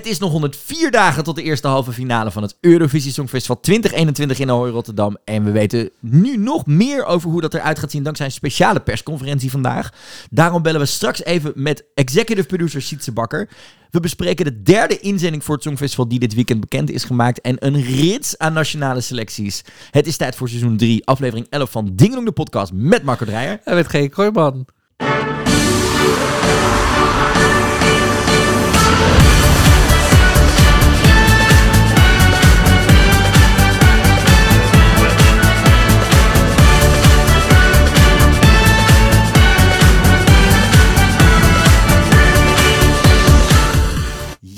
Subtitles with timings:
[0.00, 4.38] Het is nog 104 dagen tot de eerste halve finale van het Eurovisie Songfestival 2021
[4.38, 5.16] in Ahoy Rotterdam.
[5.24, 8.80] En we weten nu nog meer over hoe dat eruit gaat zien dankzij een speciale
[8.80, 9.90] persconferentie vandaag.
[10.30, 13.48] Daarom bellen we straks even met executive producer Sietse Bakker.
[13.90, 17.40] We bespreken de derde inzending voor het Songfestival die dit weekend bekend is gemaakt.
[17.40, 19.64] En een rits aan nationale selecties.
[19.90, 23.60] Het is tijd voor seizoen 3, aflevering 11 van Dingelong de podcast met Marco Dreyer.
[23.64, 24.66] En met geen Kooijman.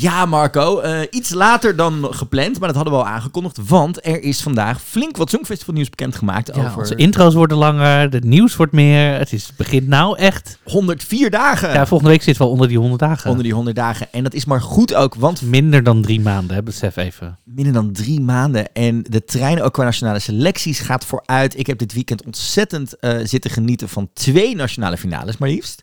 [0.02, 0.80] Ja, Marco.
[0.80, 3.59] eh, iets later dan gepland, maar dat hadden we al aangekondigd.
[3.69, 8.12] Want er is vandaag flink wat Songfestival nieuws bekendgemaakt Ja, over Onze intro's worden langer,
[8.12, 9.19] het nieuws wordt meer.
[9.19, 10.59] Het is, begint nou echt.
[10.65, 11.73] 104 dagen.
[11.73, 13.28] Ja, volgende week zit wel onder die 100 dagen.
[13.30, 14.12] Onder die 100 dagen.
[14.12, 17.39] En dat is maar goed ook, want Minder dan drie maanden, hè, besef even.
[17.45, 18.73] minder dan drie maanden.
[18.73, 21.59] En de trein ook qua nationale selecties gaat vooruit.
[21.59, 25.83] Ik heb dit weekend ontzettend eh, zitten genieten van twee nationale finales, maar liefst.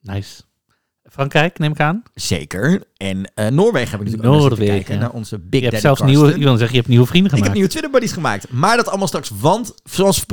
[0.00, 0.42] Nice.
[1.12, 2.02] Frankrijk, neem ik aan.
[2.14, 2.82] Zeker.
[2.96, 4.74] En eh, Noorwegen heb ik natuurlijk ook Noorwegen.
[4.74, 4.98] kijken.
[4.98, 6.20] Naar onze Big Je hebt zelfs Karsten.
[6.20, 7.44] nieuwe, ik wil zeggen, je hebt nieuwe vrienden Ik gemaakt.
[7.46, 8.52] heb nieuwe Twitter buddies gemaakt.
[8.52, 9.30] Maar dat allemaal straks.
[9.40, 10.24] Want, zoals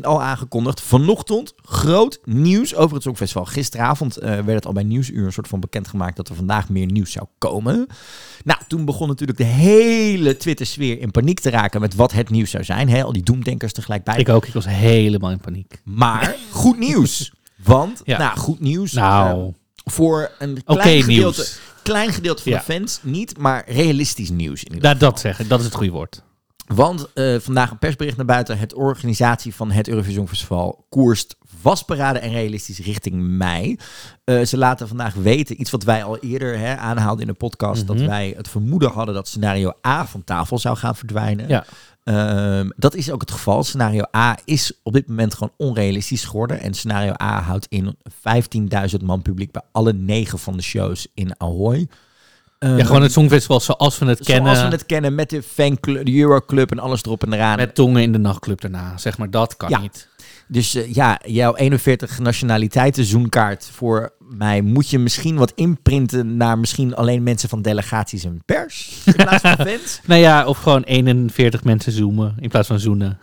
[0.00, 3.44] al aangekondigd, vanochtend groot nieuws over het Songfestival.
[3.44, 6.86] Gisteravond eh, werd het al bij Nieuwsuur een soort van bekendgemaakt dat er vandaag meer
[6.86, 7.86] nieuws zou komen.
[8.44, 12.50] Nou, toen begon natuurlijk de hele Twitter-sfeer in paniek te raken met wat het nieuws
[12.50, 12.88] zou zijn.
[12.88, 13.02] Hè?
[13.04, 14.16] Al die doemdenkers tegelijk bij.
[14.16, 15.80] Ik ook, ik was helemaal in paniek.
[15.84, 17.32] Maar goed nieuws.
[17.62, 18.18] Want, Ja.
[18.18, 18.92] nou, goed nieuws.
[18.92, 19.52] Nou, eh,
[19.84, 21.58] voor een klein gedeelte, nieuws.
[21.82, 22.58] klein gedeelte van Ja.
[22.58, 25.92] de fans niet, maar realistisch nieuws in Nou, dat zeg ik, dat is het goede
[25.92, 26.22] woord.
[26.66, 28.58] want eh, vandaag een persbericht naar buiten.
[28.58, 33.76] Het organisatie van het Eurovisie Songfestival koerst vastberaden en realistisch richting mei.
[34.24, 37.86] Eh, ze laten vandaag weten, iets wat wij al eerder hè, aanhaalden in de podcast,
[37.86, 38.06] dat Mhm.
[38.06, 41.48] wij het vermoeden hadden dat scenario A van tafel zou gaan verdwijnen.
[41.48, 41.64] Ja.
[42.04, 43.64] Ehm, dat is ook het geval.
[43.64, 46.60] Scenario A is op dit moment gewoon onrealistisch geworden.
[46.60, 51.40] En scenario A houdt in 15.000 man publiek bij alle negen van de shows in
[51.40, 51.88] Ahoy.
[52.58, 54.54] Ehm, Ja, gewoon het Songfestival zoals we het kennen.
[54.54, 57.56] Zoals we het kennen met de fanclub, de Euroclub en alles erop en eraan.
[57.56, 58.96] Met tongen in de nachtclub daarna.
[58.98, 59.78] Zeg maar, dat kan Ja.
[59.80, 60.08] niet.
[60.48, 66.58] Dus eh, ja, jouw 41 nationaliteiten zoenkaart voor mij moet je misschien wat inprinten naar
[66.58, 69.02] misschien alleen mensen van delegaties en pers.
[69.04, 70.00] In plaats van fans.
[70.04, 73.18] Nou ja, of gewoon 41 mensen zoomen in plaats van zoenen.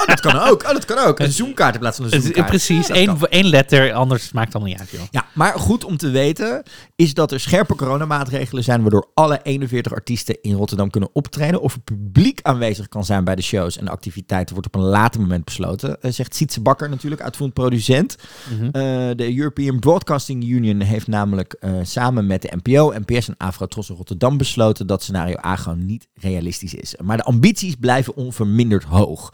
[0.00, 0.62] Oh, dat kan ook.
[0.62, 1.18] Oh, dat kan ook.
[1.18, 2.46] Een zoenkaart in plaats van een Het zoenkaart.
[2.48, 5.08] precies, Ja, één, één letter, anders maakt het allemaal niet uit, joh.
[5.10, 6.62] Ja, maar goed om te weten
[6.96, 11.60] is dat er scherpe coronamaatregelen zijn waardoor alle 41 artiesten in Rotterdam kunnen optreden.
[11.60, 14.88] Of er publiek aanwezig kan zijn bij de shows en de activiteiten wordt op een
[14.88, 16.00] later moment besloten.
[16.02, 18.16] Eh, zegt Sietse Bakker natuurlijk, uitvoerend producent.
[18.50, 18.64] Mhm.
[18.64, 18.72] Eh,
[19.16, 23.88] de European Broadcasting Union heeft namelijk eh, samen met de NPO, NPS en Afro Tros
[23.88, 26.94] in Rotterdam besloten dat scenario A gewoon niet realistisch is.
[27.02, 29.30] Maar de ambities blijven onverminderd hoog.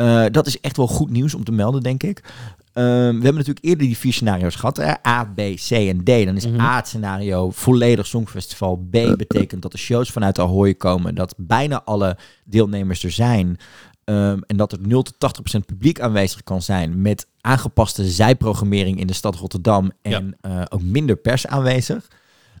[0.00, 2.22] Eh, dat is echt wel goed nieuws om te melden, denk ik.
[2.72, 4.76] Ehm, we hebben natuurlijk eerder die vier scenario's gehad.
[4.76, 4.92] Hè?
[5.08, 6.06] A, B, C en D.
[6.06, 6.60] Dan is Mhm.
[6.60, 8.76] A het scenario volledig Songfestival.
[8.76, 11.14] B betekent dat de shows vanuit Ahoy komen.
[11.14, 13.56] Dat bijna alle deelnemers er zijn.
[14.04, 17.02] Ehm, en dat er 0 tot 80 procent publiek aanwezig kan zijn.
[17.02, 19.90] Met aangepaste zijprogrammering in de stad Rotterdam.
[20.02, 22.08] En eh, ook minder pers aanwezig.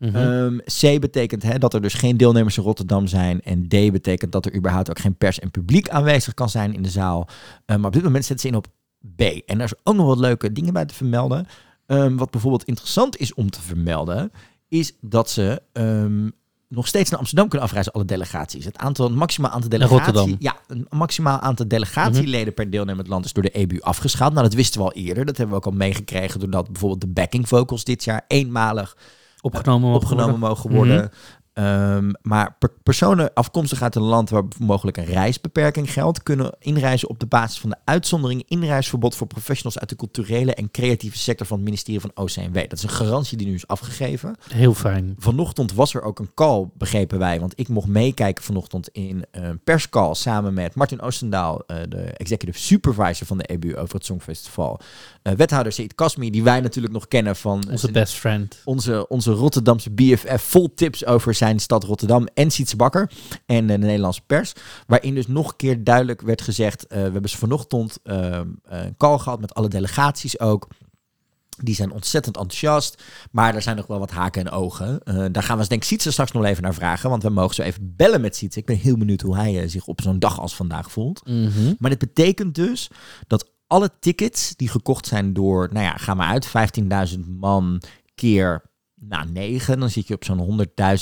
[0.00, 0.16] Mhm.
[0.16, 3.42] Ehm, C betekent hè, dat er dus geen deelnemers in Rotterdam zijn.
[3.42, 6.82] En D betekent dat er überhaupt ook geen pers en publiek aanwezig kan zijn in
[6.82, 7.28] de zaal.
[7.66, 8.66] Eh, maar op dit moment zetten ze in op
[9.16, 9.20] B.
[9.20, 11.46] En daar is ook nog wat leuke dingen bij te vermelden.
[11.86, 14.32] Ehm, wat bijvoorbeeld interessant is om te vermelden,
[14.68, 16.28] is dat ze ehm,
[16.68, 18.64] nog steeds naar Amsterdam kunnen afreizen, alle delegaties.
[18.64, 20.34] Het aantal, het maximaal aantal delegaties.
[20.38, 24.32] Ja, een maximaal aantal delegatieleden per deelnemend land is door de EBU afgeschaald.
[24.32, 25.24] Nou, dat wisten we al eerder.
[25.24, 28.96] Dat hebben we ook al meegekregen doordat bijvoorbeeld de backing vocals dit jaar eenmalig
[29.40, 30.48] opgenomen mogen opgenomen worden.
[30.48, 31.10] mogen worden.
[31.60, 37.08] Ehm, maar per- personen afkomstig uit een land waar mogelijk een reisbeperking geldt, kunnen inreizen
[37.08, 41.46] op de basis van de uitzondering inreisverbod voor professionals uit de culturele en creatieve sector
[41.46, 42.54] van het ministerie van OCMW.
[42.54, 44.36] Dat is een garantie die nu is afgegeven.
[44.52, 45.14] Heel fijn.
[45.18, 49.60] Vanochtend was er ook een call, begrepen wij, want ik mocht meekijken vanochtend in een
[49.64, 54.80] perscall samen met Martin Oostendaal, eh, de executive supervisor van de EBU over het Songfestival.
[55.22, 58.56] Eh, wethouder Said Kasmi, die wij natuurlijk nog kennen van Onze best friend.
[58.64, 63.10] onze, onze Rotterdamse BFF vol tips over zijn stad Rotterdam en Sietse Bakker
[63.46, 64.52] en de Nederlandse pers.
[64.86, 68.96] Waarin dus nog een keer duidelijk werd gezegd, eh, we hebben ze vanochtend eh, een
[68.96, 70.68] call gehad met alle delegaties ook.
[71.62, 75.02] Die zijn ontzettend enthousiast, maar er zijn nog wel wat haken en ogen.
[75.02, 77.54] Eh, daar gaan we denk ik Sietse straks nog even naar vragen, want we mogen
[77.54, 78.58] zo even bellen met Sietse.
[78.58, 81.26] Ik ben heel benieuwd hoe hij eh, zich op zo'n dag als vandaag voelt.
[81.26, 81.74] Mhm.
[81.78, 82.90] Maar dit betekent dus
[83.26, 87.82] dat alle tickets die gekocht zijn door, nou ja, ga maar uit, 15.000 man
[88.14, 88.69] keer
[89.00, 89.80] nou, 9.
[89.80, 90.38] Dan zit je op zo'n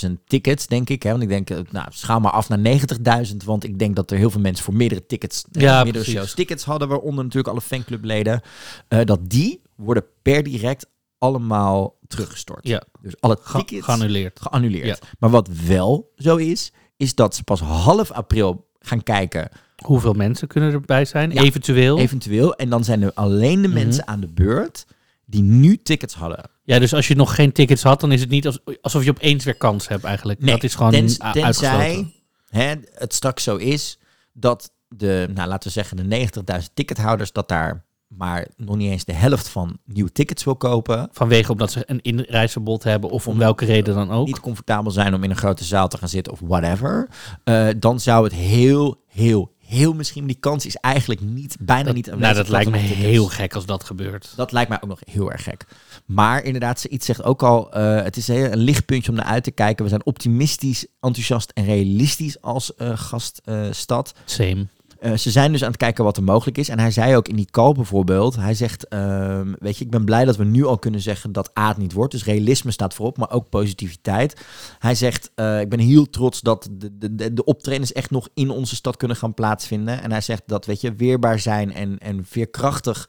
[0.06, 1.02] 100.000 tickets, denk ik.
[1.02, 1.10] Hè?
[1.10, 3.44] Want ik denk, eh, nou, schaal maar af naar 90.000.
[3.44, 6.14] Want ik denk dat er heel veel mensen voor meerdere tickets, eh, Ja, meerdere precies.
[6.20, 6.88] shows tickets hadden.
[6.88, 8.40] Waaronder natuurlijk alle fanclubleden.
[8.88, 10.86] eh, dat die worden per direct
[11.18, 12.66] allemaal teruggestort.
[12.68, 12.82] Ja.
[13.00, 14.40] Dus alle Ge- tickets geannuleerd.
[14.40, 14.86] geannuleerd.
[14.86, 14.96] Ja.
[15.18, 19.48] Maar wat wel zo is, is dat ze pas half april gaan kijken,
[19.84, 21.30] Hoeveel mensen kunnen erbij zijn?
[21.30, 21.42] Ja.
[21.42, 21.98] Eventueel.
[21.98, 22.54] eventueel.
[22.54, 23.76] En dan zijn er alleen de Mhm.
[23.76, 24.86] mensen aan de beurt
[25.30, 26.50] die nu tickets hadden.
[26.62, 29.10] Ja, dus als je nog geen tickets had, dan is het niet als, alsof je
[29.10, 30.40] opeens weer kans hebt eigenlijk.
[30.40, 32.12] Nee, dat is gewoon Tens- tenzij
[32.48, 33.98] hè, het straks zo is
[34.32, 36.28] dat de, nou, laten we zeggen, de
[36.60, 41.08] 90.000 tickethouders, dat daar maar nog niet eens de helft van nieuwe tickets wil kopen.
[41.12, 44.26] Vanwege omdat ze een inreisverbod hebben of om welke reden dan ook.
[44.26, 47.08] Niet comfortabel zijn om in een grote zaal te gaan zitten of whatever.
[47.44, 51.94] eh, dan zou het heel, heel, heel misschien, die kans is eigenlijk niet, bijna Dat-
[51.94, 54.32] niet nou, aanwezig dat lijkt me heel gek als dat gebeurt.
[54.36, 55.64] Dat lijkt mij ook nog heel erg gek.
[56.06, 59.50] Maar inderdaad, iets zegt ook al, eh, het is een lichtpuntje om naar uit te
[59.50, 59.84] kijken.
[59.84, 64.14] We zijn optimistisch, enthousiast en realistisch als eh, gaststad.
[64.24, 64.66] Same.
[65.00, 66.68] Eh, ze zijn dus aan het kijken wat er mogelijk is.
[66.68, 70.04] En hij zei ook in die call bijvoorbeeld, hij zegt, ehm, weet je, ik ben
[70.04, 72.12] blij dat we nu al kunnen zeggen dat A niet wordt.
[72.12, 74.40] Dus realisme staat voorop, maar ook positiviteit.
[74.78, 78.28] Hij zegt, eh, ik ben heel trots dat de, de, de, de optredens echt nog
[78.34, 80.02] in onze stad kunnen gaan plaatsvinden.
[80.02, 83.08] En hij zegt dat, weet je, weerbaar zijn en, en veerkrachtig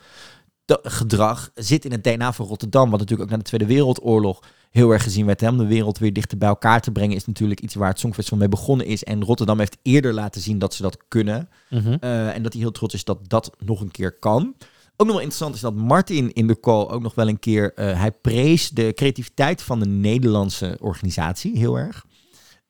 [0.84, 2.90] gedrag zit in het DNA van Rotterdam.
[2.90, 4.40] Wat natuurlijk ook na de Tweede Wereldoorlog
[4.70, 5.42] heel erg gezien werd.
[5.42, 5.50] Hè?
[5.50, 8.40] Om de wereld weer dichter bij elkaar te brengen is natuurlijk iets waar het Songfestival
[8.40, 9.04] mee begonnen is.
[9.04, 11.50] En Rotterdam heeft eerder laten zien dat ze dat kunnen.
[11.70, 11.98] Mhm.
[12.00, 14.56] Eh, en dat hij heel trots is dat dat nog een keer kan.
[15.02, 17.74] Ook nog wel interessant is dat Martin in de call ook nog wel een keer...
[17.74, 22.06] eh, hij prees de creativiteit van de Nederlandse organisatie heel erg.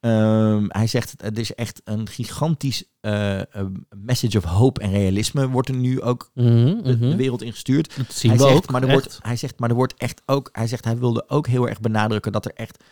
[0.00, 3.46] Ehm, hij zegt, het is echt een gigantisch eh, eh,
[3.96, 7.16] message of hope en realisme wordt er nu ook Mhm, de, de mhm.
[7.16, 7.96] wereld ingestuurd.
[7.96, 8.70] Dat zien Hij we zegt, ook.
[8.70, 8.98] maar er echt.
[8.98, 11.80] wordt, hij zegt, maar er wordt echt ook, hij zegt, hij wilde ook heel erg
[11.80, 12.84] benadrukken dat er echt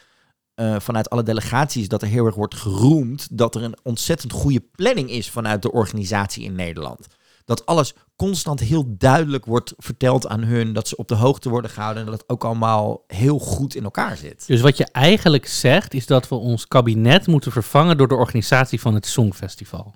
[0.54, 4.60] eh, vanuit alle delegaties, dat er heel erg wordt geroemd dat er een ontzettend goede
[4.60, 7.06] planning is vanuit de organisatie in Nederland.
[7.48, 11.70] Dat alles constant heel duidelijk wordt verteld aan hun, dat ze op de hoogte worden
[11.70, 14.46] gehouden en dat het ook allemaal heel goed in elkaar zit.
[14.46, 18.80] Dus wat je eigenlijk zegt, is dat we ons kabinet moeten vervangen door de organisatie
[18.80, 19.94] van het Songfestival.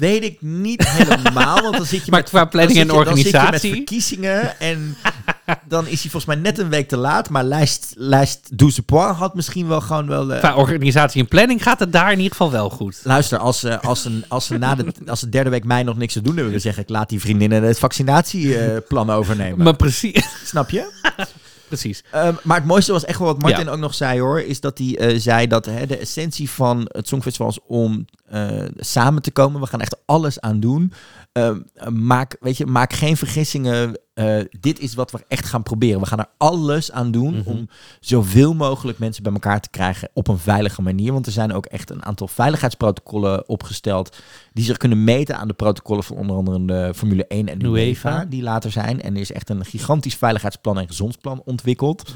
[0.00, 3.04] Weet ik niet helemaal, want dan zit je Maar met qua planning en zit je-
[3.04, 3.68] dan zit je organisatie?
[3.70, 4.96] met verkiezingen en
[5.68, 7.28] dan is hij volgens mij net een week te laat.
[7.28, 10.32] Maar lijst, lijst 12 points had misschien wel gewoon wel...
[10.32, 13.00] eh, Qua organisatie en planning gaat het daar in ieder geval wel goed.
[13.02, 15.96] Luister, als ze, als, ze, als, ze na de, als ze derde week mei nog
[15.96, 19.62] niks te doen hebben, dan zeg ik laat die vriendinnen het vaccinatieplan overnemen.
[19.64, 20.24] Maar precies.
[20.44, 20.90] Snap je?
[21.70, 22.04] precies.
[22.10, 24.40] Ehm, maar het mooiste was echt wel wat Martin ook nog zei hoor.
[24.40, 28.64] Is dat hij eh, zei dat hè, de essentie van het Songfestival is om eh,
[28.76, 29.60] samen te komen.
[29.60, 30.92] We gaan echt alles aan doen.
[31.40, 33.98] Ehm, maak, weet je, maak geen vergissingen.
[34.14, 36.00] Eh, dit is wat we echt gaan proberen.
[36.00, 37.48] We gaan er alles aan doen Mhm.
[37.48, 37.68] om
[38.00, 41.12] zoveel mogelijk mensen bij elkaar te krijgen op een veilige manier.
[41.12, 44.16] Want er zijn ook echt een aantal veiligheidsprotocollen opgesteld
[44.52, 47.64] die zich kunnen meten aan de protocollen van onder andere de Formule 1 en de
[47.66, 48.24] UEFA.
[48.24, 49.02] Die later zijn.
[49.02, 52.14] En er is echt een gigantisch veiligheidsplan en gezondsplan ontwikkeld.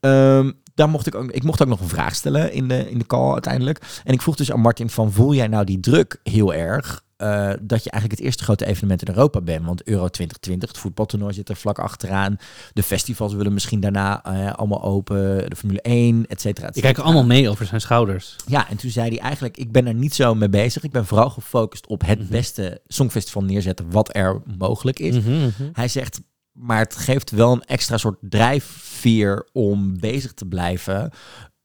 [0.00, 2.98] Ehm, daar mocht ik, ook, ik mocht ook nog een vraag stellen in de, in
[2.98, 4.00] de call uiteindelijk.
[4.04, 7.04] En ik vroeg dus aan Martin van, voel jij nou die druk heel erg...
[7.16, 9.64] eh, dat je eigenlijk het eerste grote evenement in Europa bent?
[9.66, 12.36] Want Euro 2020, het voetbaltoernooi zit er vlak achteraan.
[12.72, 15.50] De festivals willen misschien daarna eh, allemaal open.
[15.50, 16.66] De Formule 1, et cetera.
[16.66, 18.36] et Die kijken allemaal mee over zijn schouders.
[18.46, 20.82] Ja, en toen zei hij eigenlijk, ik ben er niet zo mee bezig.
[20.82, 22.28] Ik ben vooral gefocust op het Mhm.
[22.30, 25.14] beste songfestival neerzetten wat er mogelijk is.
[25.16, 25.68] Mhm, mhm.
[25.72, 26.20] Hij zegt,
[26.52, 31.10] maar het geeft wel een extra soort drijfveer om bezig te blijven.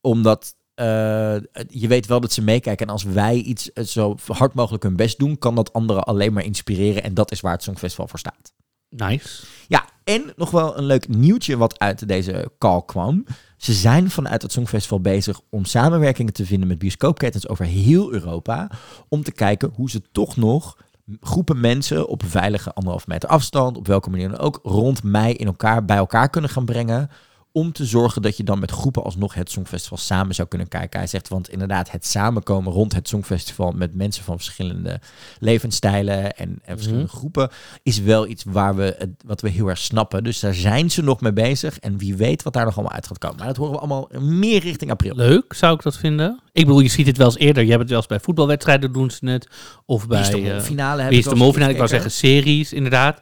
[0.02, 1.36] Omdat eh,
[1.68, 2.86] je weet wel dat ze meekijken.
[2.88, 6.34] En als wij iets eh, zo hard mogelijk hun best doen, kan dat anderen alleen
[6.34, 7.04] maar inspireren.
[7.04, 8.54] En dat is waar het Songfestival voor staat.
[8.90, 9.44] Nice.
[9.68, 13.26] Ja, en nog wel een leuk nieuwtje wat uit deze call kwam.
[13.58, 18.72] Ze zijn vanuit het Songfestival bezig om samenwerkingen te vinden met bioscoopketens over heel Europa.
[19.08, 20.78] Om te kijken hoe ze toch nog
[21.20, 25.46] groepen mensen op veilige anderhalf meter afstand, op welke manier dan ook, rond mei in
[25.46, 27.10] elkaar, bij elkaar kunnen gaan brengen.
[27.54, 31.00] Om te zorgen dat je dan met groepen alsnog het Songfestival samen zou kunnen kijken.
[31.00, 35.00] Hij zegt, want inderdaad, het samenkomen rond het Songfestival met mensen van verschillende
[35.40, 37.16] levensstijlen en, en verschillende Mhm.
[37.16, 37.50] groepen
[37.84, 40.24] is wel iets waar we het, wat we heel erg snappen.
[40.24, 41.80] Dus daar zijn ze nog mee bezig.
[41.80, 43.38] En wie weet wat daar nog allemaal uit gaat komen.
[43.38, 45.16] Maar dat horen we allemaal meer richting april.
[45.16, 46.40] Leuk, zou ik dat vinden.
[46.52, 47.64] Ik bedoel, je ziet het wel eens eerder.
[47.64, 49.48] Je hebt het wel eens bij voetbalwedstrijden doen ze het.
[49.86, 50.20] Of Wie bij...
[50.22, 51.08] is de eh, finale?
[51.08, 51.72] Wie is de mol finale?
[51.72, 53.20] Ik wou zeggen series, inderdaad.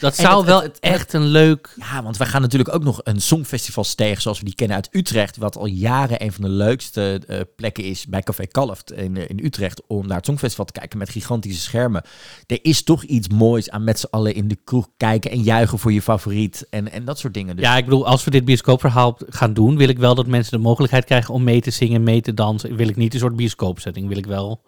[0.00, 1.74] Dat zou het- wel het- het- echt een leuk...
[1.76, 4.88] Ja, want we gaan natuurlijk ook nog een songfestival stegen zoals we die kennen uit
[4.90, 5.36] Utrecht.
[5.36, 9.28] Wat al jaren een van de leukste eh, plekken is bij Café Kalft in, eh,
[9.28, 9.82] in Utrecht.
[9.86, 12.02] Om naar het songfestival te kijken met gigantische schermen.
[12.46, 15.78] Er is toch iets moois aan met z'n allen in de kroeg kijken en juichen
[15.78, 16.66] voor je favoriet.
[16.70, 17.56] En, en dat soort dingen.
[17.56, 20.52] Dus Ja, ik bedoel, als we dit bioscoopverhaal gaan doen, wil ik wel dat mensen
[20.56, 22.76] de mogelijkheid krijgen om mee te zingen, mee te dansen.
[22.76, 24.62] Wil ik niet een soort bioscoopsetting, wil ik wel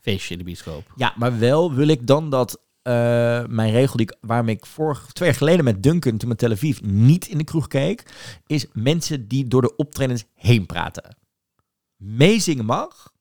[0.00, 0.82] feestje in de bioscoop.
[0.96, 2.92] Ja, maar wel wil ik dan dat eh,
[3.48, 6.50] mijn regel die ik, waarmee ik vorig, twee jaar geleden met Duncan toen met Tel
[6.50, 8.02] Aviv niet in de kroeg keek,
[8.46, 11.16] is mensen die door de optredens heen praten.
[11.96, 13.12] Meezingen mag,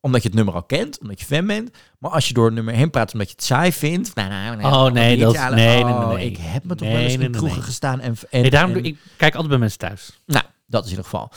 [0.00, 1.70] omdat je het nummer al kent, omdat je fan bent.
[1.98, 4.14] Maar als je door het nummer heen praat omdat je het saai vindt.
[4.14, 6.26] Nou, nou, nou, Oh, nee, een dat- nee, nee, Oh, nee, nee.
[6.30, 7.66] Ik heb me toch Nee, wel eens nee, in nee, kroegen nee.
[7.66, 8.00] gestaan.
[8.00, 10.20] En, en, Nee, daarom en- doe ik kijk altijd bij mensen thuis.
[10.26, 11.30] nou, dat is in ieder geval.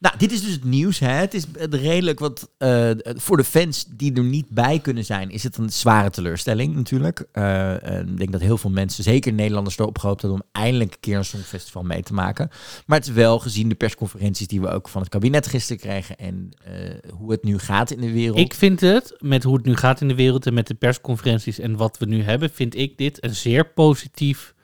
[0.00, 0.98] Nou, dit is dus het nieuws.
[0.98, 1.12] Hè?
[1.12, 5.42] Het is redelijk wat eh, voor de fans die er niet bij kunnen zijn, is
[5.42, 7.26] het een zware teleurstelling natuurlijk.
[7.32, 11.00] En ik denk dat heel veel mensen, zeker Nederlanders, erop gehoopt hadden om eindelijk een
[11.00, 12.50] keer een songfestival mee te maken.
[12.86, 16.16] Maar het is wel gezien de persconferenties die we ook van het kabinet gisteren kregen
[16.16, 18.38] en eh, hoe het nu gaat in de wereld.
[18.38, 21.58] Ik vind het, met hoe het nu gaat in de wereld en met de persconferenties
[21.58, 24.54] en wat we nu hebben, vind ik dit een zeer positief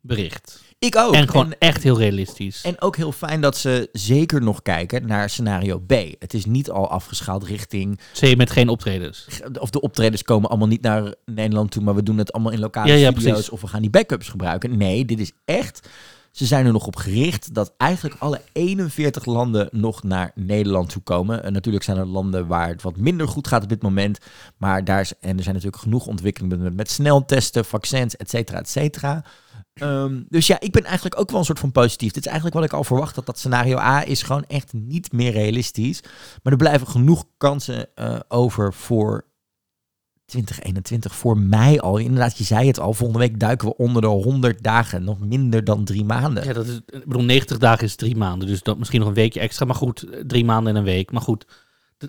[0.00, 0.63] bericht.
[0.84, 1.14] Ik ook.
[1.14, 2.62] en gewoon En- echt heel realistisch.
[2.62, 5.92] En ook heel fijn dat ze zeker nog kijken naar scenario B.
[6.18, 9.26] Het is niet al afgeschaald richting C met geen optredens.
[9.60, 12.58] of de optredens komen allemaal niet naar Nederland toe, maar we doen het allemaal in
[12.60, 13.50] lokale Ja, studio's precies.
[13.50, 14.76] of we gaan die backups gebruiken.
[14.76, 15.88] Nee, dit is echt.
[16.30, 21.02] Ze zijn er nog op gericht dat eigenlijk alle 41 landen nog naar Nederland toe
[21.02, 21.42] komen.
[21.44, 24.18] En natuurlijk zijn er landen waar het wat minder goed gaat op dit moment.
[24.56, 28.58] Maar daar is, en er zijn natuurlijk genoeg ontwikkelingen met, met sneltesten, vaccins, et cetera,
[28.58, 29.24] et cetera.
[29.74, 32.12] Ehm, dus ja, ik ben eigenlijk ook wel een soort van positief.
[32.12, 33.26] Dit is eigenlijk wat ik al verwacht had.
[33.26, 36.00] Dat scenario A is gewoon echt niet meer realistisch.
[36.42, 39.24] Maar er blijven genoeg kansen eh, over voor
[40.26, 41.14] 2021.
[41.14, 41.98] Voor mij al.
[41.98, 42.92] Inderdaad, je zei het al.
[42.92, 45.04] Volgende week duiken we onder de 100 dagen.
[45.04, 46.44] Nog minder dan drie maanden.
[46.44, 48.48] Ja, dat is, ik bedoel, 90 dagen is drie maanden.
[48.48, 49.66] Dus dat misschien nog een weekje extra.
[49.66, 51.12] Maar goed, eh, drie maanden en een week.
[51.12, 51.46] Maar goed,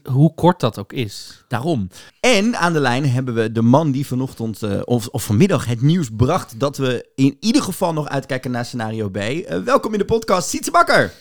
[0.04, 1.44] hoe kort dat ook is.
[1.48, 1.90] Daarom.
[2.20, 5.82] En aan de lijn hebben we de man die vanochtend eh, of, of vanmiddag het
[5.82, 9.16] nieuws bracht dat we in ieder geval nog uitkijken naar scenario B.
[9.18, 11.12] Eh, welkom in de podcast, Sietse Bakker.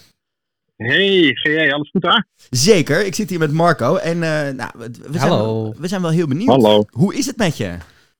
[0.76, 2.26] Hey, GJ, alles goed daar?
[2.50, 5.62] Zeker, ik zit hier met Marco en eh, nou, we, we zijn, Hallo.
[5.62, 6.48] wel- we zijn wel heel benieuwd.
[6.48, 6.84] Hallo.
[6.90, 7.76] Hoe is het met je?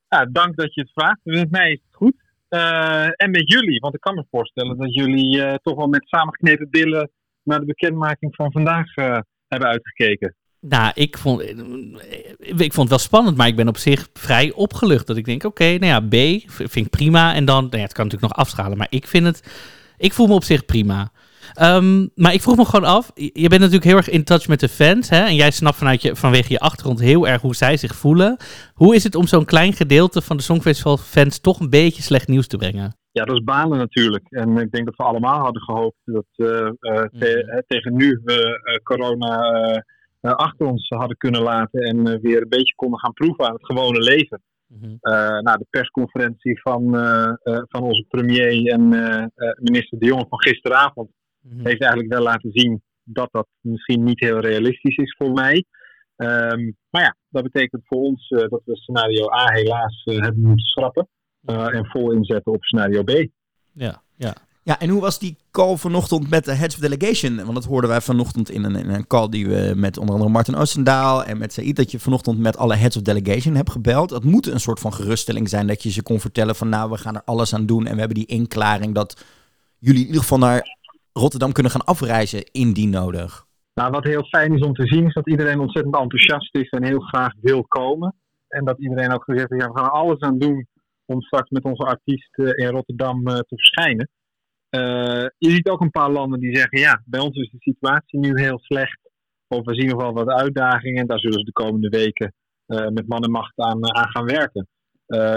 [0.08, 1.20] Ja, dank dat je het vraagt.
[1.22, 2.14] Met mij is het goed.
[2.48, 6.08] Eh, en met jullie, want ik kan me voorstellen dat jullie eh, toch wel met
[6.08, 7.10] samengeknepen billen
[7.42, 9.18] naar de bekendmaking van vandaag eh,
[9.48, 10.34] hebben uitgekeken.
[10.68, 11.42] Nou, ik vond,
[12.38, 15.06] ik vond het wel spannend, maar ik ben op zich vrij opgelucht.
[15.06, 16.14] Dat ik denk, oké, nou ja, B
[16.46, 17.34] vind ik prima.
[17.34, 19.42] En dan, nou ja, het kan natuurlijk nog afschalen, maar ik vind het,
[19.96, 21.12] ik voel me op zich prima.
[21.54, 24.60] Ehm, maar ik vroeg me gewoon af, je bent natuurlijk heel erg in touch met
[24.60, 25.24] de fans, hè?
[25.24, 28.36] En jij snapt vanuit je, vanwege je achtergrond heel erg hoe zij zich voelen.
[28.74, 32.28] Hoe is het om zo'n klein gedeelte van de Songfestival fans toch een beetje slecht
[32.28, 32.96] nieuws te brengen?
[33.12, 34.26] Ja, dat is balen natuurlijk.
[34.30, 37.08] En ik denk dat we allemaal hadden gehoopt dat eh, eh, te-
[37.46, 37.56] Mhm.
[37.56, 38.22] eh, tegen nu
[38.82, 39.38] corona
[40.32, 43.64] achter ons hadden kunnen laten en eh, weer een beetje konden gaan proeven aan het
[43.66, 44.42] gewone leven.
[45.00, 50.06] Eh, nou, de persconferentie van, eh, eh, van onze premier en eh, eh, minister De
[50.06, 51.66] Jonge van gisteravond Mhm.
[51.66, 55.64] heeft eigenlijk wel laten zien dat dat misschien niet heel realistisch is voor mij.
[56.16, 60.42] Ehm, maar ja, dat betekent voor ons eh, dat we scenario A helaas eh, hebben
[60.42, 61.08] moeten schrappen.
[61.44, 63.10] eh, en vol inzetten op scenario B.
[63.72, 64.34] Ja, ja.
[64.66, 67.36] Ja, en hoe was die call vanochtend met de Heads of Delegation?
[67.36, 70.32] Want dat hoorden wij vanochtend in een, in een call die we met onder andere
[70.32, 74.08] Martin Oostendaal en met Said, dat je vanochtend met alle Heads of Delegation hebt gebeld.
[74.08, 76.96] Dat moet een soort van geruststelling zijn dat je ze kon vertellen van nou, we
[76.96, 79.24] gaan er alles aan doen en we hebben die inklaring dat
[79.78, 80.76] jullie in ieder geval naar
[81.12, 83.46] Rotterdam kunnen gaan afreizen indien nodig.
[83.74, 86.84] Nou, wat heel fijn is om te zien is dat iedereen ontzettend enthousiast is en
[86.84, 88.14] heel graag wil komen.
[88.48, 90.66] En dat iedereen ook gezegd heeft, ja, we gaan alles aan doen
[91.04, 94.08] om straks met onze artiest in Rotterdam eh, te verschijnen.
[94.74, 98.18] Eh, je ziet ook een paar landen die zeggen, ja, bij ons is de situatie
[98.18, 98.98] nu heel slecht.
[99.48, 101.06] Of we zien nog wel wat uitdagingen.
[101.06, 102.34] Daar zullen ze de komende weken
[102.66, 104.68] eh, met man en macht aan, eh, aan gaan werken.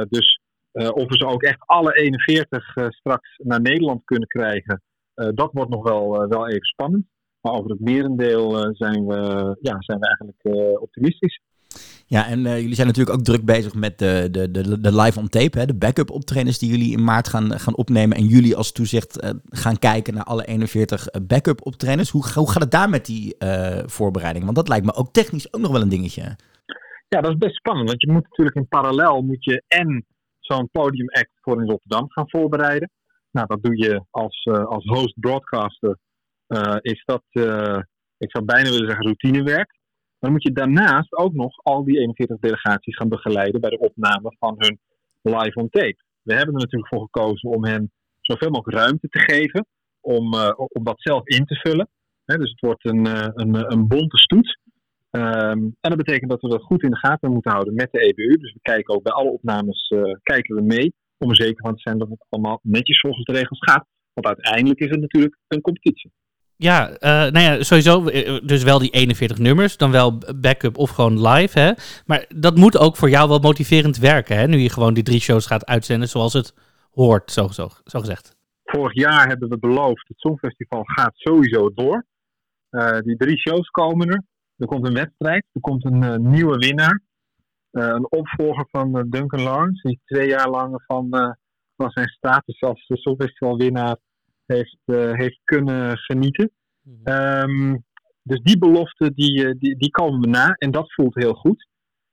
[0.09, 0.41] Dus
[0.71, 4.81] of we ze ook echt alle 41 eh, straks naar Nederland kunnen krijgen,
[5.13, 7.05] dat wordt nog wel, wel even spannend.
[7.41, 9.15] Maar over het merendeel zijn, we,
[9.61, 11.41] ja, zijn we eigenlijk optimistisch.
[12.09, 15.19] Ja, en eh, jullie zijn natuurlijk ook druk bezig met de, de, de, de live
[15.19, 18.17] on tape, hè, de backup optredens die jullie in maart gaan, gaan opnemen.
[18.17, 22.09] En jullie als toezicht eh, gaan kijken naar alle 41 eh, backup optredens.
[22.09, 23.35] Hoe, hoe gaat het daar met die
[23.85, 24.43] voorbereiding?
[24.43, 26.35] Want dat lijkt me ook technisch ook nog wel een dingetje.
[27.07, 27.87] Ja, dat is best spannend.
[27.87, 30.05] Want je moet natuurlijk in parallel moet je en
[30.39, 32.91] zo'n podiumact voor in Rotterdam gaan voorbereiden.
[33.31, 35.97] Nou, dat doe je als, als host broadcaster.
[36.81, 37.23] is dat,
[38.17, 39.76] ik zou bijna willen zeggen, routinewerk.
[40.19, 44.35] Dan moet je daarnaast ook nog al die 41 delegaties gaan begeleiden bij de opname
[44.39, 44.79] van hun
[45.21, 45.97] live on tape.
[46.21, 49.65] we hebben er natuurlijk voor gekozen om hen zoveel mogelijk ruimte te geven
[50.01, 51.89] om, uh, om dat zelf in te vullen.
[52.25, 53.05] dus het wordt een,
[53.41, 54.59] een, een bonte stoet.
[55.09, 57.99] Ehm, en dat betekent dat we dat goed in de gaten moeten houden met de
[57.99, 58.37] EBU.
[58.37, 59.93] Dus we kijken ook bij alle opnames
[60.23, 60.93] kijken we mee.
[61.17, 63.85] Om er zeker van te zijn dat het allemaal netjes volgens de regels gaat.
[64.13, 66.11] Want uiteindelijk is het natuurlijk een competitie.
[66.59, 68.03] Ja, uh, nou ja, sowieso.
[68.45, 71.59] Dus wel die 41 nummers, dan wel backup of gewoon live.
[71.59, 71.71] Hè?
[72.05, 74.37] Maar dat moet ook voor jou wel motiverend werken.
[74.37, 74.47] Hè?
[74.47, 76.53] Nu je gewoon die drie shows gaat uitzenden zoals het
[76.91, 78.35] hoort, zo, zo, gezegd.
[78.63, 82.05] Vorig jaar hebben we beloofd, het Songfestival gaat sowieso door.
[83.03, 84.23] Die drie shows komen er.
[84.57, 87.01] Er komt een wedstrijd, er komt een nieuwe winnaar.
[87.71, 91.07] een opvolger van Duncan Lawrence, die twee jaar lang van,
[91.75, 93.97] van zijn status als Songfestival winnaar
[94.47, 94.77] heeft,
[95.17, 96.51] heeft kunnen genieten.
[97.03, 97.85] Um,
[98.23, 101.67] dus die belofte die, die, die komen we na en dat voelt heel goed.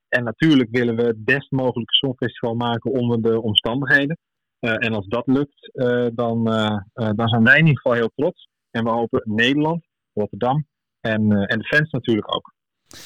[0.07, 4.17] En natuurlijk willen we het best mogelijke songfestival maken onder de omstandigheden.
[4.59, 8.11] Uh, en als dat lukt, uh, dan, uh, dan zijn wij in ieder geval heel
[8.15, 8.47] trots.
[8.71, 10.65] En we hopen Nederland, Rotterdam
[11.01, 12.54] en, en de fans natuurlijk ook.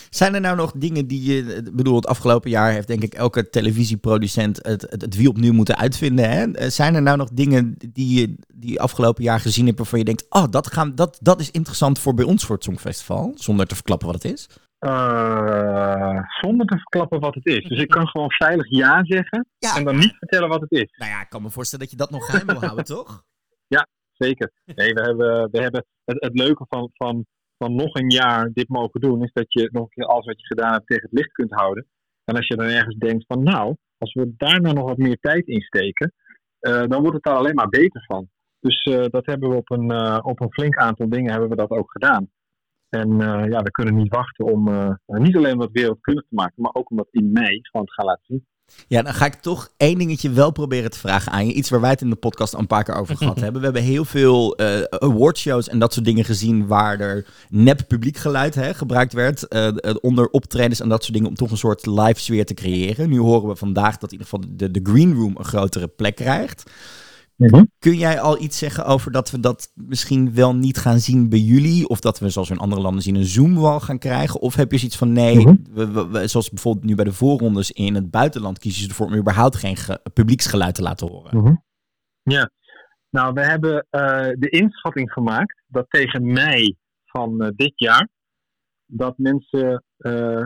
[0.10, 3.50] Zijn er nou nog dingen die je, bedoel, het afgelopen jaar heeft denk ik elke
[3.50, 6.30] televisieproducent het, het, het wiel opnieuw moeten uitvinden.
[6.30, 6.70] Hè?
[6.70, 10.26] Zijn er nou nog dingen die je die afgelopen jaar gezien hebt waarvan je denkt,
[10.30, 13.76] oh, dat, gaan, dat, dat is interessant voor bij ons voor het Songfestival, zonder te
[13.76, 14.50] verklappen wat het is?
[14.80, 17.68] Uh, zonder te verklappen wat het is.
[17.68, 20.96] Dus ik kan gewoon veilig ja zeggen en dan niet vertellen wat het is.
[20.98, 23.24] Nou ja, ik kan me voorstellen dat je dat nog geheim wil houden, toch?
[23.68, 24.52] Ja, zeker.
[24.66, 27.26] Nee, we hebben, we hebben het, het leuke van, van
[27.60, 30.40] van nog een jaar dit mogen doen, is dat je nog een keer alles wat
[30.40, 31.86] je gedaan hebt tegen het licht kunt houden.
[32.24, 35.18] En als je dan ergens denkt van nou, als we daar nou nog wat meer
[35.20, 36.14] tijd in steken,
[36.62, 38.30] uh, dan wordt het daar alleen maar beter van.
[38.60, 41.56] Dus uh, dat hebben we op een, uh, op een flink aantal dingen hebben we
[41.56, 42.30] dat ook gedaan.
[42.90, 43.18] En
[43.50, 44.64] ja, we kunnen niet wachten om
[45.06, 48.06] niet alleen dat wereldkundig te maken, maar ook om dat in mei gewoon te gaan
[48.06, 48.46] laten zien.
[48.88, 51.54] Ja, dan ga ik toch één dingetje wel proberen te vragen aan je.
[51.54, 53.60] Iets waar wij het in de podcast al een paar keer over gehad hebben.
[53.60, 58.56] We hebben heel veel uh, awardshows en dat soort dingen gezien waar er nep publiekgeluid
[58.56, 59.46] hè, gebruikt werd.
[59.50, 59.68] Uh,
[60.02, 63.10] onder optredens en dat soort dingen om toch een soort live sfeer te creëren.
[63.10, 66.16] Nu horen we vandaag dat in ieder geval de, de green room een grotere plek
[66.16, 66.64] krijgt.
[67.40, 67.64] Mhm.
[67.80, 71.40] Kun jij al iets zeggen over dat we dat misschien wel niet gaan zien bij
[71.40, 71.88] jullie?
[71.88, 74.40] Of dat we, zoals we in andere landen zien, een Zoom-wal gaan krijgen?
[74.40, 75.56] Of heb je zoiets van, nee, mhm.
[76.12, 79.56] we, zoals bijvoorbeeld nu bij de voorrondes in het buitenland, kiezen ze ervoor om überhaupt
[79.56, 79.78] geen
[80.14, 81.38] publieksgeluid te laten horen?
[81.38, 81.56] Mhm.
[82.22, 82.52] Ja,
[83.10, 86.76] nou, we hebben uh, de inschatting gemaakt dat tegen mei
[87.06, 88.10] van uh, dit jaar,
[88.86, 90.44] dat mensen uh,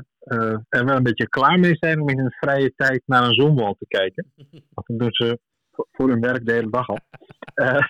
[0.70, 3.76] er wel een beetje klaar mee zijn om in hun vrije tijd naar een Zoom-wal
[3.80, 4.32] te kijken.
[4.74, 5.40] Want dan doen ze
[5.92, 7.00] voor hun werk de hele dag al.
[7.56, 7.88] Uh,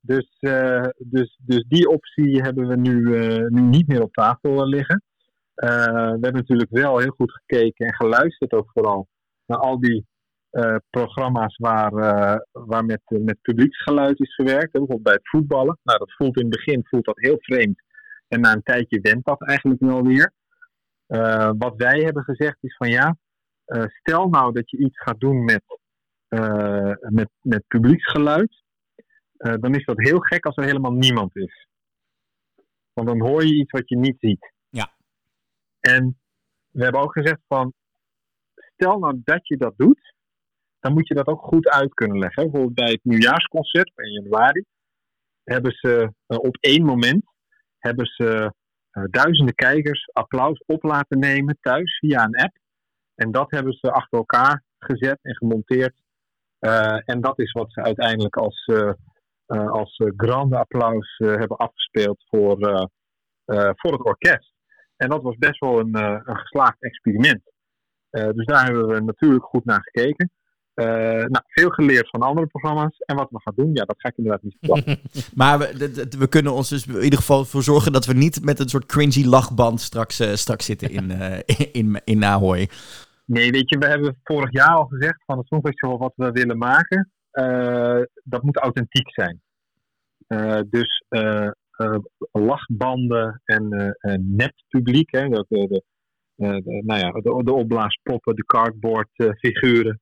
[0.00, 4.66] dus, uh, dus, dus die optie hebben we nu, uh, nu niet meer op tafel
[4.66, 5.02] liggen.
[5.54, 9.08] we hebben natuurlijk wel heel goed gekeken en geluisterd ook vooral
[9.46, 10.06] naar al die
[10.90, 11.92] programma's waar,
[12.52, 14.70] waar met, met publieksgeluid is gewerkt.
[14.70, 15.78] Bijvoorbeeld bij het voetballen.
[15.82, 17.82] Nou, dat voelt in het begin voelt dat heel vreemd.
[18.28, 20.32] En na een tijdje went dat eigenlijk wel weer.
[21.58, 23.16] wat wij hebben gezegd is van ja,
[23.86, 25.62] stel nou dat je iets gaat doen met
[27.00, 28.62] met, met publieksgeluid,
[29.38, 31.66] uh, dan is dat heel gek als er helemaal niemand is.
[32.92, 34.52] Want dan hoor je iets wat je niet ziet.
[34.68, 34.92] Ja.
[35.80, 36.20] En
[36.70, 37.72] we hebben ook gezegd van,
[38.54, 40.14] stel nou dat je dat doet,
[40.80, 42.42] dan moet je dat ook goed uit kunnen leggen.
[42.42, 44.64] Bijvoorbeeld bij het nieuwjaarsconcert in januari
[45.42, 47.24] hebben ze uh, op één moment
[47.78, 48.52] hebben ze
[49.10, 52.56] duizenden kijkers applaus op laten nemen thuis via een app.
[53.14, 56.01] En dat hebben ze achter elkaar gezet en gemonteerd
[57.04, 58.92] en dat is wat ze uiteindelijk als, uh,
[59.46, 62.88] uh, als grande applaus hebben afgespeeld voor,
[63.74, 64.52] voor het orkest.
[64.96, 67.42] En dat was best wel een, een geslaagd experiment.
[68.10, 70.30] dus daar hebben we natuurlijk goed naar gekeken.
[71.30, 72.96] nou, veel geleerd van andere programma's.
[72.98, 74.98] En wat we gaan doen, ja, dat ga ik inderdaad niet verklappen.
[75.40, 78.58] maar we, we, kunnen ons dus in ieder geval voor zorgen dat we niet met
[78.58, 82.68] een soort cringy lachband straks, straks zitten in, in, in, in Ahoy.
[83.24, 86.58] Nee, weet je, we hebben vorig jaar al gezegd van het Songfestival wat we willen
[86.58, 89.42] maken, uh, dat moet authentiek zijn.
[90.28, 91.48] Uh, dus uh,
[92.32, 95.82] lachbanden en netpubliek, hè, de, de,
[96.84, 100.00] nou ja, de, de opblaaspoppen, de cardboardfiguren,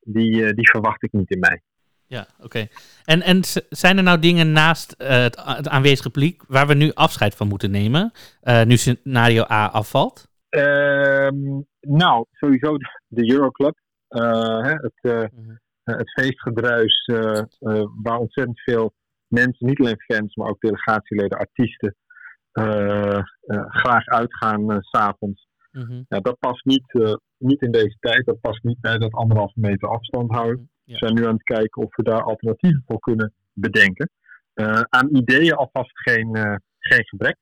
[0.00, 1.60] die, die verwacht ik niet in mei.
[2.06, 2.66] Ja, oké.
[3.04, 7.34] En, en zijn er nou dingen naast het, het aanwezige publiek waar we nu afscheid
[7.34, 8.12] van moeten nemen,
[8.64, 10.27] nu scenario A afvalt?
[10.48, 13.78] Ehm, nou, sowieso de Euroclub.
[14.08, 15.24] Uh, het, uh,
[15.82, 17.10] het feestgedruis
[18.02, 18.92] waar ontzettend veel
[19.26, 21.96] mensen, niet alleen fans, maar ook delegatieleden, artiesten,
[23.68, 25.48] graag uitgaan s s'avonds.
[25.72, 26.02] Mhm.
[26.08, 28.26] Ja, dat past niet, eh, niet in deze tijd.
[28.26, 30.70] Dat past niet bij dat anderhalve meter afstand houden.
[30.84, 30.92] Ja.
[30.92, 34.10] We zijn nu aan het kijken of we daar alternatieven voor kunnen bedenken.
[34.54, 37.36] Eh, aan ideeën alvast geen, eh, geen gebrek.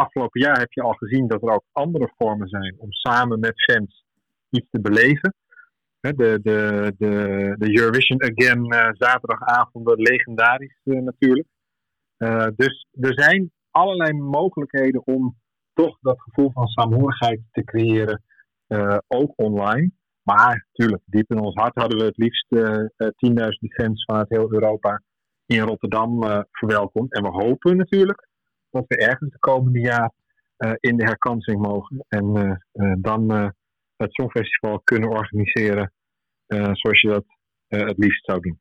[0.00, 3.64] Afgelopen jaar heb je al gezien dat er ook andere vormen zijn om samen met
[3.64, 4.04] fans
[4.50, 5.34] iets te beleven.
[6.00, 11.48] De, de, de, de Eurovision Again eh, zaterdagavonden, legendarisch eh, natuurlijk.
[12.16, 15.36] Eh, dus er zijn allerlei mogelijkheden om
[15.72, 18.22] toch dat gevoel van saamhorigheid te creëren,
[19.06, 19.90] ook online.
[20.22, 24.28] Maar natuurlijk, diep in ons hart hadden we het liefst eh eh, 10.000 fans vanuit
[24.28, 25.02] heel Europa
[25.46, 27.12] in Rotterdam verwelkomd.
[27.14, 28.28] En we hopen natuurlijk
[28.70, 30.12] dat we ergens de komende jaar
[30.56, 32.04] eh, in de herkansing mogen.
[32.08, 33.30] En eh, eh, dan
[33.96, 35.92] het Songfestival kunnen organiseren
[36.72, 37.24] zoals je dat
[37.68, 38.58] het liefst zou doen.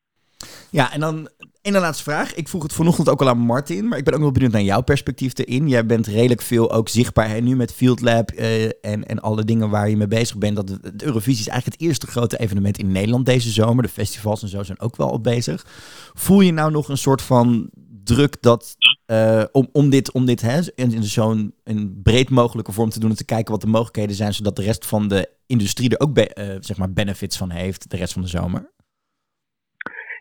[0.70, 1.30] Ja, en dan
[1.62, 2.34] één laatste vraag.
[2.34, 4.62] Ik vroeg het vanochtend ook al aan Martin, maar ik ben ook wel benieuwd naar
[4.62, 5.68] jouw perspectief erin.
[5.68, 9.90] Jij bent redelijk veel ook zichtbaar nu met Field Lab en, en alle dingen waar
[9.90, 10.56] je mee bezig bent.
[10.56, 13.84] Dat de Eurovisie is eigenlijk het eerste grote evenement in Nederland deze zomer.
[13.84, 15.66] De festivals en zo zijn ook wel al bezig.
[16.14, 17.70] Voel je nou nog een soort van
[18.16, 22.72] druk dat, eh, om, om dit, om dit hè, in, in zo'n een breed mogelijke
[22.72, 25.30] vorm te doen en te kijken wat de mogelijkheden zijn, zodat de rest van de
[25.46, 28.72] industrie er ook eh, zeg maar benefits van heeft de rest van de zomer?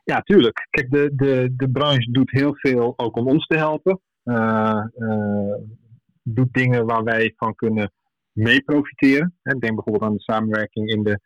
[0.05, 0.67] Ja, tuurlijk.
[0.71, 4.01] Kijk, de, de, de branche doet heel veel ook om ons te helpen.
[4.23, 4.83] Eh,
[6.23, 7.93] doet dingen waar wij van kunnen
[8.33, 9.35] mee profiteren.
[9.43, 11.21] Denk bijvoorbeeld aan de samenwerking in de,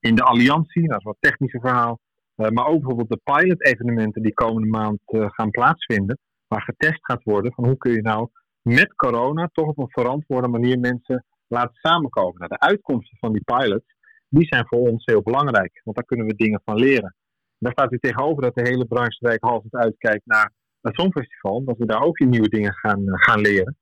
[0.00, 0.88] in de alliantie.
[0.88, 2.00] Dat is wat technische verhaal.
[2.38, 6.18] Eh, maar ook bijvoorbeeld de pilot-evenementen die komende maand eh, gaan plaatsvinden.
[6.46, 8.28] Waar getest gaat worden van hoe kun je nou
[8.62, 12.38] met corona toch op een verantwoorde manier mensen laten samenkomen.
[12.38, 13.94] Nou, de uitkomsten van die pilots,
[14.28, 15.80] die zijn voor ons heel belangrijk.
[15.84, 17.14] Want daar kunnen we dingen van leren.
[17.58, 21.64] Daar staat u tegenover dat de hele branche wijkhalsend uitkijkt naar het Songfestival.
[21.64, 23.76] Dat we daar ook weer nieuwe dingen gaan, eh, gaan leren.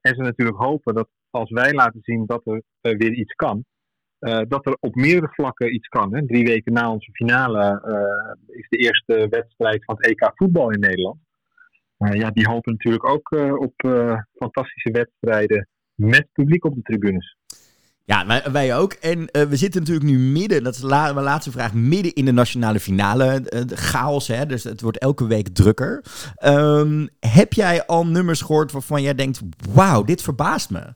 [0.00, 2.62] En ze natuurlijk hopen dat als wij laten zien dat er
[2.96, 3.64] weer iets kan.
[4.24, 6.14] Eh, dat er op meerdere vlakken iets kan.
[6.14, 6.26] Hè.
[6.26, 10.80] Drie weken na onze finale eh, is de eerste wedstrijd van het EK voetbal in
[10.80, 11.18] Nederland.
[11.96, 13.74] Eh, ja, die hopen natuurlijk ook op
[14.34, 17.36] fantastische wedstrijden met publiek op de tribunes.
[18.04, 18.92] Ja, wij, wij ook.
[18.92, 22.32] En we zitten natuurlijk nu midden, dat is la, mijn laatste vraag, midden in de
[22.32, 23.40] nationale finale.
[23.40, 24.46] de chaos, hè?
[24.46, 26.04] dus het wordt elke week drukker.
[26.34, 29.40] Ehm, heb jij al nummers gehoord waarvan jij denkt,
[29.72, 30.94] wauw, dit verbaast me?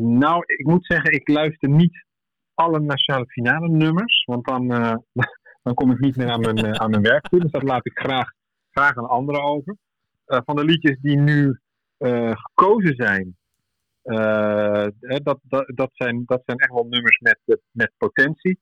[0.00, 2.04] Nou, ik moet zeggen, ik luister niet
[2.54, 4.24] alle nationale finale nummers.
[4.24, 4.94] Want dan, eh,
[5.62, 7.40] dan kom ik niet meer aan mijn, eh, aan mijn werk toe.
[7.40, 8.32] Dus dat laat ik graag,
[8.70, 9.76] graag aan anderen over.
[10.24, 11.58] Eh, van de liedjes die nu
[11.98, 13.36] eh, gekozen zijn,
[14.02, 14.86] eh,
[15.22, 17.38] dat, dat, dat, zijn, dat zijn echt wel nummers met,
[17.70, 18.58] met potentie.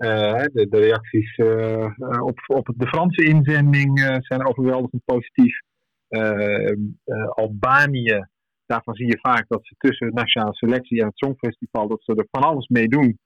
[0.00, 5.60] Eh, de, de reacties eh, eh, op, op de Franse inzending eh, zijn overweldigend positief.
[6.08, 8.26] Eh, eh, Albanië,
[8.70, 12.26] daarvan zie je vaak dat ze tussen nationale selectie en het Songfestival, dat ze er
[12.30, 13.18] van alles mee doen.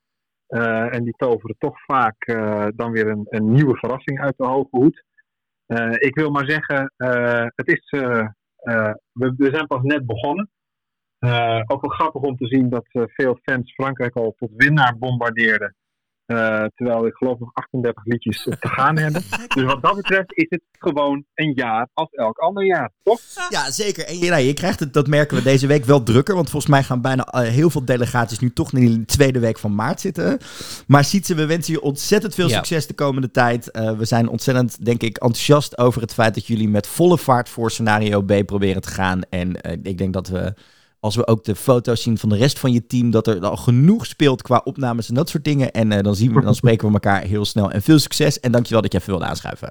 [0.46, 4.46] Eh, en die toveren toch vaak eh, dan weer een, een nieuwe verrassing uit de
[4.46, 5.04] hoge hoed.
[5.66, 6.92] Eh, ik wil maar zeggen,
[7.54, 7.90] het is,
[9.12, 10.50] we, we zijn pas net begonnen.
[11.66, 15.74] Ook wel grappig om te zien dat veel fans Frankrijk al tot winnaar bombardeerden.
[16.26, 19.22] Eh, terwijl ik geloof nog 38 liedjes te gaan hebben.
[19.54, 23.20] Dus wat dat betreft is het gewoon een jaar als elk ander jaar, toch?
[23.48, 24.04] Ja, zeker.
[24.06, 26.34] En je, nou, je krijgt het, dat merken we deze week wel drukker.
[26.34, 29.58] Want volgens mij gaan bijna eh, heel veel delegaties nu toch in de tweede week
[29.58, 30.38] van maart zitten.
[30.87, 32.54] Maar Sietse, we wensen je ontzettend veel Ja.
[32.56, 33.70] succes de komende tijd.
[33.70, 37.48] Eh, we zijn ontzettend, denk ik, enthousiast over het feit dat jullie met volle vaart
[37.48, 39.20] voor scenario B proberen te gaan.
[39.30, 40.54] En eh, ik denk dat we,
[41.05, 43.57] als we ook de foto's zien van de rest van je team, dat er al
[43.57, 45.73] genoeg speelt qua opnames en dat soort dingen.
[45.73, 47.71] En eh, dan, zien we, dan spreken we elkaar heel snel.
[47.71, 48.40] En veel succes.
[48.40, 49.71] En dankjewel dat je even wilde aanschuiven.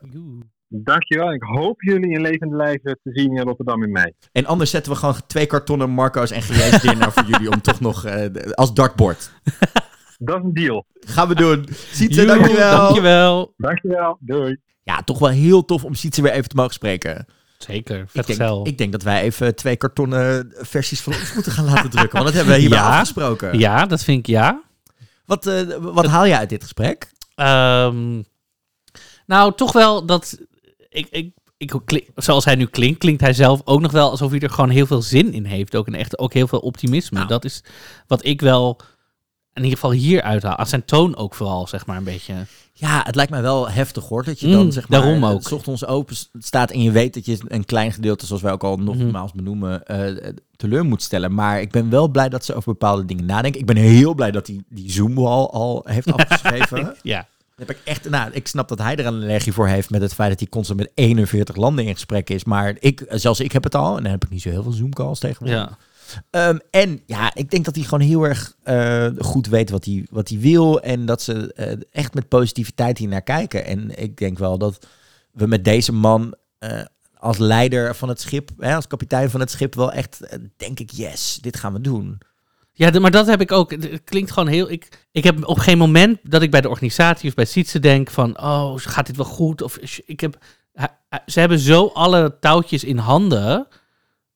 [0.67, 1.33] Dankjewel.
[1.33, 4.13] Ik hoop jullie in levende lijven te zien in Rotterdam in mei.
[4.31, 7.79] En anders zetten we gewoon twee kartonnen Marco's en GJ's dinner voor jullie om toch
[7.79, 9.31] nog eh, als dartboard.
[10.17, 10.85] Dat is een deal.
[10.99, 11.65] Gaan we doen.
[11.91, 12.77] Sietse, dankjewel.
[12.77, 13.53] Dankjewel.
[13.57, 14.17] Dankjewel.
[14.19, 14.57] Doei.
[14.83, 17.25] Ja, toch wel heel tof om Sietse weer even te mogen spreken.
[17.63, 18.67] Zeker, Ik denk, gezel.
[18.67, 22.13] ik denk dat wij even twee kartonnen versies van ons moeten gaan laten drukken.
[22.13, 22.89] Want dat hebben we hierbij Ja.
[22.99, 23.59] afgesproken.
[23.59, 24.61] Ja, dat vind ik ja.
[25.25, 27.11] Wat, eh, wat haal je uit dit gesprek?
[27.35, 28.21] Ehm,
[29.25, 30.37] nou, toch wel dat.
[30.89, 34.31] Ik, ik, ik, klink- zoals hij nu klinkt, klinkt hij zelf ook nog wel alsof
[34.31, 35.75] hij er gewoon heel veel zin in heeft.
[35.75, 37.17] Ook, en echt, ook heel veel optimisme.
[37.17, 37.29] Nou.
[37.29, 37.63] Dat is
[38.07, 38.79] wat ik wel
[39.53, 40.55] in ieder geval hier uithaal.
[40.55, 42.33] Aan zijn toon ook vooral, zeg maar, een beetje.
[42.73, 44.23] Ja, het lijkt mij wel heftig hoor.
[44.23, 45.41] Dat je dan Mm, zeg maar daarom eh, ook.
[45.43, 48.63] s ochtends open staat en je weet dat je een klein gedeelte, zoals wij ook
[48.63, 51.33] al nogmaals benoemen, eh, teleur moet stellen.
[51.33, 53.59] Maar ik ben wel blij dat ze over bepaalde dingen nadenken.
[53.59, 56.95] Ik ben heel blij dat hij die Zoom al, al heeft afgeschreven.
[57.01, 57.27] Ja.
[57.55, 60.13] Heb ik, echt, nou, ik snap dat hij er een allergie voor heeft met het
[60.13, 62.43] feit dat hij constant met 41 landen in gesprek is.
[62.43, 63.97] Maar ik, zelfs ik heb het al.
[63.97, 65.69] En dan heb ik niet zo heel veel Zoom-calls tegenwoordig.
[65.69, 65.77] Ja.
[66.29, 70.05] Ehm, en ja, ik denk dat hij gewoon heel erg eh, goed weet wat hij,
[70.09, 70.81] wat hij wil.
[70.81, 73.65] En dat ze eh, echt met positiviteit hier naar kijken.
[73.65, 74.87] En ik denk wel dat
[75.31, 76.81] we met deze man eh,
[77.17, 80.91] als leider van het schip, hè, als kapitein van het schip, wel echt denk ik,
[80.91, 82.17] yes, dit gaan we doen.
[82.75, 83.71] Ja, maar dat heb ik ook.
[83.71, 84.71] Het klinkt gewoon heel.
[84.71, 88.09] Ik, ik heb op geen moment dat ik bij de organisatie of bij Sietse denk
[88.09, 89.61] van, oh, gaat dit wel goed?
[89.61, 90.37] Of ik heb,
[91.25, 93.67] ze hebben zo alle touwtjes in handen.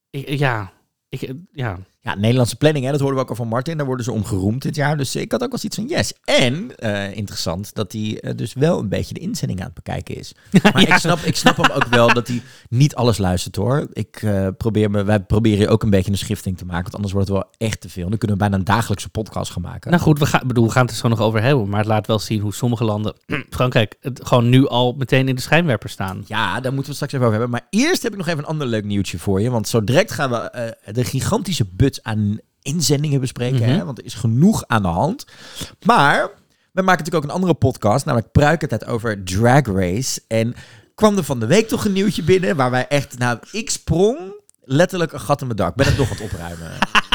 [0.10, 0.72] Ik, ja,
[1.10, 1.80] ik, ja.
[2.08, 3.78] Ja, Nederlandse planning, hè, dat hoorden we ook al van Martin.
[3.78, 4.98] Daar worden ze om geroemd dit jaar.
[4.98, 6.13] Dus ik had ook wel iets van yes.
[6.24, 10.15] En eh, interessant dat hij eh, dus wel een beetje de inzending aan het bekijken
[10.15, 10.34] is.
[10.74, 10.93] Maar Ja.
[10.93, 13.88] ik, snap, ik snap hem ook wel dat hij niet alles luistert hoor.
[13.93, 16.84] Ik eh, probeer me, wij proberen ook een beetje een schifting te maken.
[16.84, 18.10] Want anders wordt het wel echt te veel.
[18.10, 19.91] Dan kunnen we bijna een dagelijkse podcast gaan maken.
[19.91, 21.70] Nou goed, we gaan, bedoel, we gaan het er zo nog over hebben.
[21.70, 23.15] Maar het laat wel zien hoe sommige landen,
[23.50, 26.24] Frankrijk, het gewoon nu al meteen in de schijnwerper staan.
[26.28, 27.60] Ja, daar moeten we het straks even over hebben.
[27.60, 29.50] Maar eerst heb ik nog even een ander leuk nieuwtje voor je.
[29.50, 31.65] Want zo direct gaan we de gigantische
[32.04, 33.60] aan inzendingen bespreken.
[33.60, 33.70] Mhm.
[33.70, 33.86] hè?
[33.86, 35.26] Want er is genoeg aan de hand.
[35.86, 36.30] Maar
[36.72, 38.06] we maken natuurlijk ook een andere podcast.
[38.06, 40.22] Namelijk Pruikertijd over Drag Race.
[40.28, 40.56] En
[40.96, 42.56] kwam er van de week toch een nieuwtje binnen.
[42.56, 44.18] Waar wij echt, nou, ik sprong
[44.64, 45.76] letterlijk een gat in mijn dak.
[45.76, 46.72] Ben het nog aan het opruimen.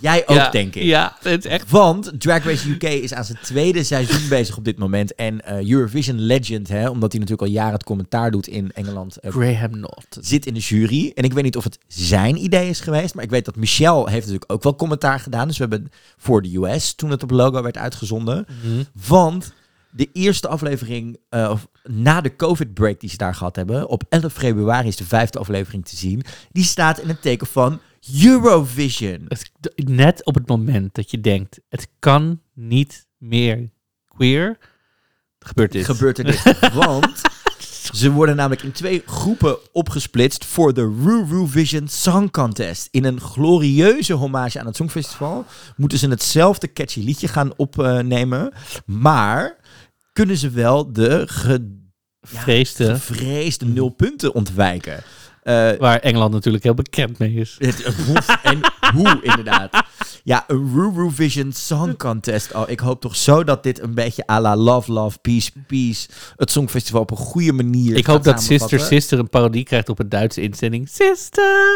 [0.00, 0.82] Jij ook, ja, denk ik.
[0.82, 1.70] Ja, het is echt.
[1.70, 5.14] Want Drag Race UK is aan zijn tweede seizoen bezig op dit moment.
[5.14, 9.16] En eh, Eurovision Legend, hè, omdat hij natuurlijk al jaren het commentaar doet in Engeland,
[9.16, 10.06] eh, Graham Not.
[10.20, 11.12] zit in de jury.
[11.14, 14.10] En ik weet niet of het zijn idee is geweest, maar ik weet dat Michelle
[14.10, 15.48] heeft natuurlijk ook wel commentaar gedaan.
[15.48, 18.46] Dus we hebben voor de US, toen het op logo werd uitgezonden.
[18.62, 18.82] Mhm.
[19.08, 19.54] Want
[19.90, 24.32] de eerste aflevering, eh, of na de COVID-break die ze daar gehad hebben, op 11
[24.32, 26.22] februari is de vijfde aflevering te zien.
[26.52, 27.80] Die staat in het teken van
[28.24, 29.24] Eurovision.
[29.28, 33.70] Het- net op het moment dat je denkt, het kan niet meer
[34.16, 34.58] queer,
[35.38, 35.84] gebeurt dit.
[35.84, 36.58] gebeurt er dit.
[36.84, 37.20] Want
[37.92, 42.88] ze worden namelijk in twee groepen opgesplitst voor de Eurovision Song Contest.
[42.90, 45.44] In een glorieuze hommage aan het Songfestival
[45.76, 48.52] moeten ze hetzelfde catchy liedje gaan opnemen.
[48.86, 49.56] Maar
[50.12, 51.84] kunnen ze wel de ge-
[52.30, 55.02] ja, Vreesde, gevreesde nul punten ontwijken.
[55.46, 57.58] Eh, waar Engeland natuurlijk heel bekend mee is.
[58.42, 58.60] en
[58.94, 59.82] hoe, inderdaad.
[60.22, 62.54] Ja, een Eurovision Song Contest.
[62.54, 66.08] Oh, ik hoop toch zo dat dit een beetje à la Love, Love, Peace, Peace...
[66.36, 68.80] het Songfestival op een goede manier Ik hoop dat Sister.
[68.80, 70.88] Sister een parodie krijgt op een Duitse inzending.
[70.88, 71.44] Sister!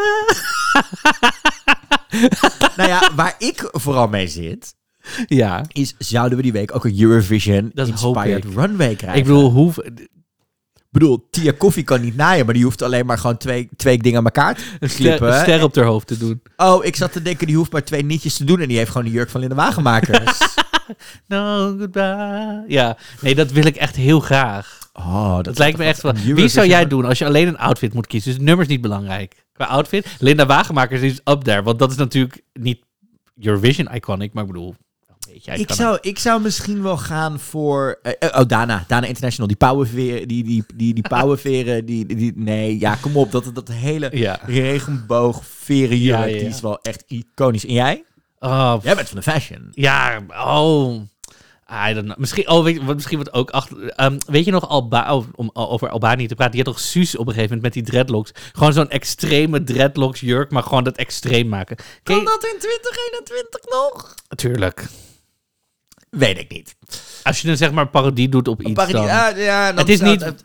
[2.77, 4.75] Nou ja, waar ik vooral mee zit...
[5.27, 8.45] Ja, is zouden we die week ook een Eurovision Dat Inspired.
[8.45, 9.19] Runway krijgen.
[9.19, 9.73] ik bedoel, hoe...
[10.91, 12.45] Bedoel, Tia Koffie kan niet naaien...
[12.45, 15.29] maar die hoeft alleen maar gewoon twee, twee dingen aan elkaar te klippen.
[15.35, 16.43] een ster op haar hoofd te doen.
[16.57, 18.61] Oh, ik zat te denken, die hoeft maar twee nietjes te doen...
[18.61, 20.39] en die heeft gewoon de jurk van Linda Wagenmakers.
[21.29, 22.65] No, goodbye.
[22.69, 24.79] Ja, nee, dat wil ik echt heel graag.
[24.93, 26.13] Oh, dat, Dat lijkt me echt wel.
[26.13, 28.31] Wie zou Eurovision- jij doen als je alleen een outfit moet kiezen?
[28.35, 29.45] Dus nummer is niet belangrijk.
[29.53, 30.07] Qua outfit.
[30.19, 31.63] Linda Wagenmakers is up there.
[31.63, 32.79] Want dat is natuurlijk niet
[33.41, 34.75] Eurovision iconic, maar ik bedoel.
[35.45, 37.99] Ik zou, ik zou misschien wel gaan voor...
[38.03, 38.85] eh, eh, oh, Dana.
[38.89, 39.49] Dana International.
[39.49, 40.29] Die pauwenveren.
[40.29, 41.85] Die, die, die, die pauwenveren.
[41.87, 43.31] Die, die, die- nee, ja, kom op.
[43.33, 44.39] Dat, dat hele Ja.
[44.47, 46.19] regenboog verenjurk.
[46.31, 46.39] Ja.
[46.39, 47.67] Die is wel echt iconisch.
[47.67, 48.05] En jij?
[48.39, 49.69] Oh, Jij bent van de fashion.
[49.73, 51.01] ja, oh.
[51.89, 52.19] I don't know.
[52.19, 53.89] Misschien, oh, weet, misschien wat ook achter.
[53.89, 56.55] ehm, weet je nog, Alba, oh, om over Albanië te praten?
[56.55, 58.31] Die had toch Suus op een gegeven moment met die dreadlocks?
[58.53, 61.77] Gewoon zo'n extreme dreadlocks jurk, maar gewoon dat extreem maken.
[62.03, 64.15] Ken je- dat in 2021 nog?
[64.29, 64.87] Natuurlijk.
[66.11, 66.77] Weet ik niet.
[67.23, 69.05] Als je dan zeg maar parodie doet op iets Parodie- dan...
[69.37, 70.43] ja, dan Het is niet- het-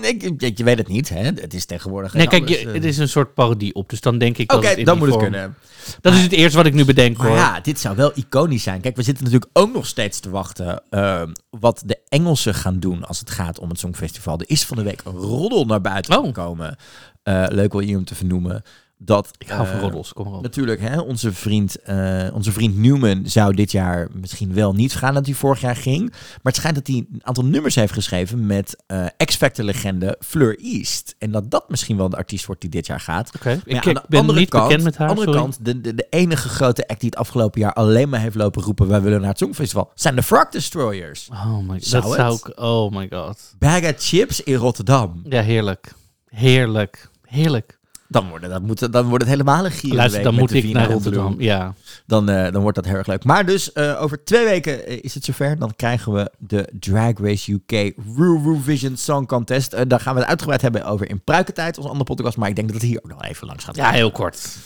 [0.00, 1.22] ik- je weet het niet, hè?
[1.22, 2.12] Het is tegenwoordig.
[2.14, 2.72] Nee, kijk, je, eh.
[2.72, 3.88] het is een soort parodie op.
[3.90, 5.56] Dus dan denk ik Oké, dan moet het kunnen.
[6.00, 7.36] Dat is het eerste wat ik nu bedenk, Maar hoor.
[7.36, 8.80] ja, dit zou wel iconisch zijn.
[8.80, 13.04] Kijk, we zitten natuurlijk ook nog steeds te wachten ehm, wat de Engelsen gaan doen
[13.04, 14.38] als het gaat om het Songfestival.
[14.38, 16.24] Er is van de week een roddel naar buiten Oh.
[16.26, 16.76] gekomen.
[17.22, 18.62] Eh, leuk wel om te vernoemen.
[19.00, 20.42] Dat, Ik hou van eh, roddels, kom maar op.
[20.42, 25.14] Natuurlijk, hè, onze, vriend, eh, onze vriend Newman zou dit jaar misschien wel niet gaan
[25.14, 26.10] dat hij vorig jaar ging.
[26.10, 31.14] Maar het schijnt dat hij een aantal nummers heeft geschreven met eh X-Factor-legende Fleur East.
[31.18, 33.30] En dat dat misschien wel de artiest wordt die dit jaar gaat.
[33.36, 35.40] Oké, ik, ben andere niet kant, bekend met haar, andere sorry.
[35.40, 38.62] kant de, de, de enige grote act die het afgelopen jaar alleen maar heeft lopen
[38.62, 38.88] roepen...
[38.88, 41.28] wij willen naar het Songfestival, zijn de Frog Destroyers.
[41.32, 42.60] Oh my god, Zou dat zou ik...
[42.60, 43.54] Oh my god.
[43.58, 45.20] Bag of Chips in Rotterdam.
[45.24, 45.94] Ja, heerlijk.
[46.28, 47.10] Heerlijk.
[47.22, 47.77] Heerlijk.
[48.10, 49.94] Dan wordt, het- dat moet, dan wordt het helemaal een gier.
[49.94, 51.34] Luister, dan moet ik naar Rotterdam.
[51.38, 51.74] Ja.
[52.06, 53.24] Dan, eh, dan wordt dat heel erg leuk.
[53.24, 55.58] Maar dus eh, over twee weken eh, is het zover.
[55.58, 59.72] Dan krijgen we de Drag Race UK Eurovision Song Contest.
[59.72, 62.36] Eh, daar gaan we het uitgebreid hebben over in Pruikentijd, onze andere podcast.
[62.36, 63.76] Maar ik denk dat het hier ook nog even langs gaat.
[63.76, 64.56] ja, heel kort.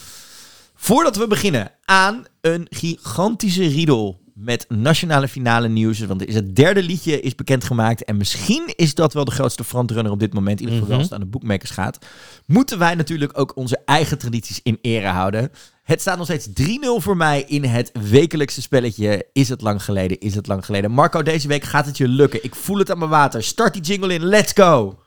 [0.74, 5.98] Voordat we beginnen aan een gigantische riedel met nationale finale nieuws.
[6.00, 8.04] Want er is het derde liedje is bekendgemaakt.
[8.04, 10.60] En misschien is dat wel de grootste frontrunner op dit moment.
[10.60, 10.98] In ieder geval Mhm.
[11.00, 11.98] als het aan de boekmakers gaat.
[12.46, 15.50] Moeten wij natuurlijk ook onze eigen tradities in ere houden.
[15.82, 19.26] Het staat nog steeds 3-0 voor mij in het wekelijkse spelletje.
[19.32, 20.18] Is het lang geleden?
[20.20, 20.90] Is het lang geleden?
[20.90, 22.44] Marco, deze week gaat het je lukken.
[22.44, 23.42] Ik voel het aan mijn water.
[23.42, 24.24] Start die jingle in.
[24.24, 24.98] Let's go!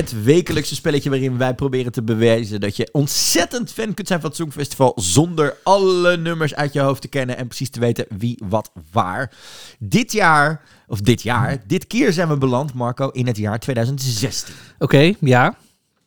[0.00, 4.28] Het wekelijkse spelletje waarin wij proberen te bewijzen dat je ontzettend fan kunt zijn van
[4.28, 8.42] het Songfestival zonder alle nummers uit je hoofd te kennen en precies te weten wie,
[8.44, 9.32] wat, waar.
[9.78, 14.54] Dit jaar, of dit jaar, dit keer zijn we beland, Marco, in het jaar 2016.
[14.78, 15.46] Oké, ja.
[15.46, 15.56] Oké.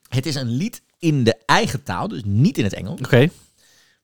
[0.07, 2.99] Het is een lied in de eigen taal, dus niet in het Engels.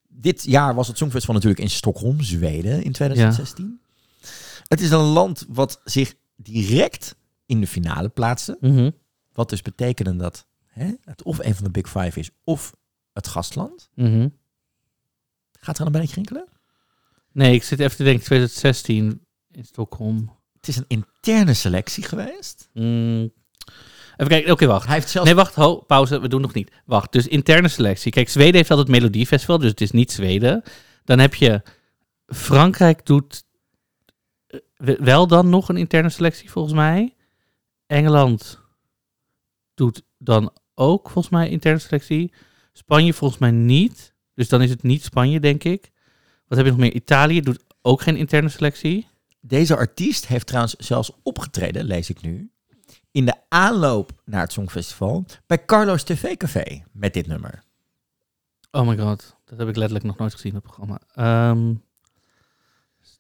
[0.08, 3.80] Dit jaar was het Songfestival natuurlijk in Stockholm, Zweden, in 2016.
[4.68, 8.58] Het is een land wat zich direct in de finale plaatste.
[8.60, 8.90] Mhm.
[9.40, 12.76] Wat dus betekende dat hè, het of een van de Big Five is, of
[13.14, 13.90] het gastland.
[13.96, 14.28] Mhm.
[15.60, 16.48] Gaat er aan een beetje rinkelen?
[17.32, 20.38] Nee, ik zit even te denken, 2016 in Stockholm.
[20.54, 22.70] Het is een interne selectie geweest.
[22.74, 23.32] Mm.
[24.18, 24.86] Even kijken, oké, wacht.
[24.86, 25.28] Hij heeft zelfs...
[25.28, 26.72] Nee, wacht, ho, pauze, we doen nog niet.
[26.86, 28.12] Wacht, dus interne selectie.
[28.12, 30.64] Kijk, Zweden heeft altijd het Melodiefestival, dus het is niet Zweden.
[31.04, 31.62] Dan heb je,
[32.26, 33.44] Frankrijk doet
[34.48, 37.16] eh, we- wel dan nog een interne selectie, volgens mij.
[37.86, 38.68] Engeland
[39.80, 42.34] doet dan ook, volgens mij, interne selectie.
[42.74, 44.14] Spanje volgens mij niet.
[44.34, 45.92] Dus dan is het niet Spanje, denk ik.
[46.48, 46.94] Wat heb je nog meer?
[46.94, 49.08] Italië doet ook geen interne selectie.
[49.42, 52.52] Deze artiest heeft trouwens zelfs opgetreden, lees ik nu,
[53.12, 57.64] in de aanloop naar het Songfestival bij Carlos TV Café met dit nummer.
[58.72, 61.00] Oh my god, dat heb ik letterlijk nog nooit gezien, het programma.
[61.14, 61.74] Ehm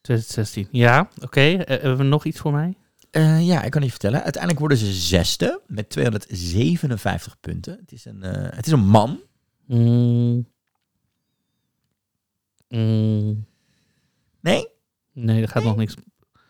[0.01, 0.67] 2016.
[0.71, 1.41] Ja, oké.
[1.41, 2.77] Eh, hebben we nog iets voor mij?
[3.11, 4.21] Eh, ja, ik kan je vertellen.
[4.23, 7.77] Uiteindelijk worden ze zesde met 257 punten.
[7.81, 9.19] Het is een, eh, het is een man.
[9.65, 10.47] Mm.
[12.67, 13.45] Mm.
[14.41, 14.67] Nee?
[15.13, 15.95] Nee, er gaat nog niks.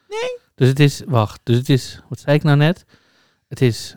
[0.07, 0.37] Nee?
[0.55, 2.85] Dus het is, wacht, dus het is, wat zei ik nou net?
[3.47, 3.95] Het is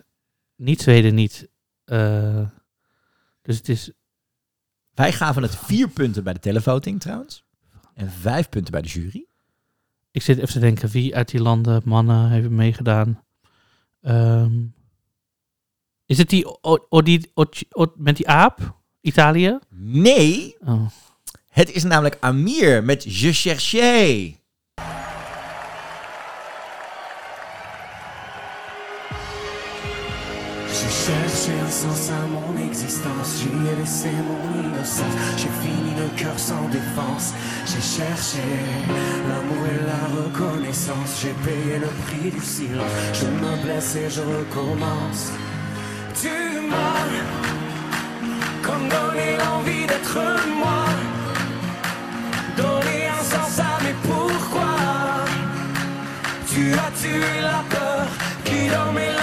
[0.55, 1.47] niet Zweden, niet.
[1.85, 2.47] eh,
[3.41, 3.91] dus het is,
[4.93, 7.43] Wij gaven het vier punten bij de televoting trouwens.
[7.93, 9.25] En vijf punten bij de jury.
[10.13, 13.23] Ik zit even te denken, wie uit die landen, mannen, heeft meegedaan?
[14.01, 14.61] Ehm,
[16.05, 18.81] is het die, o, o, die o- met die aap?
[19.01, 19.59] Italië?
[19.75, 20.85] Nee, Oh.
[21.49, 24.33] het is namelijk Amir met Je Cherchais.
[31.05, 36.37] Cherché un sens à mon existence, j'y ai laissé mon innocence, j'ai fini le cœur
[36.37, 37.33] sans défense,
[37.65, 38.43] j'ai cherché
[39.27, 44.21] l'amour et la reconnaissance, j'ai payé le prix du silence, je me blesse et je
[44.21, 45.23] recommence.
[46.21, 46.35] Tu
[46.69, 47.03] m'as
[48.65, 50.19] comme donné l'envie d'être
[50.61, 50.85] moi,
[52.55, 54.73] donné un sens à mes pourquoi.
[56.47, 58.07] Tu as tué la peur
[58.45, 59.13] qui dormait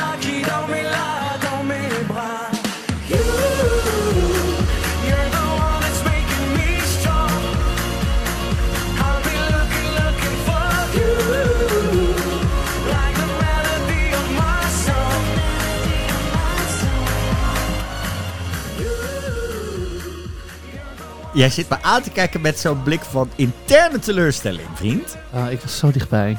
[21.34, 25.16] Jij zit me aan te kijken met zo'n blik van interne teleurstelling, vriend.
[25.32, 26.38] Ah, ik was zo dichtbij.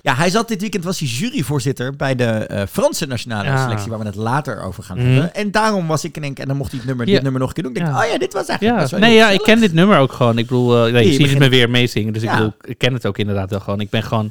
[0.00, 3.62] Ja, hij zat dit weekend, was hij juryvoorzitter bij de eh, Franse nationale Ja.
[3.62, 5.06] selectie, waar we het later over gaan Mhm.
[5.06, 5.34] hebben.
[5.34, 7.12] En daarom was ik in één keer, en dan mocht hij het nummer, Ja.
[7.12, 7.72] dit nummer nog een keer doen.
[7.72, 8.02] Ik denk, Ja.
[8.04, 10.38] oh ja, dit was eigenlijk Ja, nee, ja, ik ken dit nummer ook gewoon.
[10.38, 12.12] Ik bedoel, eh, nee, je je ziet het me weer meezingen.
[12.12, 13.80] Dus ik bedoel, ik ken het ook inderdaad wel gewoon.
[13.80, 14.30] Ik ben gewoon...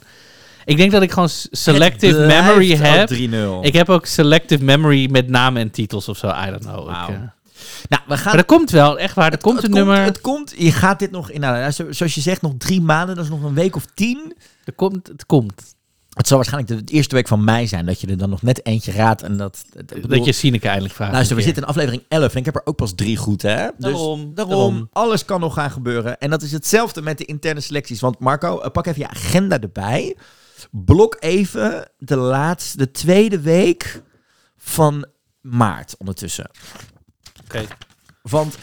[0.65, 3.07] Ik denk dat ik gewoon selective memory heb.
[3.07, 3.59] 3-0.
[3.65, 6.27] Ik heb ook selective memory met namen en titels of zo.
[6.27, 6.89] I don't know.
[6.89, 6.95] Ik.
[7.89, 8.25] Nou, we gaan...
[8.25, 9.31] maar dat komt wel, echt waar.
[9.31, 10.01] Er komt het een nummer.
[10.03, 13.15] Het komt, je gaat dit nog, in, nou, zo- zoals je zegt, nog drie maanden,
[13.15, 14.35] dat is nog een week of tien.
[14.63, 15.75] Er komt, het komt.
[16.11, 18.65] Het zal waarschijnlijk de eerste week van mei zijn, dat je er dan nog net
[18.65, 19.21] eentje raadt.
[19.21, 21.11] En dat, bedoel- Dat je Sineke eindelijk vraagt.
[21.11, 23.55] Luister, we zitten in aflevering 11 en ik heb er ook pas drie goed, hè?
[23.65, 24.89] Dus Daarom, daarom, daarom.
[24.91, 26.19] alles kan nog gaan gebeuren.
[26.19, 27.99] En dat is hetzelfde met de interne selecties.
[27.99, 30.15] Want Marco, eh, pak even je agenda erbij.
[30.71, 34.01] Blok even de laatste, de tweede week
[34.57, 35.05] van
[35.41, 36.49] maart ondertussen.
[37.53, 37.65] Oké.
[38.21, 38.57] Want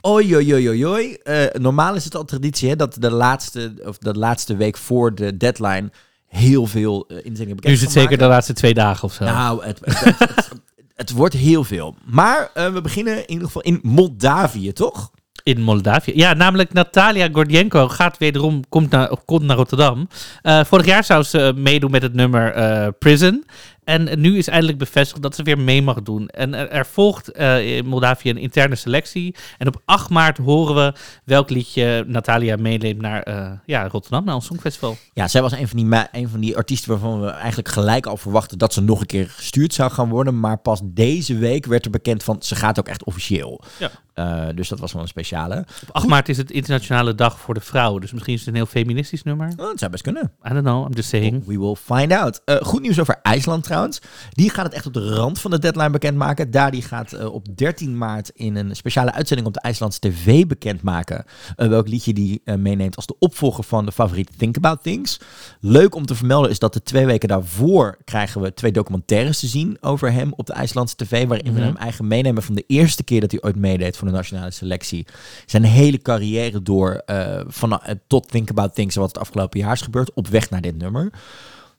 [0.00, 1.16] oi, oi, oi, oi, oi.
[1.52, 5.36] Normaal is het al traditie hè, dat de laatste, of de laatste week voor de
[5.36, 5.90] deadline
[6.26, 9.24] heel veel uh, inzendingen bekend Nu is het zeker de laatste twee dagen of zo.
[9.24, 10.52] Nou, het, het, het, het-
[10.94, 11.96] het wordt heel veel.
[12.04, 15.10] Maar eh, we beginnen in ieder geval in Moldavië, toch?
[15.42, 16.12] In Moldavië.
[16.16, 20.08] Ja, namelijk Natalia Gordienko gaat wederom, komt naar, komt naar Rotterdam.
[20.42, 23.44] Eh, vorig jaar zou ze meedoen met het nummer Prison.
[23.84, 26.28] En nu is eindelijk bevestigd dat ze weer mee mag doen.
[26.28, 29.34] En er, volgt eh, in Moldavië een interne selectie.
[29.58, 34.34] En op 8 maart horen we welk liedje Natalia meeneemt naar eh, ja, Rotterdam, naar
[34.34, 34.96] ons Songfestival.
[35.12, 38.16] Ja, zij was een van, die een van die artiesten waarvan we eigenlijk gelijk al
[38.16, 40.40] verwachten dat ze nog een keer gestuurd zou gaan worden.
[40.40, 43.60] Maar pas deze week werd er bekend van ze gaat ook echt officieel.
[43.78, 43.90] Ja.
[44.14, 45.58] Eh, dus dat was wel een speciale.
[45.82, 47.98] Op 8 maart is het internationale dag voor de vrouw.
[47.98, 49.48] Dus misschien is het een heel feministisch nummer.
[49.48, 50.32] Oh, dat zou best kunnen.
[50.44, 51.44] I don't know, I'm just saying.
[51.46, 52.40] We will find out.
[52.44, 54.00] Eh, goed nieuws over IJsland trouwens.
[54.30, 56.50] Die gaat het echt op de rand van de deadline bekendmaken.
[56.50, 60.46] Daar die gaat eh, op 13 maart in een speciale uitzending op de IJslandse TV
[60.46, 61.24] bekendmaken.
[61.56, 65.20] welk liedje die meeneemt als de opvolger van de favoriete Think About Things.
[65.60, 69.46] Leuk om te vermelden is dat de twee weken daarvoor krijgen we twee documentaires te
[69.46, 71.26] zien over hem op de IJslandse TV.
[71.26, 71.68] Waarin we Mhm.
[71.68, 75.06] hem eigen meenemen van de eerste keer dat hij ooit meedeed de nationale selectie.
[75.46, 79.72] Zijn hele carrière door eh, van, eh, tot Think About Things wat het afgelopen jaar
[79.72, 81.12] is gebeurd op weg naar dit nummer.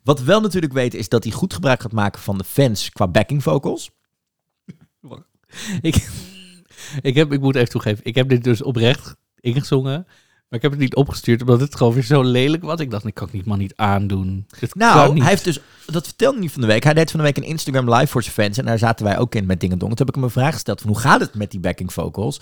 [0.03, 2.89] Wat we wel natuurlijk weten is dat hij goed gebruik gaat maken van de fans
[2.89, 3.91] qua backing vocals.
[5.81, 6.09] Ik,
[7.01, 10.07] ik, heb, ik moet even toegeven, ik heb dit dus oprecht ingezongen.
[10.49, 12.79] Maar ik heb het niet opgestuurd omdat het gewoon weer zo lelijk was.
[12.79, 14.47] Ik dacht, ik kan het niet man niet aandoen.
[14.73, 15.21] Nou, niet.
[15.21, 16.83] hij heeft dus, dat vertelde hij van de week.
[16.83, 18.57] Hij deed van de week een Instagram live voor zijn fans.
[18.57, 19.89] En daar zaten wij ook in met Dingen Dong.
[19.95, 22.39] Toen heb ik hem een vraag gesteld van hoe gaat het met die backing vocals?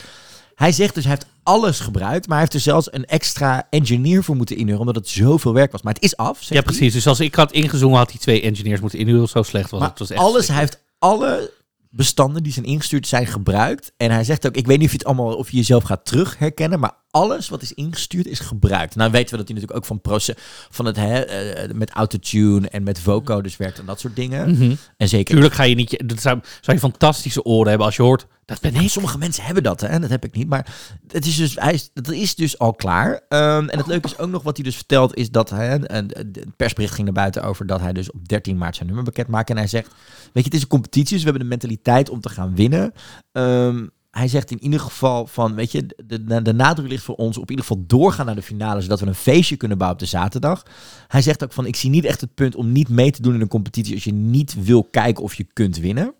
[0.56, 4.24] Hij zegt dus hij heeft alles gebruikt, maar hij heeft er zelfs een extra engineer
[4.24, 5.82] voor moeten inhuren, omdat het zoveel werk was.
[5.82, 6.38] Maar het is af.
[6.38, 6.64] zegt Ja, hij.
[6.64, 6.93] precies.
[6.93, 9.28] Dus als ik had ingezongen, had hij twee engineers moeten inhuren.
[9.28, 9.99] Zo slecht was Maar het.
[9.99, 11.51] was echt alles, hij heeft alle
[11.89, 13.91] bestanden die zijn ingestuurd zijn gebruikt.
[13.97, 16.06] En hij zegt ook, ik weet niet of je het allemaal, of je jezelf gaat
[16.06, 18.95] terug herkennen, maar alles wat is ingestuurd is gebruikt.
[18.95, 20.36] Nou weten we dat hij natuurlijk ook van, proce-
[20.70, 24.51] van het hè, eh, met autotune en met vocoders werkt en dat soort dingen.
[24.51, 24.76] Mhm.
[24.97, 25.34] En zeker.
[25.34, 26.03] Tuurlijk ga je niet...
[26.05, 28.28] Dat zou, zou je fantastische oren hebben als je hoort...
[28.45, 28.89] Dat ben ik.
[28.89, 29.99] sommige mensen hebben dat, hè?
[29.99, 30.47] dat heb ik niet.
[30.47, 30.76] Maar
[31.07, 33.22] het is dus, hij is, dat is dus al klaar.
[33.30, 35.97] Ehm, en het leuke is ook nog wat hij dus vertelt, is dat hij, een,
[35.97, 39.05] een, een persbericht ging naar buiten over dat hij dus op 13 maart zijn nummer
[39.05, 39.49] bekend maakt.
[39.49, 39.88] En hij zegt,
[40.22, 42.93] weet je, het is een competitie, dus we hebben de mentaliteit om te gaan winnen.
[43.32, 47.38] Ehm, hij zegt in ieder geval van, weet je, de, de, nadruk ligt voor ons
[47.38, 50.11] op ieder geval doorgaan naar de finale, zodat we een feestje kunnen bouwen op de
[50.18, 50.64] zaterdag.
[51.07, 53.34] Hij zegt ook van, ik zie niet echt het punt om niet mee te doen
[53.34, 56.14] in een competitie als je niet wil kijken of je kunt winnen.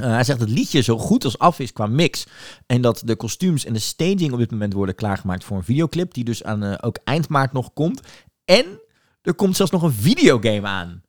[0.00, 2.26] Uh, hij zegt dat het liedje zo goed als af is qua mix.
[2.66, 6.14] En dat de kostuums en de staging op dit moment worden klaargemaakt voor een videoclip.
[6.14, 8.00] Die dus aan uh, ook eind maart nog komt.
[8.44, 8.64] En
[9.22, 11.03] er komt zelfs nog een videogame aan.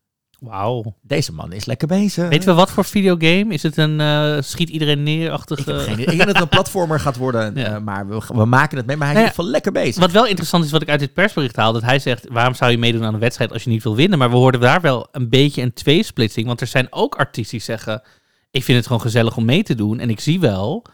[0.45, 0.95] Wauw.
[1.01, 2.29] Deze man is lekker bezig.
[2.29, 3.53] Weten we wat voor videogame?
[3.53, 5.61] Is het een uh, schiet iedereen neer-achtige...
[5.61, 6.05] Ik heb geen idee.
[6.05, 7.55] Ik denk dat het een platformer gaat worden.
[7.55, 7.75] ja.
[7.75, 8.97] uh, maar we, we, maken het mee.
[8.97, 10.01] Maar hij nou is in ieder geval lekker bezig.
[10.01, 11.73] Wat wel interessant is wat ik uit dit persbericht haal.
[11.73, 14.19] Dat hij zegt, waarom zou je meedoen aan een wedstrijd als je niet wil winnen?
[14.19, 16.47] Maar we hoorden daar wel een beetje een tweesplitsing.
[16.47, 18.01] Want er zijn ook artiesten die zeggen
[18.55, 19.99] ik vind het gewoon gezellig om mee te doen.
[19.99, 20.85] En ik zie wel.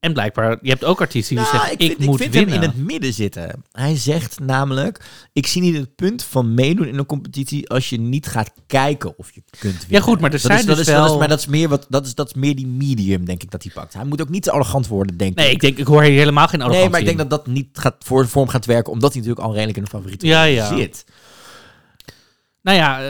[0.00, 2.34] En blijkbaar, je hebt ook artiesten die nou, zeggen, ik, ik, vind, moet ik vind
[2.34, 2.54] winnen.
[2.54, 3.64] hem in het midden zitten.
[3.72, 5.00] Hij zegt namelijk,
[5.32, 9.18] ik zie niet het punt van meedoen in een competitie als je niet gaat kijken
[9.18, 9.88] of je kunt winnen.
[9.88, 11.02] Ja goed, maar er dat zijn is, dus dat is, wel...
[11.02, 13.42] dat is, maar dat is, meer wat, dat, is, dat is meer die medium, denk
[13.42, 13.94] ik, dat hij pakt.
[13.94, 15.52] Hij moet ook niet te arrogant worden, denk nee, ik.
[15.52, 17.68] ik denk, ik hoor hier helemaal geen arrogantie Nee, maar ik denk dat dat niet
[17.72, 20.76] gaat, voor, hem gaat werken, omdat hij natuurlijk al redelijk in de favoriete ja, ja.
[20.76, 21.04] zit.
[22.62, 23.08] Nou ja, uh,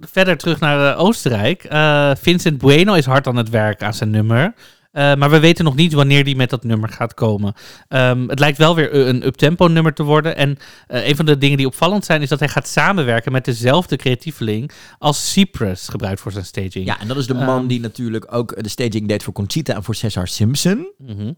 [0.00, 1.72] verder terug naar uh, Oostenrijk.
[1.72, 4.54] Uh, Vincent Bueno is hard aan het werk aan zijn nummer.
[4.92, 7.54] Uh, maar we weten nog niet wanneer die met dat nummer gaat komen.
[7.88, 10.36] Um, het lijkt wel weer een uptempo nummer te worden.
[10.36, 10.50] En
[10.88, 12.22] uh, een van de dingen die opvallend zijn...
[12.22, 14.70] is dat hij gaat samenwerken met dezelfde creatieveling...
[14.98, 16.84] als Cypress gebruikt voor zijn staging.
[16.84, 19.74] Ja, en dat is de man Um, die natuurlijk ook de staging deed voor Conchita...
[19.74, 20.92] en voor Cesar Simpson.
[21.06, 21.36] -hmm.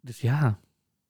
[0.00, 0.58] Dus ja...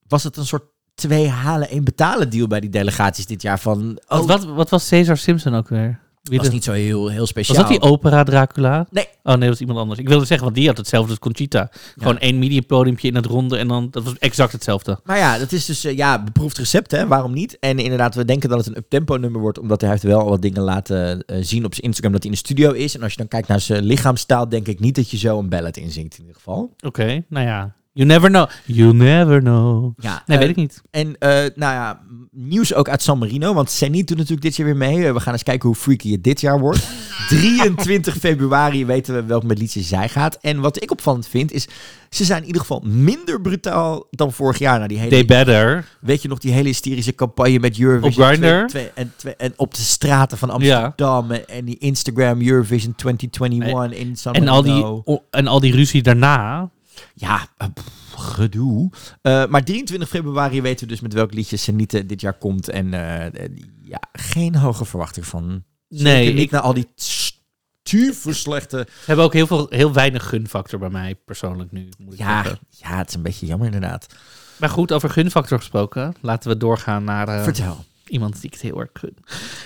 [0.08, 4.00] Was het een soort twee halen, één betalen deal bij die delegaties dit jaar van...
[4.08, 6.00] Oh, wat, wat, wat was Cesar Simpson ook weer?
[6.28, 6.52] Wie was de...
[6.52, 7.56] niet zo heel, heel speciaal.
[7.56, 8.86] Was dat die opera Dracula?
[8.90, 9.06] Nee.
[9.22, 10.00] Oh nee, dat was iemand anders.
[10.00, 11.70] Ik wilde zeggen, want die had hetzelfde als Conchita.
[11.96, 15.00] Gewoon één medium podiumpje in het ronde en dan, dat was exact hetzelfde.
[15.04, 17.06] Maar ja, dat is dus, uh, ja, beproefd recept, hè.
[17.06, 17.58] Waarom niet?
[17.58, 20.42] En inderdaad, we denken dat het een uptempo nummer wordt, omdat hij heeft wel wat
[20.42, 22.94] dingen laten uh, zien op zijn Instagram dat hij in de studio is.
[22.96, 25.48] En als je dan kijkt naar zijn lichaamstaal, denk ik niet dat je zo een
[25.48, 26.58] ballad inzingt in ieder geval.
[26.58, 27.74] Oké, okay, nou ja.
[27.96, 28.48] You never know.
[28.64, 29.92] You never know.
[29.98, 30.82] Ja, nee, uh, weet ik niet.
[30.90, 33.54] En uh, nou ja, nieuws ook uit San Marino.
[33.54, 34.98] Want Zenit doet natuurlijk dit jaar weer mee.
[34.98, 36.88] Uh, we gaan eens kijken hoe freaky het dit jaar wordt.
[37.28, 40.38] 23 februari weten we welk liedje zij gaat.
[40.40, 41.68] En wat ik opvallend vind is,
[42.10, 44.76] ze zijn in ieder geval minder brutaal dan vorig jaar.
[44.76, 45.88] Nou, die hele, They better.
[46.00, 48.24] Weet je nog die hele hysterische campagne met Eurovision?
[48.24, 48.66] Op Grindr?
[48.66, 51.32] Twee, en, twee, en op de straten van Amsterdam.
[51.32, 51.40] Ja.
[51.40, 54.82] En die Instagram Eurovision 2021 en, in San en Marino.
[54.82, 56.70] Al die, en al die ruzie daarna.
[57.14, 58.90] Ja, pff, gedoe.
[59.22, 62.68] Uh, maar 23 februari weten we dus met welk liedje Senite dit jaar komt.
[62.68, 63.24] En uh,
[63.82, 65.64] ja, geen hoge verwachting van.
[65.88, 68.86] Nee, ik naar al die stuve slechte.
[68.88, 71.88] Ze hebben ook heel, veel, heel weinig gunfactor bij mij persoonlijk nu.
[71.98, 72.60] Moet ik ja, zeggen.
[72.68, 74.06] ja, het is een beetje jammer inderdaad.
[74.56, 77.28] Maar goed, over gunfactor gesproken, laten we doorgaan naar.
[77.28, 77.84] Uh, Vertel.
[78.08, 79.16] Iemand die ik het heel erg gun.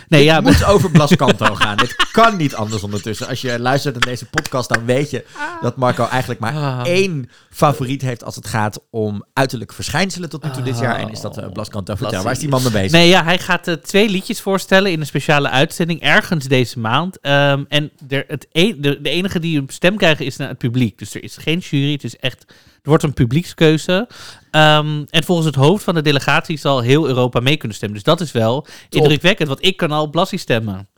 [0.08, 1.76] Nee, ja, Het moet over Blascanto gaan.
[1.76, 3.28] Dit kan niet anders ondertussen.
[3.28, 5.24] Als je luistert naar deze podcast, dan weet je
[5.60, 6.80] dat Marco eigenlijk maar Ah.
[6.84, 10.96] één favoriet heeft als het gaat om uiterlijke verschijnselen tot nu toe dit jaar.
[10.98, 11.94] En is dat uh, Blascanto.
[11.94, 12.90] Vertel, waar is die man mee bezig?
[12.90, 17.20] Nee, ja, hij gaat eh, twee liedjes voorstellen in een speciale uitzending ergens deze maand.
[17.20, 20.58] Ehm, en er, het e- de, de enige die een stem krijgen is naar het
[20.58, 20.98] publiek.
[20.98, 22.44] Dus er is geen jury, het is echt...
[22.82, 24.08] Er wordt een publiekskeuze.
[24.50, 27.98] Ehm, en volgens het hoofd van de delegatie zal heel Europa mee kunnen stemmen.
[27.98, 30.88] Dus dat is wel indrukwekkend, want ik kan al op Blassie stemmen.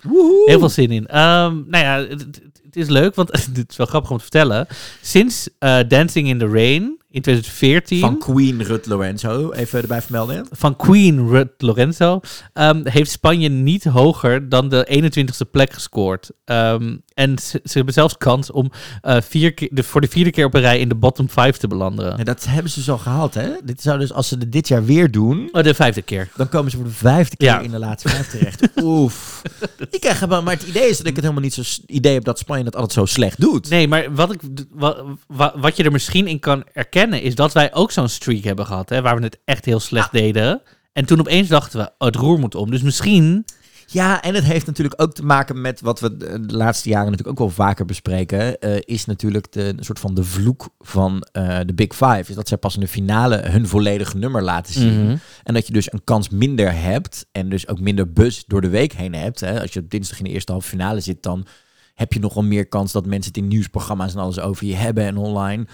[0.45, 1.07] Heel veel zin in.
[1.07, 4.23] Ehm, nou ja, het, het- het is leuk, want het is wel grappig om te
[4.23, 4.67] vertellen.
[5.03, 10.47] Sinds eh, Dancing in the Rain in 2014 Van Queen Rut Lorenzo, even erbij vermelden.
[10.51, 12.21] van Queen Rut Lorenzo
[12.53, 16.31] ehm, heeft Spanje niet hoger dan de 21ste plek gescoord.
[16.45, 20.31] Ehm, en ze, ze hebben zelfs kans om eh, vier keer, de, voor de vierde
[20.31, 22.19] keer op een rij in de bottom 5 te belanden.
[22.19, 23.49] En dat hebben ze zo gehaald, hè?
[23.65, 26.29] Dit zou dus, als ze het dit jaar weer doen, Oh, de vijfde keer.
[26.37, 27.61] dan komen ze voor de vijfde keer Ja.
[27.61, 28.69] in de laatste vijf terecht.
[28.83, 29.43] Oef.
[29.91, 32.25] Ik krijg gewoon, maar het idee is dat ik het helemaal niet zo idee heb
[32.25, 33.69] dat Spanje dat altijd zo slecht doet.
[33.71, 34.41] Nee, maar wat, ik,
[34.71, 38.45] wa- wa- wat je er misschien in kan erkennen is dat wij ook zo'n streak
[38.45, 38.89] hebben gehad.
[38.89, 40.63] Hè, waar we het echt heel slecht deden.
[40.93, 42.71] En toen opeens dachten we, oh, het roer moet om.
[42.71, 43.45] Dus misschien...
[43.87, 47.41] Ja, en het heeft natuurlijk ook te maken met wat we de laatste jaren natuurlijk
[47.41, 48.61] ook wel vaker bespreken.
[48.61, 52.25] eh, is natuurlijk de een soort van de vloek van eh, de Big Five.
[52.27, 55.05] Is dat zij pas in de finale hun volledige nummer laten zien.
[55.05, 55.17] Mhm.
[55.43, 57.27] En dat je dus een kans minder hebt.
[57.33, 59.41] En dus ook minder buzz door de week heen hebt.
[59.41, 59.61] Hè.
[59.61, 61.47] Als je op dinsdag in de eerste halve finale zit, dan
[61.95, 65.05] heb je nogal meer kans dat mensen het in nieuwsprogramma's en alles over je hebben
[65.05, 65.67] en online.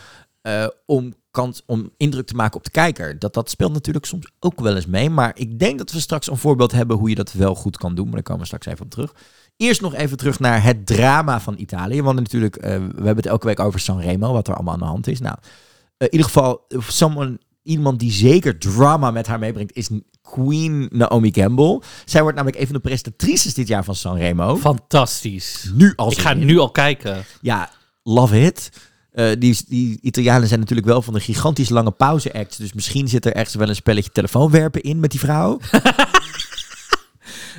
[0.49, 3.19] Eh, om, kans, om indruk te maken op de kijker.
[3.19, 5.11] Dat, dat speelt natuurlijk soms ook wel eens mee.
[5.11, 7.95] Maar ik denk dat we straks een voorbeeld hebben hoe je dat wel goed kan
[7.95, 8.05] doen.
[8.05, 9.15] Maar daar komen we straks even op terug.
[9.57, 12.03] Eerst nog even terug naar het drama van Italië.
[12.03, 14.85] Want natuurlijk, eh, we hebben het elke week over Sanremo, wat er allemaal aan de
[14.85, 15.21] hand is.
[15.21, 19.89] Nou, eh, in ieder geval, someone, iemand die zeker drama met haar meebrengt, is
[20.23, 21.81] Queen Naomi Campbell.
[22.05, 24.57] Zij wordt namelijk een van de presentatrices dit jaar van Sanremo.
[24.57, 25.71] Fantastisch.
[25.75, 27.25] nu al Ik ga nu al kijken.
[27.41, 27.71] Ja,
[28.03, 28.71] love it.
[29.19, 32.57] Eh, die, die Italianen zijn natuurlijk wel van de gigantisch lange pauze-acts.
[32.57, 35.59] Dus misschien zit er ergens wel een spelletje telefoonwerpen in met die vrouw.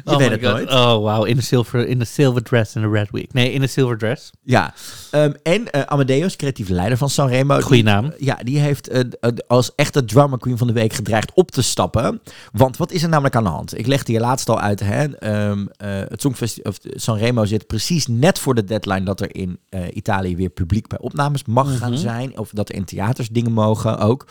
[0.03, 0.51] Je oh weet het God.
[0.51, 0.71] nooit.
[0.71, 1.27] Oh, wow.
[1.27, 3.25] In een silver, in een silver dress en een red wig.
[3.31, 4.29] Nee, in een silver dress.
[4.43, 4.73] Ja.
[5.11, 7.59] Ehm, en eh, Amadeus, creatieve leider van Sanremo.
[7.59, 8.13] Goeie naam.
[8.17, 11.61] Ja, die heeft eh, eh, als echte drama queen van de week gedreigd op te
[11.61, 12.21] stappen.
[12.51, 13.77] Want wat is er namelijk aan de hand?
[13.77, 14.79] Ik legde je laatst al uit.
[14.79, 15.05] Hè?
[15.05, 19.59] Ehm, eh, het Songfestival Sanremo zit precies net voor de deadline dat er in
[19.93, 22.37] Italië weer publiek bij opnames mag gaan zijn.
[22.37, 24.27] Of dat er in theaters dingen mogen ook.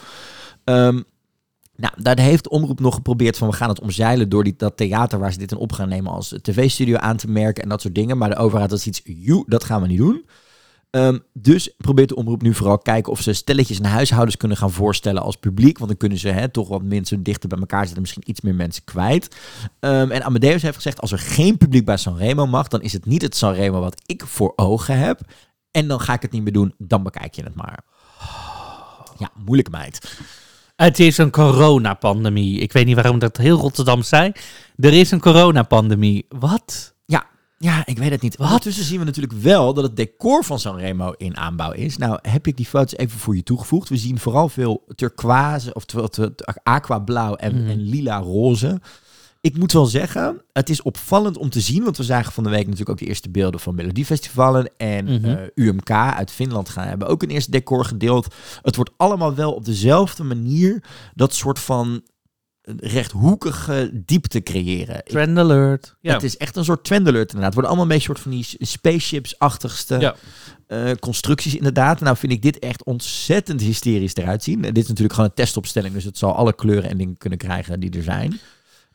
[0.64, 1.00] Ehm,
[1.80, 5.18] nou, daar heeft omroep nog geprobeerd van we gaan het omzeilen door die, dat theater
[5.18, 7.94] waar ze dit in op gaan nemen als tv-studio aan te merken en dat soort
[7.94, 8.18] dingen.
[8.18, 10.24] Maar de overheid had iets, joe, dat gaan we niet doen.
[10.90, 14.70] Ehm, dus probeert de omroep nu vooral kijken of ze stelletjes en huishoudens kunnen gaan
[14.70, 15.76] voorstellen als publiek.
[15.78, 18.84] Want dan kunnen ze toch wat mensen dichter bij elkaar zitten, misschien iets meer mensen
[18.84, 19.36] kwijt.
[19.80, 23.06] Ehm, en Amadeus heeft gezegd, als er geen publiek bij Sanremo mag, dan is het
[23.06, 25.20] niet het Sanremo wat ik voor ogen heb.
[25.70, 27.84] En dan ga ik het niet meer doen, dan bekijk je het maar.
[29.18, 30.18] Ja, moeilijke meid.
[30.80, 32.60] Het is een coronapandemie.
[32.60, 34.32] Ik weet niet waarom dat heel Rotterdam zei.
[34.76, 36.26] Er is een coronapandemie.
[36.28, 36.94] Wat?
[37.04, 37.26] Ja,
[37.58, 38.38] ja, ik weet het niet.
[38.38, 41.96] Ondertussen zien we natuurlijk wel dat het decor van Sanremo in aanbouw is.
[41.96, 43.88] Nou, heb ik die foto's even voor je toegevoegd.
[43.88, 48.80] We zien vooral veel turquoise, of het aquablauw en, en lila roze.
[49.41, 52.51] Ik moet wel zeggen, het is opvallend om te zien, want we zagen van de
[52.51, 55.24] week natuurlijk ook de eerste beelden van Melodiefestivalen en Mhm.
[55.24, 58.34] eh, UMK uit Finland gaan hebben ook een eerste decor gedeeld.
[58.62, 60.82] Het wordt allemaal wel op dezelfde manier
[61.14, 62.03] dat soort van
[62.62, 65.05] eh, rechthoekige diepte creëren.
[65.05, 65.97] Trend alert.
[66.01, 66.12] Ja.
[66.12, 67.45] het is echt een soort trendelert inderdaad.
[67.45, 70.14] Het worden allemaal een beetje soort van die spaceships-achtigste Ja.
[70.66, 72.01] eh, constructies inderdaad.
[72.01, 74.64] Nou vind ik dit echt ontzettend hysterisch eruit zien.
[74.64, 77.39] En dit is natuurlijk gewoon een testopstelling, dus het zal alle kleuren en dingen kunnen
[77.39, 78.39] krijgen die er zijn.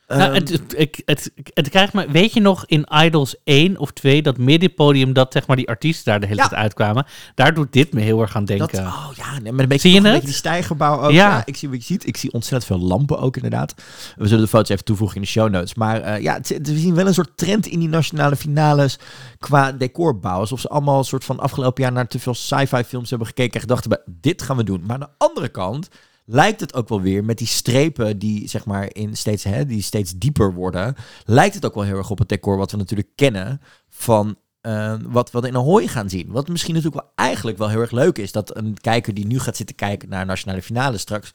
[0.08, 3.90] Nou, Ehm, het, het, het, het krijgt me, weet je nog in Idols 1 of
[3.90, 6.48] 2, dat middenpodium, dat zeg maar die artiesten daar de hele Ja.
[6.48, 7.06] tijd uitkwamen.
[7.34, 8.68] Daar doet dit me heel erg aan denken.
[8.84, 10.20] dat, oh ja, nee, maar een beetje, Zie je toch een het?
[10.20, 11.10] beetje die stijgerbouw ook.
[11.10, 11.28] Ja.
[11.28, 11.42] Ja.
[11.46, 12.06] ik zie wat je ziet.
[12.06, 13.74] Ik zie ontzettend veel lampen ook inderdaad.
[14.16, 15.74] We zullen de foto's even toevoegen in de show notes.
[15.74, 18.98] Maar eh, ja, we zien wel een soort trend in die nationale finales
[19.38, 20.38] qua decorbouw.
[20.38, 23.54] Alsof ze allemaal een soort van afgelopen jaar naar te veel sci-fi films hebben gekeken
[23.54, 24.80] en gedacht hebben, dit gaan we doen.
[24.86, 25.88] Maar aan de andere kant
[26.24, 29.82] lijkt het ook wel weer met die strepen die zeg maar in steeds, hè, die
[29.82, 30.94] steeds dieper worden,
[31.24, 34.94] lijkt het ook wel heel erg op het decor wat we natuurlijk kennen van eh,
[35.02, 36.30] wat we in Ahoy gaan zien.
[36.30, 38.32] Wat misschien natuurlijk wel eigenlijk wel heel erg leuk is.
[38.32, 41.32] Dat een kijker die nu gaat zitten kijken naar nationale finale straks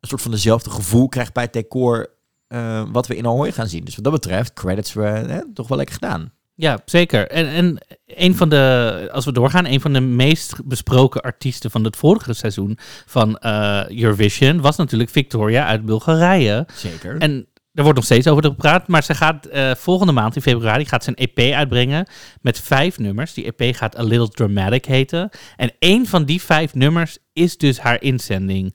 [0.00, 2.14] een soort van dezelfde gevoel krijgt bij het decor
[2.46, 3.84] eh, wat we in Ahoy gaan zien.
[3.84, 6.32] Dus wat dat betreft, credits we hè, toch wel lekker gedaan.
[6.60, 7.28] Ja, zeker.
[7.28, 11.84] En, en een van de, als we doorgaan, een van de meest besproken artiesten van
[11.84, 16.66] het vorige seizoen van eh, Eurovision was natuurlijk Victoria uit Bulgarije.
[16.74, 17.18] Zeker.
[17.18, 20.84] En Er wordt nog steeds over gepraat, maar ze gaat eh, volgende maand in februari
[20.84, 22.06] gaat ze een EP uitbrengen
[22.40, 23.34] met vijf nummers.
[23.34, 25.30] Die EP gaat A Little Dramatic heten.
[25.56, 28.74] En één van die vijf nummers is dus haar inzending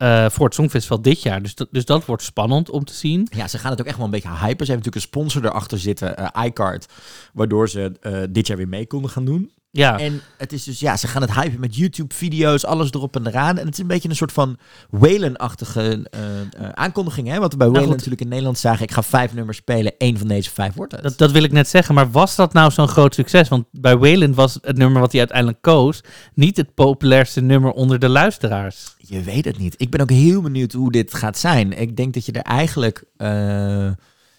[0.00, 1.42] eh, voor het Songfestival dit jaar.
[1.42, 3.26] Dus dus dat wordt spannend om te zien.
[3.30, 4.66] Ja, ze gaan het ook echt wel een beetje hypen.
[4.66, 6.86] Ze hebben natuurlijk een sponsor erachter zitten, eh iCard,
[7.32, 9.50] waardoor ze eh, dit jaar weer mee konden gaan doen.
[9.72, 13.26] Ja, En het is dus, ja, ze gaan het hypen met YouTube-video's, alles erop en
[13.26, 13.58] eraan.
[13.58, 14.58] En het is een beetje een soort van
[14.90, 17.38] Whalen-achtige eh, aankondiging, hè?
[17.38, 17.96] Wat we bij Whalen goed.
[17.96, 18.82] natuurlijk in Nederland zagen.
[18.82, 21.02] Ik ga vijf nummers spelen, één van deze vijf wordt het.
[21.02, 21.94] dat, dat wil ik net zeggen.
[21.94, 23.48] Maar was dat nou zo'n groot succes?
[23.48, 26.00] Want bij Wayland was het nummer wat hij uiteindelijk koos
[26.34, 28.94] niet het populairste nummer onder de luisteraars.
[28.98, 29.74] Je weet het niet.
[29.76, 31.72] Ik ben ook heel benieuwd hoe dit gaat zijn.
[31.80, 33.04] Ik denk dat je er eigenlijk...
[33.16, 33.28] eh,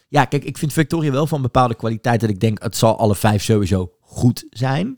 [0.07, 3.15] Ja, kijk, ik vind Victoria wel van bepaalde kwaliteit dat ik denk, het zal alle
[3.15, 4.95] vijf sowieso goed zijn.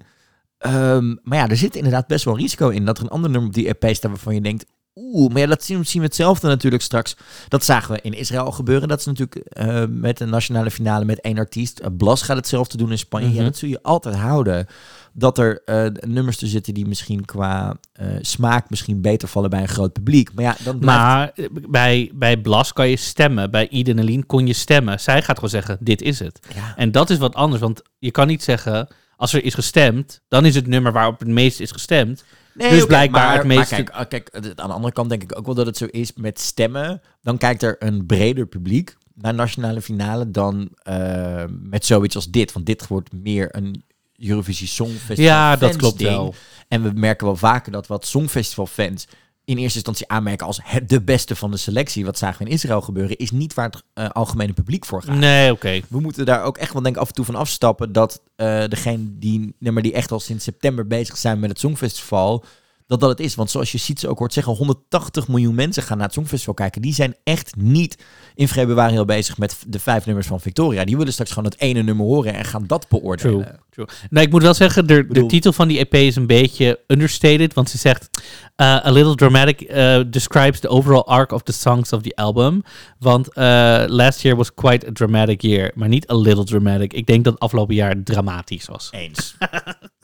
[0.64, 3.50] Ehm, maar ja, er zit inderdaad best wel risico in dat er een ander nummer
[3.50, 6.84] op die EP staat waarvan je denkt, oeh, maar ja, dat zien, we hetzelfde natuurlijk
[6.84, 7.16] straks.
[7.48, 8.88] Dat zagen we in Israël gebeuren.
[8.88, 11.80] Dat is natuurlijk eh, met de nationale finale met één artiest.
[11.82, 13.28] Uh, Blas gaat hetzelfde doen in Spanje.
[13.28, 13.44] Ja, Mhm.
[13.44, 14.68] dat zul je altijd houden.
[15.14, 19.62] Dat er eh, nummers te zitten die misschien qua eh, smaak misschien beter vallen bij
[19.62, 20.34] een groot publiek.
[20.34, 23.52] Maar ja, dan blijft Maar eh, bij, bij Blas kan je stemmen.
[23.52, 25.00] Bij Eden en Lien kon je stemmen.
[25.00, 26.40] Zij gaat gewoon zeggen, dit is het.
[26.56, 28.88] ja, En dat is wat anders, want je kan niet zeggen...
[29.24, 32.24] Als er is gestemd, dan is het nummer waarop het meest is gestemd.
[32.54, 35.10] Nee, Dus blijkbaar maar, het meest Maar kijk, ah, kijk, het- aan de andere kant
[35.10, 37.02] denk ik ook wel dat het zo is met stemmen.
[37.22, 42.52] Dan kijkt er een breder publiek naar nationale finale dan eh, met zoiets als dit.
[42.54, 43.84] Want dit wordt meer een
[44.18, 46.10] Eurovisie Songfestival Ja, dat klopt ding.
[46.10, 46.36] wel.
[46.68, 49.08] En we merken wel vaker dat wat Songfestival fans
[49.46, 52.06] in eerste instantie aanmerken als het de beste van de selectie.
[52.06, 55.16] Wat zagen we in Israël gebeuren, is niet waar het eh, algemene publiek voor gaat.
[55.16, 55.82] Nee, oké.
[55.90, 58.64] We moeten daar ook echt wel denk ik af en toe van afstappen dat eh
[58.68, 62.44] degene die, nee, maar die echt al sinds september bezig zijn met het Songfestival,
[62.88, 63.36] dat dat het is.
[63.36, 66.54] Want zoals je ziet ze ook hoort zeggen, 180 miljoen mensen gaan naar het Songfestival
[66.54, 66.82] kijken.
[66.82, 68.04] Die zijn echt niet
[68.36, 70.86] in februari al bezig met de vijf nummers van Victoria.
[70.86, 73.44] Die willen straks gewoon het ene nummer horen en gaan dat beoordelen.
[73.46, 73.58] True.
[73.70, 73.88] True.
[74.10, 76.80] Nee, ik moet wel zeggen, de, bedoel- de titel van die EP is een beetje
[76.88, 77.54] understated.
[77.54, 78.10] Want ze zegt,
[78.58, 82.64] uh, A Little Dramatic uh, describes the overall arc of the songs of the album.
[83.00, 85.72] Want uh, last year was quite a dramatic year.
[85.76, 86.94] Maar niet a little dramatic.
[86.94, 88.88] Ik denk dat het afgelopen jaar dramatisch was.
[88.92, 89.36] Eens.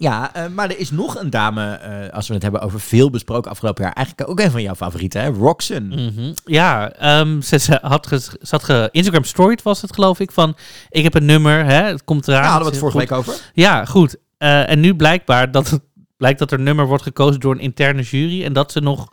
[0.00, 3.10] Ja, eh, maar er is nog een dame, eh, als we het hebben over veel
[3.10, 5.28] besproken afgelopen jaar, eigenlijk ook een van jouw favorieten, hè?
[5.28, 6.10] Roxanne.
[6.10, 6.32] Mhm.
[6.44, 10.32] Ja, ehm, ze, ze had ges, ze had ge, Instagram storied was het geloof ik,
[10.32, 10.56] van
[10.90, 12.42] ik heb een nummer, hè, het komt eraan.
[12.42, 12.92] Ja, hadden we het Goed.
[12.92, 13.50] vorige week over.
[13.52, 14.16] Ja, goed.
[14.36, 15.80] Eh, en nu blijkbaar dat het,
[16.16, 19.10] blijkt dat er nummer wordt gekozen door een interne jury en dat ze nog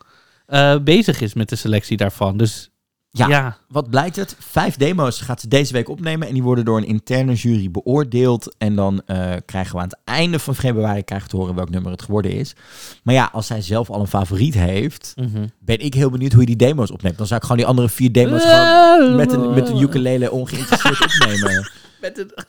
[0.83, 2.37] bezig is met de selectie daarvan.
[2.37, 2.69] Dus
[3.17, 3.27] Ja.
[3.27, 4.35] ja, Wat blijkt het?
[4.39, 8.55] Vijf demo's gaat ze deze week opnemen en die worden door een interne jury beoordeeld.
[8.57, 11.69] En dan eh, krijgen we aan het einde van februari krijgen we te horen welk
[11.69, 12.55] nummer het geworden is.
[13.03, 15.47] Maar ja, als zij zelf al een favoriet heeft, mhm.
[15.59, 17.17] ben ik heel benieuwd hoe je die demo's opneemt.
[17.17, 21.01] Dan zou ik gewoon die andere vier demo's gewoon met een, met een ukulele ongeïnteresseerd
[21.21, 21.71] opnemen.
[22.01, 22.31] Met een...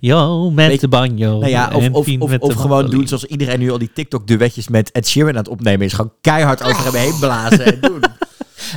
[0.00, 1.38] Yo, met Weet- de banjo.
[1.38, 5.08] Nou ja, of, of, of, gewoon doen zoals iedereen nu al die TikTok-duetjes met Ed
[5.08, 5.92] Sheeran aan het opnemen is.
[5.92, 8.02] Gewoon keihard over hebben heen blazen en doen.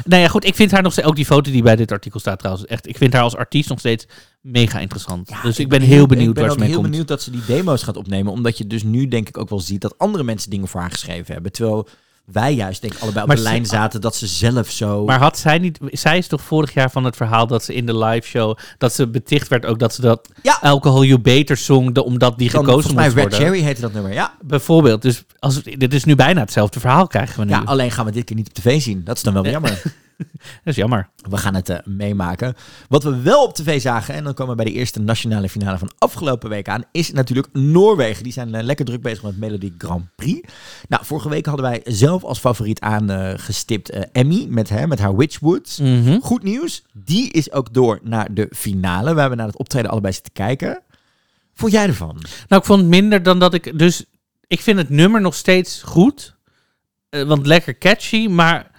[0.05, 2.19] Nou ja, goed, ik vind haar nog steeds, ook die foto die bij dit artikel
[2.19, 4.05] staat trouwens, echt, ik vind haar als artiest nog steeds
[4.41, 5.31] mega interessant.
[5.43, 6.89] dus ik ben heel benieuwd Ik ben waar ze mee heel komt.
[6.89, 8.31] benieuwd dat ze die demo's gaat opnemen.
[8.31, 10.91] Omdat je dus nu denk ik ook wel ziet dat andere mensen dingen voor haar
[10.91, 11.51] geschreven hebben.
[11.51, 11.87] Terwijl
[12.31, 15.05] wij juist denk ik allebei op Maar de lijn zaten dat ze zelf zo...
[15.05, 17.85] Maar had zij niet, zij is toch vorig jaar van het verhaal dat ze in
[17.85, 20.57] de live show, dat ze beticht werd ook dat ze dat Ja.
[20.61, 23.47] Alcohol You Beter zong, de, omdat die dan, gekozen volgens mij moest Red worden.
[23.47, 24.33] Cherry heette dat nummer, ja.
[24.41, 27.51] Bijvoorbeeld, dus als, dit is nu bijna hetzelfde verhaal krijgen we nu.
[27.51, 29.03] Ja, alleen gaan we dit keer niet op tv zien.
[29.03, 29.81] Dat is dan wel jammer.
[30.63, 31.09] Dat is jammer.
[31.29, 32.55] We gaan het eh, meemaken.
[32.89, 35.77] Wat we wel op tv zagen, en dan komen we bij de eerste nationale finale
[35.77, 38.23] van afgelopen week aan, is natuurlijk Noorwegen.
[38.23, 40.49] Die zijn eh, lekker druk bezig met Melody Grand Prix.
[40.87, 45.15] Nou, vorige week hadden wij zelf als favoriet aangestipt eh Emmy met, hè, met haar
[45.15, 45.79] Witchwoods.
[45.79, 46.19] Mhm.
[46.19, 49.13] Goed nieuws, die is ook door naar de finale.
[49.13, 50.81] We hebben naar het optreden allebei zitten kijken.
[51.53, 52.15] Vond jij ervan?
[52.47, 54.05] Nou, ik vond het minder dan dat ik, dus
[54.47, 56.35] ik vind het nummer nog steeds goed,
[57.09, 58.75] want lekker catchy, maar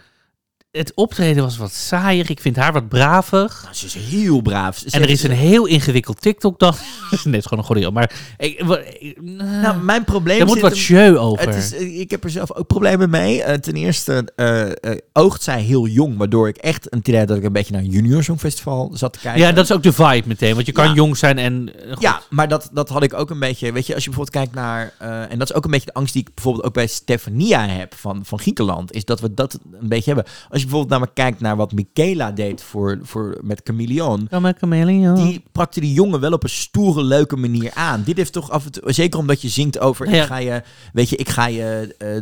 [0.78, 2.30] het optreden was wat saaier.
[2.30, 3.60] Ik vind haar wat bravig.
[3.62, 4.78] Nou, ze is heel braaf.
[4.78, 6.74] Ze En er is een heel ingewikkeld TikTok dan.
[7.10, 8.58] is gewoon een goede Maar ik,
[8.98, 11.46] ik- Nou, mijn probleem er moet wat jeu over.
[11.46, 13.42] Het is, eh, ik heb er zelf ook problemen mee.
[13.42, 17.36] Eh, ten eerste eh, eh, oogt zij heel jong, waardoor ik echt een idee dat
[17.36, 19.40] ik een beetje naar een junior songfestival zat te kijken.
[19.40, 20.54] ja, dat is ook de vibe meteen.
[20.54, 20.94] Want je kan Ja.
[20.94, 21.70] jong zijn en...
[21.84, 22.02] eh, goed.
[22.02, 23.72] Ja, maar dat, dat had ik ook een beetje.
[23.72, 24.92] Weet je, als je bijvoorbeeld kijkt naar.
[24.98, 27.66] eh, en dat is ook een beetje de angst die ik bijvoorbeeld ook bij Stefania
[27.68, 28.92] heb van, van Griekenland.
[28.92, 30.32] Is dat we dat een beetje hebben.
[30.50, 34.28] Als je bijvoorbeeld namelijk kijkt naar wat Michaela deed voor, voor, met Chameleon.
[34.30, 35.14] Kom maar, chameleon.
[35.14, 38.02] Die pakte die jongen wel op een stoere, leuke manier aan.
[38.04, 40.20] Dit heeft toch af en toe, zeker omdat je zingt over, Ja.
[40.22, 40.62] ik ga je,
[40.92, 42.16] weet je, ik ga je, eh,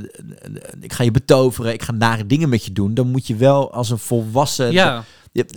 [0.80, 2.94] ik ga je betoveren, ik ga nare dingen met je doen.
[2.94, 5.05] Dan moet je wel als een volwassen, Ja,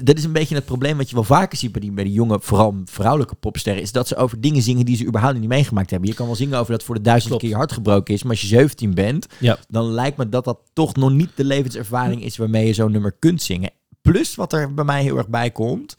[0.03, 2.13] dat is een beetje het probleem wat je wel vaker ziet bij die, bij die
[2.13, 5.89] jonge, vooral vrouwelijke popsterren, is dat ze over dingen zingen die ze überhaupt niet meegemaakt
[5.89, 6.09] hebben.
[6.09, 7.43] Je kan wel zingen over dat voor de duizendste Klopt.
[7.43, 9.57] keer je hart gebroken is, maar als je 17 bent, Ja.
[9.67, 13.11] dan lijkt me dat dat toch nog niet de levenservaring is waarmee je zo'n nummer
[13.19, 13.71] kunt zingen.
[14.01, 15.95] Plus wat er bij mij heel erg bij komt,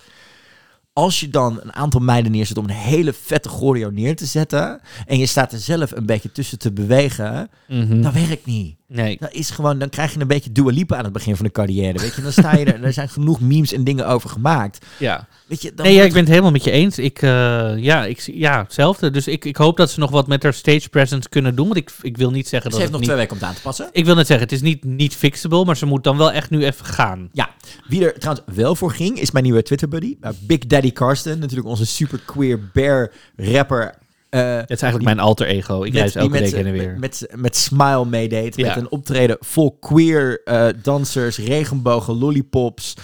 [0.92, 4.80] als je dan een aantal meiden neerzet om een hele vette choreo neer te zetten
[5.06, 8.02] en je staat er zelf een beetje tussen te bewegen, Mhm.
[8.02, 8.76] dat werkt niet.
[8.92, 9.16] Nee.
[9.20, 11.52] Dat is gewoon, dan krijg je een beetje Dua Lipa aan het begin van de
[11.52, 11.98] carrière.
[11.98, 14.86] Weet je, dan sta je er er zijn genoeg memes en dingen over gemaakt.
[14.98, 15.26] Ja.
[15.46, 16.98] Weet je, dan Nee, ja, ik ben het helemaal met je eens.
[16.98, 19.10] Ik, eh, ja, ik, ja, hetzelfde.
[19.10, 21.66] Dus ik, ik hoop dat ze nog wat met haar stage presence kunnen doen.
[21.66, 23.54] Want ik, ik wil niet zeggen Ze dat heeft nog twee weken om het aan
[23.54, 23.88] te passen.
[23.92, 26.50] Ik wil net zeggen, het is niet, niet fixable, maar ze moet dan wel echt
[26.50, 27.28] nu even gaan.
[27.32, 27.50] Ja,
[27.88, 30.16] wie er trouwens wel voor ging, is mijn nieuwe Twitter-buddy.
[30.20, 33.94] Uh, Big Daddy Karsten, natuurlijk onze super queer bear rapper.
[34.30, 35.82] Eh, Het is eigenlijk mijn alter ego.
[35.82, 36.96] Ik reis elke week heen en weer.
[36.98, 38.56] Met, met, met Smile meedeed.
[38.56, 38.66] Ja.
[38.66, 42.94] Met een optreden vol queer eh, dansers, regenbogen, lollipops.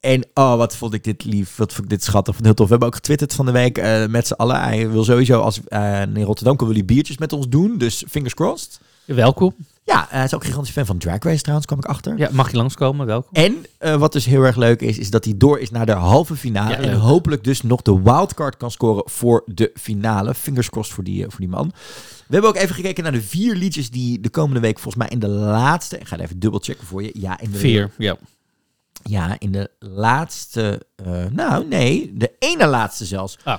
[0.00, 1.56] En oh, wat vond ik dit lief.
[1.56, 2.34] Wat vond ik dit schattig.
[2.34, 2.64] Vond heel tof.
[2.66, 4.60] We hebben ook getwitterd van de week eh, met z'n allen.
[4.60, 5.60] Hij wil sowieso, als
[6.14, 7.78] in Rotterdam wil hij biertjes met ons doen.
[7.78, 8.80] Dus fingers crossed.
[9.04, 9.54] Welkom.
[9.90, 12.18] Ja, hij is ook een gigantisch fan van Drag Race trouwens, kwam ik achter.
[12.18, 13.06] Ja, mag je langskomen?
[13.06, 13.30] Welkom.
[13.32, 15.92] En eh, wat dus heel erg leuk is, is dat hij door is naar de
[15.92, 16.70] halve finale.
[16.70, 20.34] Ja, en hopelijk dus nog de wildcard kan scoren voor de finale.
[20.34, 21.72] Fingers crossed voor die, eh, voor die man.
[22.26, 25.08] We hebben ook even gekeken naar de vier liedjes die de komende week volgens mij
[25.08, 25.98] in de laatste...
[25.98, 27.10] Ik ga het even dubbel checken voor je.
[27.14, 28.16] Ja, in de, Vier, ja.
[29.02, 30.86] Ja, in de laatste...
[30.96, 33.38] eh, nou, nee, de ene laatste zelfs.
[33.44, 33.58] Ah.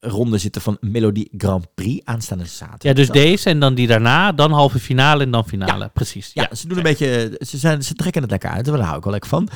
[0.00, 2.82] Ronde zitten van Melodie Grand Prix aanstaande zaterdag.
[2.82, 5.90] Ja, dus deze en dan die daarna, dan halve finale en dan finale.
[5.94, 6.30] Precies.
[6.34, 7.36] Ja, ze doen een beetje.
[7.46, 8.64] Ze, zijn, ze trekken het lekker uit.
[8.64, 9.48] Daar hou ik wel lekker van.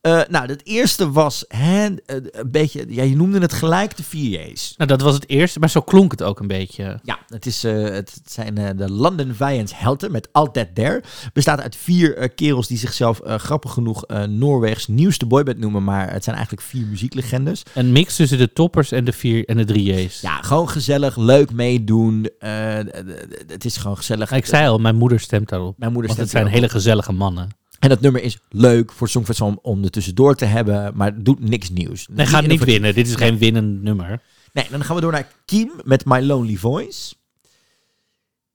[0.00, 2.84] Eh, nou, het eerste was hè, eh, een beetje.
[2.88, 4.74] Ja, je noemde het gelijk de VJ's.
[4.76, 6.98] Nou, dat was het eerste, maar zo klonk het ook een beetje.
[7.02, 11.02] Ja, het, is, eh, het zijn de London Vians Helten met That There.
[11.32, 15.84] Bestaat uit vier kerels die zichzelf grappig genoeg Noorwegs nieuwste boyband noemen.
[15.84, 17.62] Maar het zijn eigenlijk vier muzieklegendes.
[17.74, 20.20] Een mix tussen de toppers en de vier en de drie J's.
[20.20, 22.28] Ja, gewoon gezellig, leuk meedoen.
[22.38, 24.32] Het is gewoon gezellig.
[24.32, 25.78] Ik zei al, mijn moeder stemt daarop.
[25.78, 27.58] Mijn moeder Want het stemt zijn hele gezellige mannen.
[27.80, 31.24] En dat nummer is leuk voor Songfestival om, om er tussendoor te hebben, maar het
[31.24, 32.06] doet niks nieuws.
[32.10, 32.94] Nee, gaat niet winnen.
[32.94, 34.22] Dit is geen winnend nummer.
[34.52, 37.14] Nee, dan gaan we door naar Kiem met My Lonely Voice.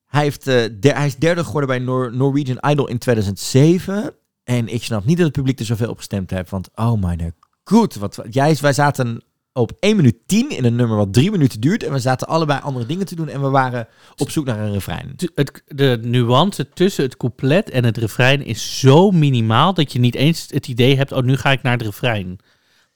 [0.06, 4.14] Hij, heeft, eh, der- hij is derde geworden bij Nor- Norwegian Idol in 2007.
[4.44, 6.50] En ik snap niet dat het publiek er zoveel op gestemd heeft.
[6.50, 7.32] Want oh my
[7.64, 9.22] god, wat, wat- jij, wij zaten
[9.60, 11.84] op 1 minuut 10 in een nummer wat 3 minuten duurt.
[11.84, 13.28] En we zaten allebei andere dingen te doen.
[13.28, 15.16] En we waren op zoek naar een refrein.
[15.36, 20.16] Het, de nuance tussen het couplet en het refrein is zo minimaal dat je niet
[20.16, 22.40] eens het idee hebt, oh, nu ga ik naar het refrein.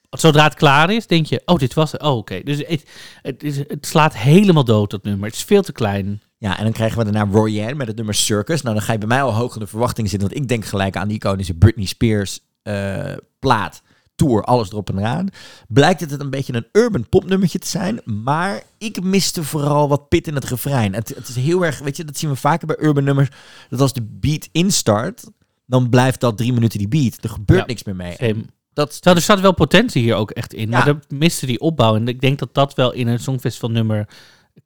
[0.09, 2.01] Zodra het klaar is, denk je, oh, dit was het.
[2.01, 2.41] Oh, oké.
[2.43, 2.83] Dus het,
[3.21, 5.27] het, het slaat helemaal dood, dat nummer.
[5.27, 6.21] Het is veel te klein.
[6.37, 8.61] Ja, en dan krijgen we daarna Royanne met het nummer Circus.
[8.61, 10.27] Nou, dan ga je bij mij al hoog in de verwachting zitten.
[10.27, 13.81] Want ik denk gelijk aan die iconische Britney Spears eh, plaat,
[14.19, 15.27] tour, alles erop en eraan.
[15.67, 18.01] Blijkt het een beetje een urban popnummertje te zijn.
[18.05, 20.93] Maar ik miste vooral wat pit in het refrein.
[20.93, 23.29] Het, het is heel erg, weet je, dat zien we vaker bij urban nummers.
[23.69, 25.23] Dat als de beat instart,
[25.65, 27.17] dan blijft dat drie minuten die beat.
[27.21, 27.65] Er gebeurt Ja.
[27.65, 28.15] niks meer mee.
[28.19, 28.45] Same.
[28.73, 30.69] Dat, Terwijl er staat wel potentie hier ook echt in.
[30.69, 30.77] Ja.
[30.77, 31.95] Maar er miste die opbouw.
[31.95, 34.07] En ik denk dat dat wel in een Songfestival nummer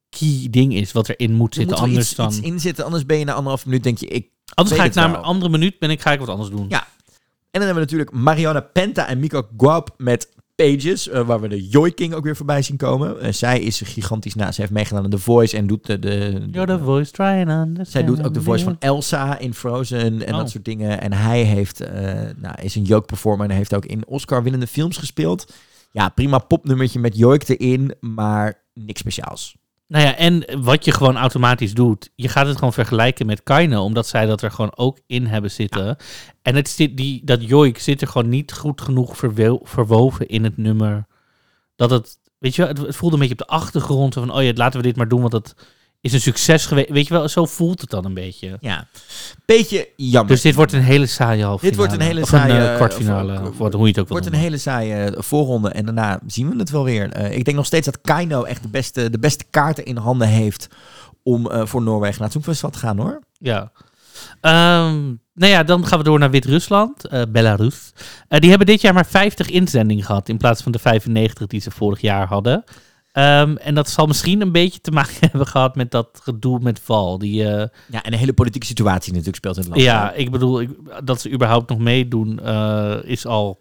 [0.10, 0.92] key ding is.
[0.92, 1.78] Wat erin moet er zitten.
[1.78, 2.28] moet Anders iets, dan...
[2.28, 2.86] iets in zitten.
[2.86, 5.18] Anders ben je na anderhalf minuut denk je, ik Anders ga ik naar wel.
[5.18, 6.66] een andere minuut ben ik, ga ik wat anders doen.
[6.70, 6.88] Ja.
[7.54, 11.48] En dan hebben we natuurlijk Mariana Penta en Mika Guap met Pages, eh, waar we
[11.48, 13.20] de Joy King ook weer voorbij zien komen.
[13.20, 14.52] Eh, zij is gigantisch na.
[14.52, 16.00] Ze heeft meegedaan aan The Voice en doet de...
[16.00, 18.76] de, You're the voice trying zij doet ook de voice van.
[18.80, 20.40] Elsa in Frozen en Oh.
[20.40, 21.02] dat soort dingen.
[21.02, 22.04] En hij heeft, eh,
[22.38, 25.54] nou, is een joke performer en heeft ook in Oscar-winnende films gespeeld.
[25.92, 29.56] Ja, prima popnummertje met Joik erin, maar niks speciaals.
[29.94, 33.84] Nou ja, en wat je gewoon automatisch doet, je gaat het gewoon vergelijken met Kaino,
[33.84, 35.98] omdat zij dat er gewoon ook in hebben zitten.
[36.42, 40.44] En het zit, die, dat joik zit er gewoon niet goed genoeg verwo- verwoven in
[40.44, 41.08] het nummer.
[41.76, 44.44] Dat het, weet je wel, het, het voelde een beetje op de achtergrond van, oh
[44.44, 45.56] ja, laten we dit maar doen, want dat
[46.04, 46.90] is een succes geweest.
[46.90, 48.58] Weet je wel, zo voelt het dan een beetje.
[48.60, 48.88] Ja,
[49.46, 50.32] beetje jammer.
[50.32, 52.76] Dus dit wordt een hele saaie halve Dit wordt een hele saaie, Een, eh, eh,
[52.76, 56.20] kwartfinale, of- of, hoe je het ook wordt een hele saaie eh, voorronde en daarna
[56.28, 57.12] zien we het wel weer.
[57.12, 60.28] Eh, ik denk nog steeds dat Kaino echt de beste, de beste kaarten in handen
[60.28, 60.68] heeft
[61.24, 63.20] om eh, voor Noorwegen naar het Songfestival te gaan hoor.
[63.38, 63.72] Ja.
[64.42, 65.02] Ehm,
[65.34, 67.94] nou ja, dan gaan we door naar Wit-Rusland, eh, Belarus.
[68.28, 71.62] Eh, die hebben dit jaar maar 50 inzendingen gehad in plaats van de 95 die
[71.62, 72.64] ze vorig jaar hadden.
[73.14, 76.80] Ehm, en dat zal misschien een beetje te maken hebben gehad met dat gedoe met
[76.80, 77.18] Val.
[77.18, 79.82] Die, eh, Ja, en de hele politieke situatie natuurlijk speelt in het land.
[79.82, 80.70] ja, ik bedoel, ik,
[81.04, 83.60] dat ze überhaupt nog meedoen eh, is al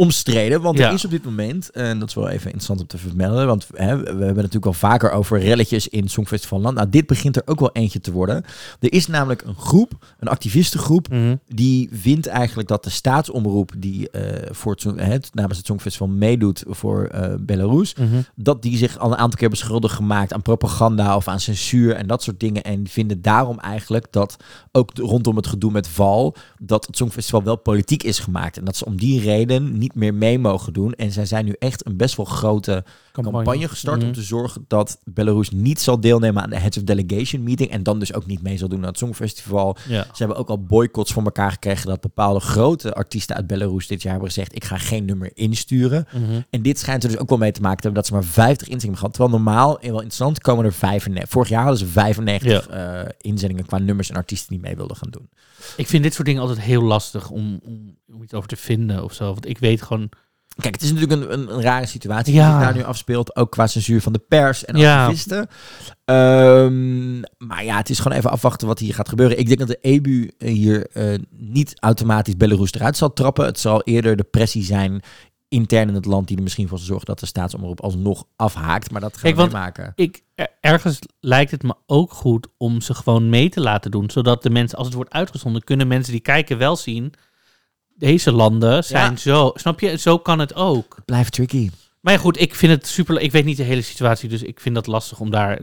[0.00, 0.60] omstreden.
[0.60, 0.86] Want Ja.
[0.88, 3.66] er is op dit moment, en dat is wel even interessant om te vermelden, want
[3.74, 6.76] hè, we hebben het natuurlijk al vaker over relletjes in Songfestival Land.
[6.76, 8.44] Nou, dit begint er ook wel eentje te worden.
[8.80, 11.36] Er is namelijk een groep, een activistengroep, Mhm.
[11.48, 16.62] die vindt eigenlijk dat de staatsomroep die eh, voor het, hè, namens het Songfestival meedoet
[16.68, 18.06] voor eh, Belarus, Mhm.
[18.34, 22.06] dat die zich al een aantal keer beschuldigd gemaakt aan propaganda of aan censuur en
[22.06, 22.62] dat soort dingen.
[22.62, 24.36] En vinden daarom eigenlijk dat
[24.72, 28.56] ook rondom het gedoe met Val, dat het Songfestival wel politiek is gemaakt.
[28.56, 30.92] En dat ze om die reden niet meer mee mogen doen.
[30.92, 34.06] En zij zijn nu echt een best wel grote campagne, gestart Mhm.
[34.06, 37.70] om te zorgen dat Belarus niet zal deelnemen aan de Heads of Delegation meeting.
[37.70, 39.76] En dan dus ook niet mee zal doen aan het Songfestival.
[39.88, 40.02] Ja.
[40.02, 44.02] Ze hebben ook al boycotts voor elkaar gekregen dat bepaalde grote artiesten uit Belarus dit
[44.02, 46.06] jaar hebben gezegd: ik ga geen nummer insturen.
[46.12, 46.40] Mhm.
[46.50, 48.24] En dit schijnt er dus ook wel mee te maken te hebben dat ze maar
[48.46, 49.14] 50 inzendingen gehad.
[49.14, 51.30] Terwijl normaal, in wel interessant, komen er 95.
[51.32, 55.10] Vorig jaar hadden ze 95 eh, inzendingen qua nummers en artiesten die mee wilden gaan
[55.10, 55.28] doen.
[55.76, 59.04] Ik vind dit soort dingen altijd heel lastig om, om, om iets over te vinden
[59.04, 59.24] of zo.
[59.24, 60.08] Want ik weet gewoon...
[60.60, 62.44] Kijk, het is natuurlijk een, een, een rare situatie Ja.
[62.44, 63.36] die zich daar nu afspeelt.
[63.36, 64.98] Ook qua censuur van de pers en Ja.
[65.00, 65.48] activisten.
[66.04, 69.38] Ehm, maar ja, het is gewoon even afwachten wat hier gaat gebeuren.
[69.38, 73.44] Ik denk dat de EBU hier eh, niet automatisch Belarus eruit zal trappen.
[73.44, 75.02] Het zal eerder de pressie zijn
[75.48, 78.90] intern in het land die er misschien voor zorgt dat de staatsomroep alsnog afhaakt.
[78.90, 79.92] Maar dat gaan we maken.
[79.96, 84.10] Ik, er- ergens lijkt het me ook goed om ze gewoon mee te laten doen.
[84.10, 87.12] Zodat de mensen, als het wordt uitgezonden, kunnen mensen die kijken wel zien...
[88.00, 89.16] Deze landen zijn Ja.
[89.16, 89.50] zo...
[89.54, 89.96] Snap je?
[89.98, 90.96] Zo kan het ook.
[91.04, 91.70] Blijft tricky.
[92.00, 93.20] Maar ja, goed, ik vind het super...
[93.20, 95.58] Ik weet niet de hele situatie, dus ik vind dat lastig om daar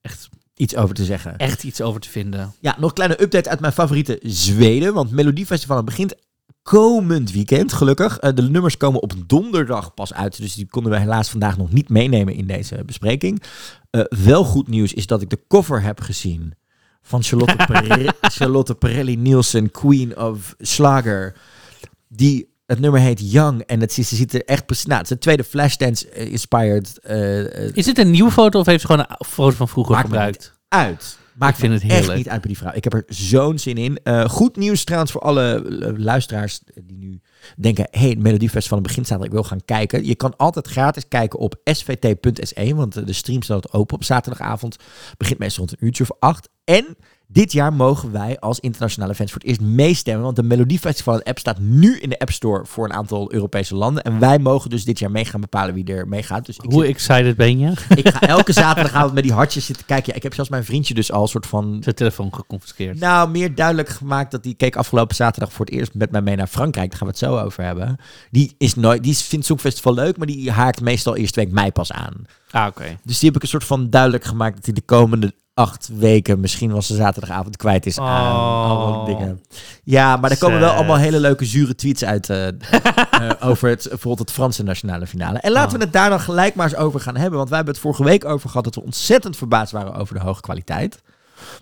[0.00, 1.36] echt, Iets over te zeggen.
[1.36, 2.54] echt iets over te vinden.
[2.60, 4.94] Ja, nog een kleine update uit mijn favoriete Zweden.
[4.94, 6.14] Want Melodiefestival begint
[6.62, 8.18] komend weekend, gelukkig.
[8.18, 10.36] Eh, de nummers komen op donderdag pas uit.
[10.36, 13.42] Dus die konden we helaas vandaag nog niet meenemen in deze bespreking.
[13.90, 16.54] Eh, wel goed nieuws is dat ik de cover heb gezien
[17.02, 21.36] van Charlotte, Pere- Charlotte Perelli Nielsen, Queen of Slager.
[22.12, 24.84] Die, het nummer heet Young en het, ziet- ze ziet er echt precies...
[24.86, 26.98] Nou, het is een tweede Flashdance-inspired
[27.76, 30.52] Is dit een nieuwe foto of heeft ze gewoon een foto van vroeger gebruikt?
[30.68, 31.18] uit.
[31.34, 32.16] Maakt Ik vind het echt heerlijk.
[32.18, 32.72] niet uit bij die vrouw.
[32.74, 33.98] Ik heb er zo'n zin in.
[34.02, 37.20] Eh, goed nieuws trouwens voor alle eh, luisteraars die nu
[37.56, 37.88] denken...
[37.90, 40.06] hey, het Melodiefestival in begin staat ik wil gaan kijken.
[40.06, 42.74] Je kan altijd gratis kijken op svt.se...
[42.74, 44.76] want eh, de stream staat open op zaterdagavond.
[45.16, 46.48] Begint meestal rond een uurtje of acht.
[46.64, 46.96] En
[47.32, 50.24] dit jaar mogen wij als internationale fans voor het eerst meestemmen...
[50.24, 52.66] want de Melodiefestival app staat nu in de App Store...
[52.66, 54.02] voor een aantal Europese landen.
[54.02, 56.46] En wij mogen dus dit jaar mee gaan bepalen wie er meegaat.
[56.46, 57.72] Dus ik Hoe zit- excited ben je?
[57.94, 60.08] ik ga elke zaterdagavond met die hartjes zitten kijken.
[60.10, 61.78] Ja, ik heb zelfs mijn vriendje dus al een soort van...
[61.82, 63.00] Zijn telefoon geconfiskeerd.
[63.00, 66.36] Nou, meer duidelijk gemaakt dat die keek afgelopen zaterdag voor het eerst met mij mee
[66.36, 66.88] naar Frankrijk.
[66.88, 67.96] Daar gaan we het zo over hebben.
[68.30, 71.92] Die, is nooit, die vindt Songfestival leuk, maar die haakt meestal eerst week mei pas
[71.92, 72.14] aan.
[72.50, 72.98] Ah, oké.
[73.04, 76.40] Dus die heb ik een soort van duidelijk gemaakt dat hij de komende acht weken
[76.40, 78.70] misschien wel zijn zaterdagavond kwijt is aan Oh.
[78.70, 79.40] allemaal dingen.
[79.84, 83.86] Ja, maar er komen wel allemaal hele leuke zure tweets uit eh, eh, over het,
[83.88, 85.38] bijvoorbeeld het Franse nationale finale.
[85.38, 85.78] En laten Oh.
[85.78, 88.04] we het daar dan gelijk maar eens over gaan hebben, want wij hebben het vorige
[88.04, 91.02] week over gehad dat we ontzettend verbaasd waren over de hoge kwaliteit.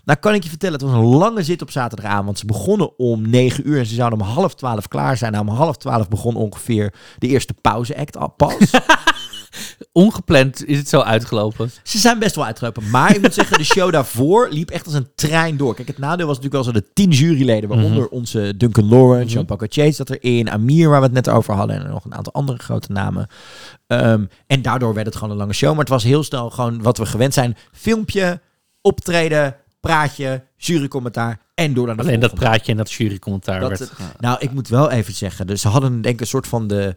[0.05, 2.25] Nou kan ik je vertellen, het was een lange zit op zaterdagavond.
[2.25, 5.31] Want ze begonnen om 9 uur en ze zouden om half twaalf klaar zijn.
[5.31, 8.55] Nou, om half twaalf begon ongeveer de eerste pauze-act al pas.
[9.91, 11.71] Ongepland is het zo uitgelopen.
[11.83, 12.89] Ze zijn best wel uitgelopen.
[12.89, 15.75] Maar ik moet zeggen, de show daarvoor liep echt als een trein door.
[15.75, 17.69] Kijk, het nadeel was natuurlijk wel zo de tien juryleden.
[17.69, 20.49] Waaronder onze Duncan Lawrence, Jean Paco Chase zat erin.
[20.49, 21.75] Amir, waar we het net over hadden.
[21.75, 23.27] En nog een aantal andere grote namen.
[23.87, 25.69] Ehm, en daardoor werd het gewoon een lange show.
[25.69, 27.57] Maar het was heel snel gewoon wat we gewend zijn.
[27.71, 28.41] Filmpje,
[28.81, 31.39] optreden, praatje, jurycommentaar.
[31.55, 33.91] En door naar de Alleen dat praatje en dat jurycommentaar Dat, werd...
[34.19, 35.47] nou, ik moet wel even zeggen.
[35.47, 36.95] Dus ze hadden denk ik een soort van de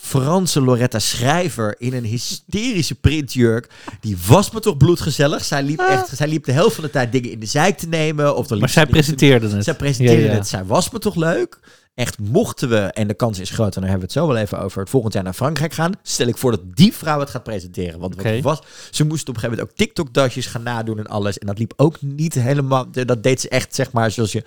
[0.00, 3.70] Franse Loretta Schrijver in een hysterische printjurk.
[4.00, 5.44] Die was me toch bloedgezellig.
[5.44, 7.88] Zij liep, echt, zij liep de helft van de tijd dingen in de zijk te
[7.88, 8.36] nemen.
[8.36, 9.64] Of maar zij presenteerde het.
[9.64, 10.34] Zij presenteerde Ja, ja.
[10.34, 10.48] het.
[10.48, 11.58] Zij was me toch leuk.
[11.94, 14.42] Echt mochten we, en de kans is groot, en daar hebben we het zo wel
[14.42, 17.30] even over, het volgend jaar naar Frankrijk gaan, stel ik voor dat die vrouw het
[17.30, 18.00] gaat presenteren.
[18.00, 18.58] Want het was,
[18.90, 21.38] ze moest op een gegeven moment ook TikTok-dasjes gaan nadoen en alles.
[21.38, 24.44] En dat liep ook niet helemaal, dat deed ze echt, zeg maar, zoals je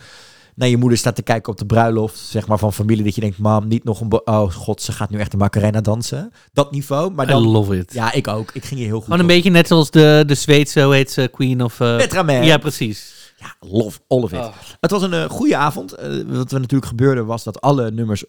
[0.59, 3.21] naar je moeder staat te kijken op de bruiloft, zeg maar, van familie, dat je
[3.21, 6.31] denkt, mam, niet nog een, oh god, ze gaat nu echt de Macarena dansen.
[6.53, 7.93] Dat niveau, maar I dan, love it.
[7.93, 8.51] ja, ik ook.
[8.53, 9.31] Ik ging hier heel goed Gewoon een op.
[9.31, 11.79] beetje net zoals de, de Zweedse, hoe heet ze, Queen of...
[11.79, 12.43] eh, Petra Mer.
[12.43, 13.13] Ja, precies.
[13.37, 14.39] Ja, love all of it.
[14.39, 14.53] Oh.
[14.79, 15.93] Het was een eh, goede avond.
[15.93, 18.23] Eh, wat er natuurlijk gebeurde was dat alle nummers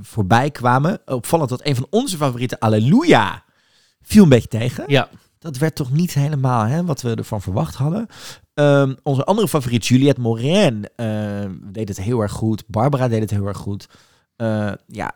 [0.00, 1.00] voorbij kwamen.
[1.06, 3.42] Opvallend dat een van onze favorieten, Alleluia,
[4.02, 4.84] viel een beetje tegen.
[4.86, 5.08] Ja.
[5.38, 8.06] Dat werd toch niet helemaal hè, wat we ervan verwacht hadden.
[8.58, 12.64] Ehm, onze andere favoriet, Juliette Morin, eh, deed het heel erg goed.
[12.66, 13.88] Barbara deed het heel erg goed.
[14.36, 15.14] Eh, ja,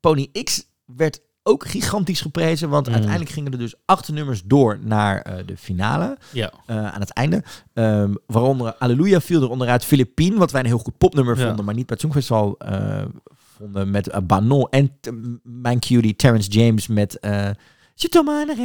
[0.00, 2.68] Pony X werd ook gigantisch geprezen.
[2.68, 2.92] Want Mm.
[2.92, 6.52] uiteindelijk gingen er dus acht nummers door naar eh, de finale Ja.
[6.66, 7.42] eh, aan het einde.
[7.72, 9.84] Ehm, waaronder Alleluia viel er onderuit.
[9.84, 11.46] Philippine, wat wij een heel goed popnummer Ja.
[11.46, 13.02] vonden, maar niet bij het Songfestival eh,
[13.56, 14.66] vonden met Banon.
[14.70, 14.98] En
[15.42, 17.18] mijn cutie Terrence James met...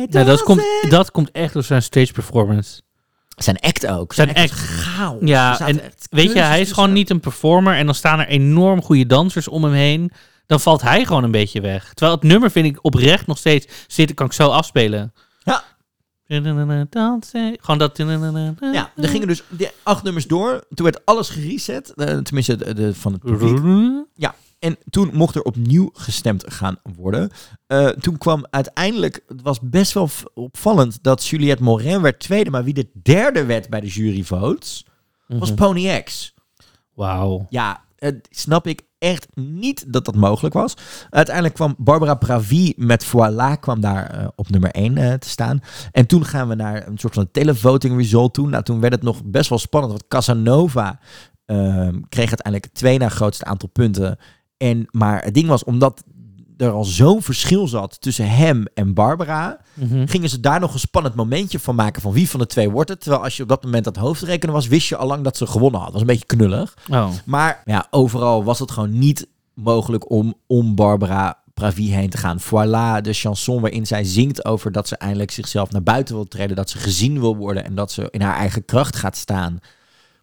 [0.01, 2.81] het Nou, dat, komt, dat komt echt door zijn stage performance.
[3.37, 4.13] Zijn act ook.
[4.13, 4.51] Zijn was act.
[5.27, 8.27] Ja, en echt Weet je, hij is gewoon niet een performer en dan staan er
[8.27, 10.11] enorm goede dansers om hem heen.
[10.47, 11.93] Dan valt hij gewoon een beetje weg.
[11.93, 15.13] Terwijl het nummer vind ik oprecht nog steeds zitten, kan ik zo afspelen.
[15.43, 15.63] Ja.
[17.61, 17.95] Gewoon dat.
[18.73, 20.63] Ja, er gingen dus die acht nummers door.
[20.73, 21.93] Toen werd alles gereset.
[21.93, 23.63] eh, tenminste, de, de- van het publiek.
[24.61, 27.29] En toen mocht er opnieuw gestemd gaan worden.
[27.67, 32.63] Eh, toen kwam uiteindelijk, het was best wel opvallend dat Juliette Morin werd tweede, maar
[32.63, 34.85] wie de derde werd bij de juryvotes
[35.27, 35.57] was Mhm.
[35.57, 36.33] Pony X.
[36.93, 37.45] Wauw.
[37.49, 40.73] Ja, eh, snap ik echt niet dat dat mogelijk was.
[41.09, 45.61] Uiteindelijk kwam Barbara Pravi met Voilà kwam daar eh, op nummer 1 te staan.
[45.91, 48.47] En toen gaan we naar een soort van televoting result toe.
[48.49, 50.99] Nou, toen werd het nog best wel spannend, want Casanova
[51.45, 54.17] ehm, kreeg uiteindelijk twee na grootste aantal punten.
[54.61, 56.03] En, maar het ding was, omdat
[56.57, 60.07] er al zo'n verschil zat tussen hem en Barbara, Mhm.
[60.07, 62.89] gingen ze daar nog een spannend momentje van maken van wie van de twee wordt
[62.89, 63.01] het.
[63.01, 65.45] Terwijl als je op dat moment het hoofdrekenen was, wist je al lang dat ze
[65.47, 65.83] gewonnen had.
[65.91, 66.73] Dat was een beetje knullig.
[66.89, 67.09] Oh.
[67.25, 72.39] Maar ja, overal was het gewoon niet mogelijk om om Barbara Pravi heen te gaan.
[72.41, 76.55] Voilà, de chanson waarin zij zingt over dat ze eindelijk zichzelf naar buiten wil treden,
[76.55, 79.59] dat ze gezien wil worden en dat ze in haar eigen kracht gaat staan.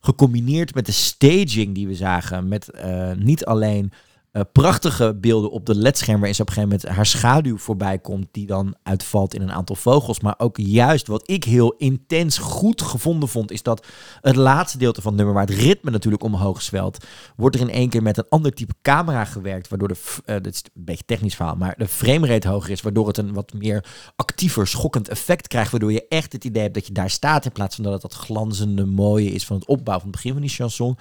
[0.01, 3.93] Gecombineerd met de staging die we zagen, met eh, niet alleen
[4.39, 7.99] eh, prachtige beelden op de ledscherm waarin ze op een gegeven moment haar schaduw voorbij
[7.99, 10.21] komt, die dan uitvalt in een aantal vogels.
[10.21, 13.87] Maar ook juist wat ik heel intens goed gevonden vond, is dat
[14.21, 17.05] het laatste deel van het nummer, waar het ritme natuurlijk omhoog zwelt,
[17.37, 20.63] wordt er in één keer met een ander type camera gewerkt, waardoor de, dit is
[20.75, 23.85] een beetje technisch verhaal, maar de framerate hoger is, waardoor het een wat meer
[24.17, 27.53] actiever, schokkend effect krijgt, waardoor je echt het idee hebt dat je daar staat, in
[27.53, 30.41] plaats van dat het dat glanzende mooie is van het opbouw van het begin van
[30.41, 30.97] die chanson.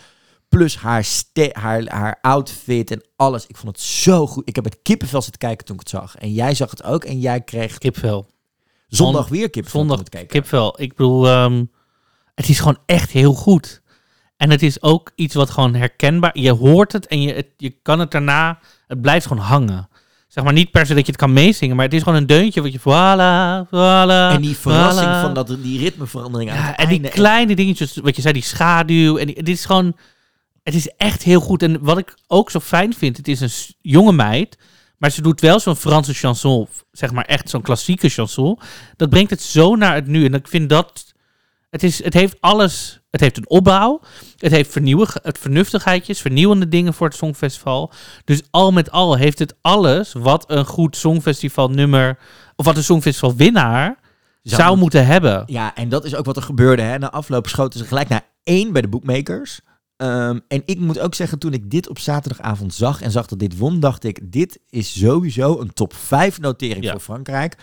[0.50, 3.46] Plus haar, ste- haar, haar outfit en alles.
[3.48, 4.48] Ik vond het zo goed.
[4.48, 6.16] Ik heb het kippenvel zitten kijken toen ik het zag.
[6.16, 7.04] En jij zag het ook.
[7.04, 8.28] En jij kreeg Kipvel.
[8.88, 10.82] zondag weer kippenvel Zondag kipvel.
[10.82, 11.64] Ik bedoel, ehm,
[12.36, 13.82] het is gewoon echt heel goed.
[14.38, 16.40] En het is ook iets wat gewoon herkenbaar...
[16.40, 18.60] Je hoort het en je, het, je kan het daarna...
[18.88, 19.90] Het blijft gewoon hangen.
[20.28, 22.26] Zeg maar niet per se dat je het kan meezingen, maar het is gewoon een
[22.28, 22.80] deuntje wat je...
[22.80, 25.22] Voilà, voilà, En die verrassing voilà.
[25.22, 28.44] van dat, die ritmeverandering aan Ja, het en die kleine dingetjes, wat je zei, die
[28.44, 29.18] schaduw.
[29.18, 29.96] En die, dit is gewoon...
[30.68, 31.64] Het is echt heel goed.
[31.64, 34.58] En wat ik ook zo fijn vind, het is een jonge meid...
[34.98, 38.60] Maar ze doet wel zo'n Franse chanson, zeg maar echt zo'n klassieke chanson.
[38.96, 40.26] Dat brengt het zo naar het nu.
[40.26, 41.14] En ik vind dat...
[41.70, 43.00] Het, is, het heeft alles...
[43.10, 44.02] Het heeft een opbouw.
[44.38, 47.92] Het heeft vernieuwig, het vernuftigheidjes, vernieuwende dingen voor het Songfestival.
[48.26, 52.20] Dus al met al heeft het alles wat een goed Songfestival nummer...
[52.56, 54.00] Of wat een Songfestival winnaar
[54.44, 55.44] Zou zou, moeten hebben.
[55.46, 56.82] Ja, en dat is ook wat er gebeurde.
[56.82, 56.98] Hè.
[56.98, 59.62] Na afloop schoten ze gelijk naar één bij de bookmakers.
[59.98, 63.40] Ehm, en ik moet ook zeggen, toen ik dit op zaterdagavond zag en zag dat
[63.40, 66.92] dit won, dacht ik, dit is sowieso een top 5 notering Ja.
[66.92, 67.56] voor Frankrijk.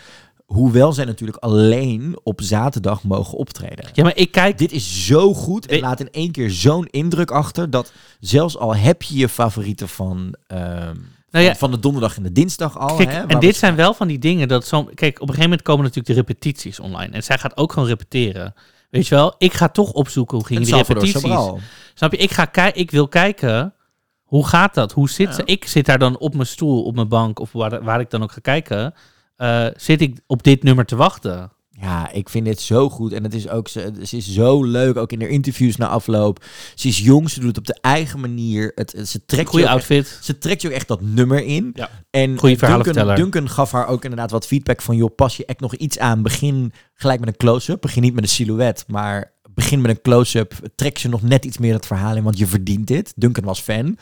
[0.47, 3.89] Hoewel zij natuurlijk alleen op zaterdag mogen optreden.
[3.93, 7.30] Ja, maar ik kijk Dit is zo goed en laat in één keer zo'n indruk
[7.30, 10.95] achter dat zelfs al heb je je favorieten van, ehm,
[11.30, 11.55] Nou ja.
[11.55, 12.97] van, de donderdag en de dinsdag al.
[12.97, 14.85] Kijk, hè, en dit we- zijn wel van die dingen dat zo.
[14.85, 17.12] Kijk, op een gegeven moment komen natuurlijk de repetities online.
[17.12, 18.55] En zij gaat ook gewoon repeteren.
[18.95, 21.20] Weet je wel, ik ga toch opzoeken hoe gingen die repetities.
[21.20, 21.59] Sobral.
[21.95, 22.16] Snap je?
[22.18, 23.74] Ik, ga ki- ik wil kijken,
[24.22, 24.92] hoe gaat dat?
[24.92, 25.32] Hoe zit Ja.
[25.32, 25.42] ze?
[25.45, 28.22] Ik zit daar dan op mijn stoel, op mijn bank, of waar, waar ik dan
[28.22, 28.95] ook ga kijken.
[29.36, 31.53] eh, zit ik op dit nummer te wachten?
[31.81, 33.12] Ja, ik vind dit zo goed.
[33.12, 36.45] En het is ook, ze, ze is zo leuk, ook in haar interviews na afloop.
[36.75, 38.72] Ze is jong, ze doet het op de eigen manier.
[38.75, 40.18] Het, het- ze, trekt Goede je ook echt, outfit.
[40.22, 41.70] ze trekt je ook echt dat nummer in.
[41.75, 41.91] Ja.
[42.11, 43.14] En Goeie Duncan.
[43.14, 44.97] Duncan gaf haar ook inderdaad wat feedback van...
[44.97, 46.22] joh, pas je echt nog iets aan.
[46.22, 47.81] Begin gelijk met een close-up.
[47.81, 50.55] Begin niet met een silhouet, maar begin met een close-up.
[50.75, 53.12] Trek je nog net iets meer het verhaal in, want je verdient dit.
[53.16, 53.97] Duncan was fan.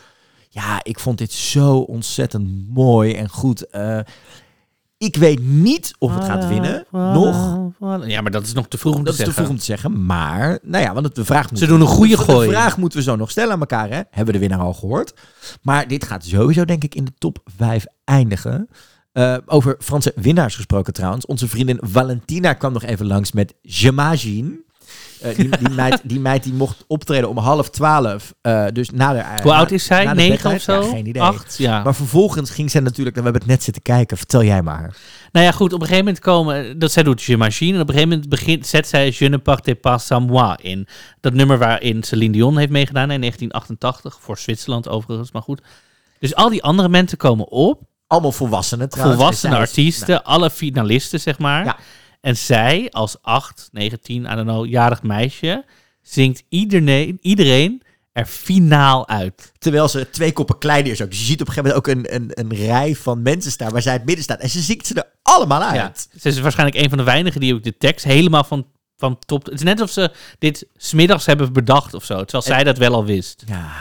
[0.49, 3.69] Ja, ik vond dit zo ontzettend mooi en goed.
[3.69, 3.99] Eh,
[5.03, 6.85] ik weet niet of het gaat winnen.
[6.91, 7.57] Nog.
[8.05, 9.43] Ja, maar dat is nog te vroeg om Dat te is te zeggen.
[9.43, 10.05] vroeg om te zeggen.
[10.05, 12.47] Maar, nou ja, want het, de vraag moet Ze doen een goede de, gooi.
[12.47, 13.95] De vraag moeten we zo nog stellen aan elkaar, hè?
[13.95, 15.13] Hebben we de winnaar al gehoord?
[15.61, 18.69] Maar dit gaat sowieso, denk ik, in de top 5 eindigen.
[19.11, 21.25] Eh, over Franse winnaars gesproken trouwens.
[21.25, 24.61] Onze vriendin Valentina kwam nog even langs met J'imagine.
[25.23, 28.33] Eh, die, die, meid, die meid die mocht optreden om half twaalf.
[28.41, 30.13] eh, dus na de Hoe na- oud is zij?
[30.13, 30.81] Negen of zo?
[30.81, 31.21] Ja, geen idee.
[31.21, 31.57] Acht?
[31.57, 31.83] Ja.
[31.83, 34.17] Maar vervolgens ging zij natuurlijk, we hebben het net zitten kijken.
[34.17, 34.95] Vertel jij maar.
[35.31, 37.93] Nou ja, goed, op een gegeven moment komen, dat zij doet J'imagine, en op een
[37.93, 40.87] gegeven moment begint, zet zij Je ne partez pas sans moi in.
[41.21, 45.61] Dat nummer waarin Celine Dion heeft meegedaan in 1988, voor Zwitserland overigens, maar goed.
[46.19, 49.17] Dus al die andere mensen komen op, Allemaal volwassenen trouwens.
[49.19, 51.65] volwassene artiesten, alle finalisten zeg maar.
[51.65, 51.77] Ja.
[52.23, 55.65] En zij als 8, 19, I don't know, jarig meisje,
[56.01, 59.51] zingt iedereen, iedereen er finaal uit.
[59.57, 61.11] Terwijl ze twee koppen kleiner is ook.
[61.13, 63.81] Je ziet op een gegeven moment ook een, een, een rij van mensen staan waar
[63.81, 64.39] zij in het midden staat.
[64.39, 66.07] En ze zingt ze er allemaal uit.
[66.11, 66.19] Ja.
[66.19, 68.67] Ze is waarschijnlijk een van de weinigen die ook de tekst helemaal van,
[68.97, 69.45] van top...
[69.45, 72.23] Het is net alsof ze dit smiddags hebben bedacht of zo.
[72.23, 73.43] Terwijl zij dat wel al wist.
[73.47, 73.71] Ja,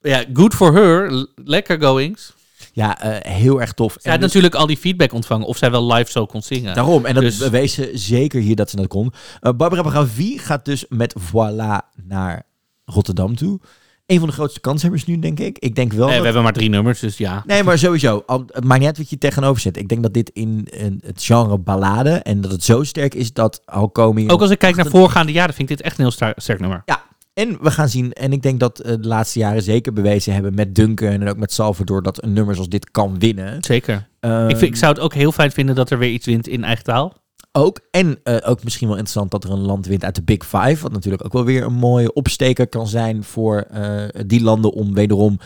[0.00, 1.26] Ja, good for her.
[1.34, 2.32] Lekker goings.
[2.78, 3.96] Ja eh, heel erg tof.
[3.98, 6.74] Zij had natuurlijk al die feedback ontvangen of zij wel live zo kon zingen.
[6.74, 9.12] Daarom, en dat Dus- bewees ze zeker hier dat ze dat kon.
[9.40, 12.42] Eh, Barbara Bravie gaat dus met Voilà naar
[12.84, 13.60] Rotterdam toe.
[14.06, 15.58] Een van de grootste kanshebbers nu, denk ik.
[15.58, 17.42] Ik denk wel Nee, dat- we hebben maar drie nummers, dus ja.
[17.46, 18.22] Nee, maar sowieso.
[18.26, 19.76] Al, het maakt niet uit wat je tegenover zet.
[19.76, 22.10] Ik denk dat dit in, in het genre ballade...
[22.10, 24.30] en dat het zo sterk is dat al komen.
[24.30, 26.82] Ook als ik kijk naar voorgaande jaren, vind ik dit echt een heel sterk nummer.
[26.84, 27.02] Ja,
[27.38, 28.12] en we gaan zien...
[28.12, 30.54] en ik denk dat eh, de laatste jaren zeker bewezen hebben...
[30.54, 32.02] met Duncan en ook met Salvador...
[32.02, 33.62] dat een nummer zoals dit kan winnen.
[33.64, 34.08] Zeker.
[34.20, 36.48] Ehm, ik, vind, ik zou het ook heel fijn vinden dat er weer iets wint
[36.48, 37.14] in eigen taal.
[37.52, 37.80] Ook.
[37.90, 40.82] En eh, ook misschien wel interessant dat er een land wint uit de Big Five.
[40.82, 44.94] Wat natuurlijk ook wel weer een mooie opsteker kan zijn voor eh, die landen om
[44.94, 45.38] wederom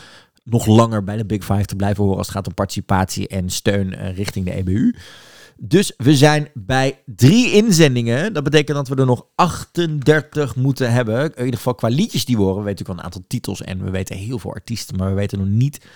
[0.44, 3.50] nog langer bij de Big Five te blijven horen als het gaat om participatie en
[3.50, 4.94] steun richting de EBU.
[5.56, 8.32] Dus we zijn bij drie inzendingen.
[8.32, 11.34] Dat betekent dat we er nog 38 moeten hebben.
[11.34, 12.64] In ieder geval qua liedjes die we horen.
[12.64, 14.96] We wel een aantal titels en we weten heel veel artiesten.
[14.96, 15.86] Maar we weten nog niet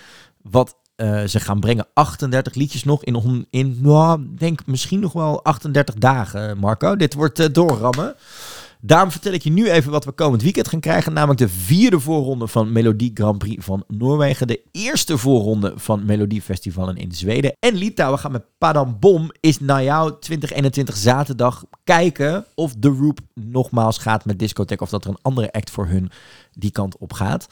[0.41, 1.87] wat eh, ze gaan brengen.
[1.93, 6.95] 38 liedjes nog in, in nou, denk misschien nog wel 38 dagen, Marco.
[6.95, 8.15] Dit wordt eh, doorrammen.
[8.81, 11.13] Daarom vertel ik je nu even wat we komend weekend gaan krijgen.
[11.13, 14.47] Namelijk de vierde voorronde van Melodie Grand Prix van Noorwegen.
[14.47, 17.55] De eerste voorronde van Melodie Festivalen in Zweden.
[17.59, 23.19] En Litouwen gaan met Padam Bom is na jou 2021 zaterdag kijken of The Roop
[23.33, 24.81] nogmaals gaat met discotheek.
[24.81, 26.09] Of dat er een andere act voor hun
[26.51, 27.47] die kant op gaat.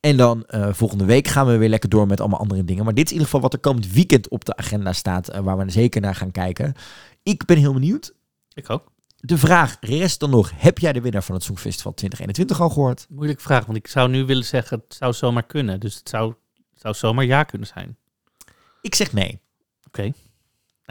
[0.00, 2.84] En dan eh, volgende week gaan we weer lekker door met allemaal andere dingen.
[2.84, 5.28] Maar dit is in ieder geval wat er komend weekend op de agenda staat.
[5.28, 6.74] eh, waar we zeker naar gaan kijken.
[7.22, 8.14] Ik ben heel benieuwd.
[8.54, 8.84] Ik ook.
[9.20, 13.06] De vraag rest dan nog: heb jij de winnaar van het Songfestival 2021 al gegehoord?
[13.08, 15.80] Moeilijke vraag, want ik zou nu willen zeggen, het zou zomaar kunnen.
[15.80, 16.34] Dus het zou,
[16.72, 17.96] het zou zomaar ja kunnen zijn.
[18.82, 19.40] Ik zeg nee.
[19.86, 20.12] Oké.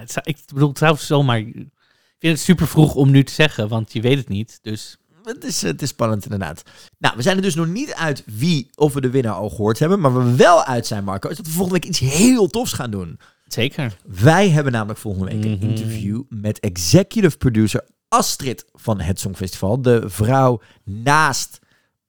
[0.06, 1.40] Zou- Ik bedoel, het zou zomaar...
[1.40, 4.60] Ik vind het super vroeg om nu te zeggen, want je weet het niet.
[4.62, 6.64] Dus Het is, het is spannend inderdaad.
[6.98, 9.80] Nou, we zijn er dus nog niet uit wie of we de winnaar al gehoord
[9.80, 10.00] hebben.
[10.00, 12.74] Maar waar we wel uit zijn, Marco, is dat we volgende week iets heel tofs
[12.74, 13.20] gaan doen.
[13.46, 13.98] zeker.
[14.06, 15.70] Wij hebben namelijk volgende week een Mhm.
[15.70, 19.82] interview met executive producer Astrid van het Songfestival.
[19.82, 21.60] De vrouw naast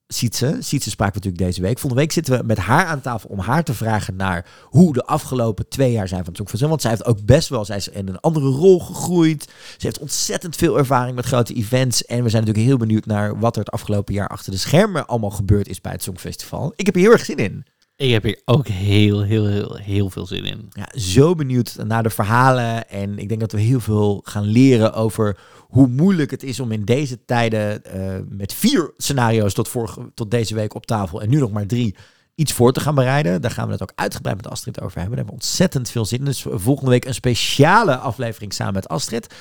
[0.06, 0.56] Sietse.
[0.60, 1.78] Sietse spraken we natuurlijk deze week.
[1.78, 5.04] Volgende week zitten we met haar aan tafel om haar te vragen naar hoe de
[5.04, 6.68] afgelopen twee jaar zijn van het Songfestival.
[6.68, 9.42] Want zij heeft ook best wel, zij is in een andere rol gegroeid.
[9.44, 12.04] Ze heeft ontzettend veel ervaring met grote events.
[12.04, 15.06] En we zijn natuurlijk heel benieuwd naar wat er het afgelopen jaar achter de schermen
[15.06, 16.72] allemaal gebeurd is bij het Songfestival.
[16.76, 17.64] Ik heb er heel erg zin in.
[18.00, 20.68] Ik heb hier ook heel, heel, heel, heel veel zin in.
[20.70, 22.88] ja, zo benieuwd naar de verhalen.
[22.88, 25.38] En ik denk dat we heel veel gaan leren over
[25.70, 30.30] hoe moeilijk het is om in deze tijden eh, met vier scenario's tot, vorige, tot
[30.30, 31.96] deze week op tafel en nu nog maar drie
[32.34, 33.42] iets voor te gaan bereiden.
[33.42, 35.16] Daar gaan we het ook uitgebreid met Astrid over hebben.
[35.16, 36.24] Daar hebben we ontzettend veel zin in.
[36.24, 39.34] Dus volgende week een speciale aflevering samen met Astrid.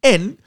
[0.00, 0.38] En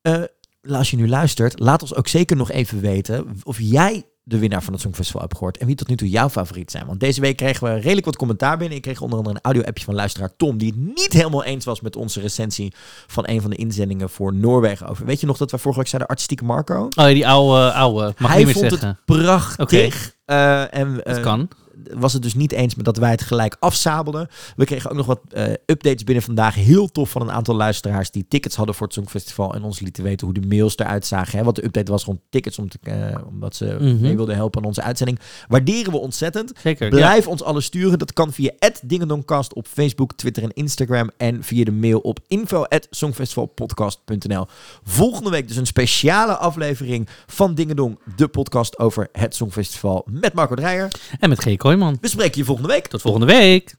[0.00, 0.22] eh,
[0.70, 4.62] als je nu luistert, laat ons ook zeker nog even weten of jij de winnaar
[4.62, 5.58] van het Songfestival hebt gehoord.
[5.58, 6.86] En wie tot nu toe jouw favoriet zijn.
[6.86, 8.76] Want deze week kregen we redelijk wat commentaar binnen.
[8.76, 10.58] Ik kreeg onder andere een audio-appje van luisteraar Tom.
[10.58, 12.72] Die het niet helemaal eens was met onze recensie
[13.06, 15.06] van een van de inzendingen voor Noorwegen over.
[15.06, 16.82] Weet je nog dat we vorige week zeiden artistieke Marco?
[16.82, 18.14] Oh ja, die oude, oude.
[18.18, 18.88] Mag Hij niet meer vond zeggen.
[18.88, 20.14] het prachtig.
[20.24, 21.48] Eh, en, Dat eh, kan.
[21.94, 24.28] Was het dus niet eens met dat wij het gelijk afsabelden.
[24.56, 26.54] We kregen ook nog wat eh, updates binnen vandaag.
[26.54, 29.54] Heel tof van een aantal luisteraars die tickets hadden voor het Songfestival.
[29.54, 31.38] En ons lieten weten hoe de mails eruit zagen.
[31.38, 31.44] Hè?
[31.44, 34.00] Want de update was rond tickets om te, eh, omdat ze Mhm.
[34.00, 35.18] mee wilden helpen aan onze uitzending.
[35.48, 36.52] Waarderen we ontzettend.
[36.62, 36.84] Zeker.
[36.90, 36.96] Ja.
[36.96, 37.98] Blijf ons alles sturen.
[37.98, 38.50] Dat kan via
[38.84, 41.10] Dingendongcast op Facebook, Twitter en Instagram.
[41.16, 44.46] En via de mail op info@songfestivalpodcast.nl.
[44.82, 50.54] Volgende week dus een speciale aflevering van Dingedong, de podcast over het Songfestival met Marco
[50.54, 50.88] Dreyer.
[51.20, 51.56] En met G.
[51.68, 51.98] Kooijman.
[52.00, 52.86] We spreken je volgende week.
[52.86, 53.74] Tot volgende week.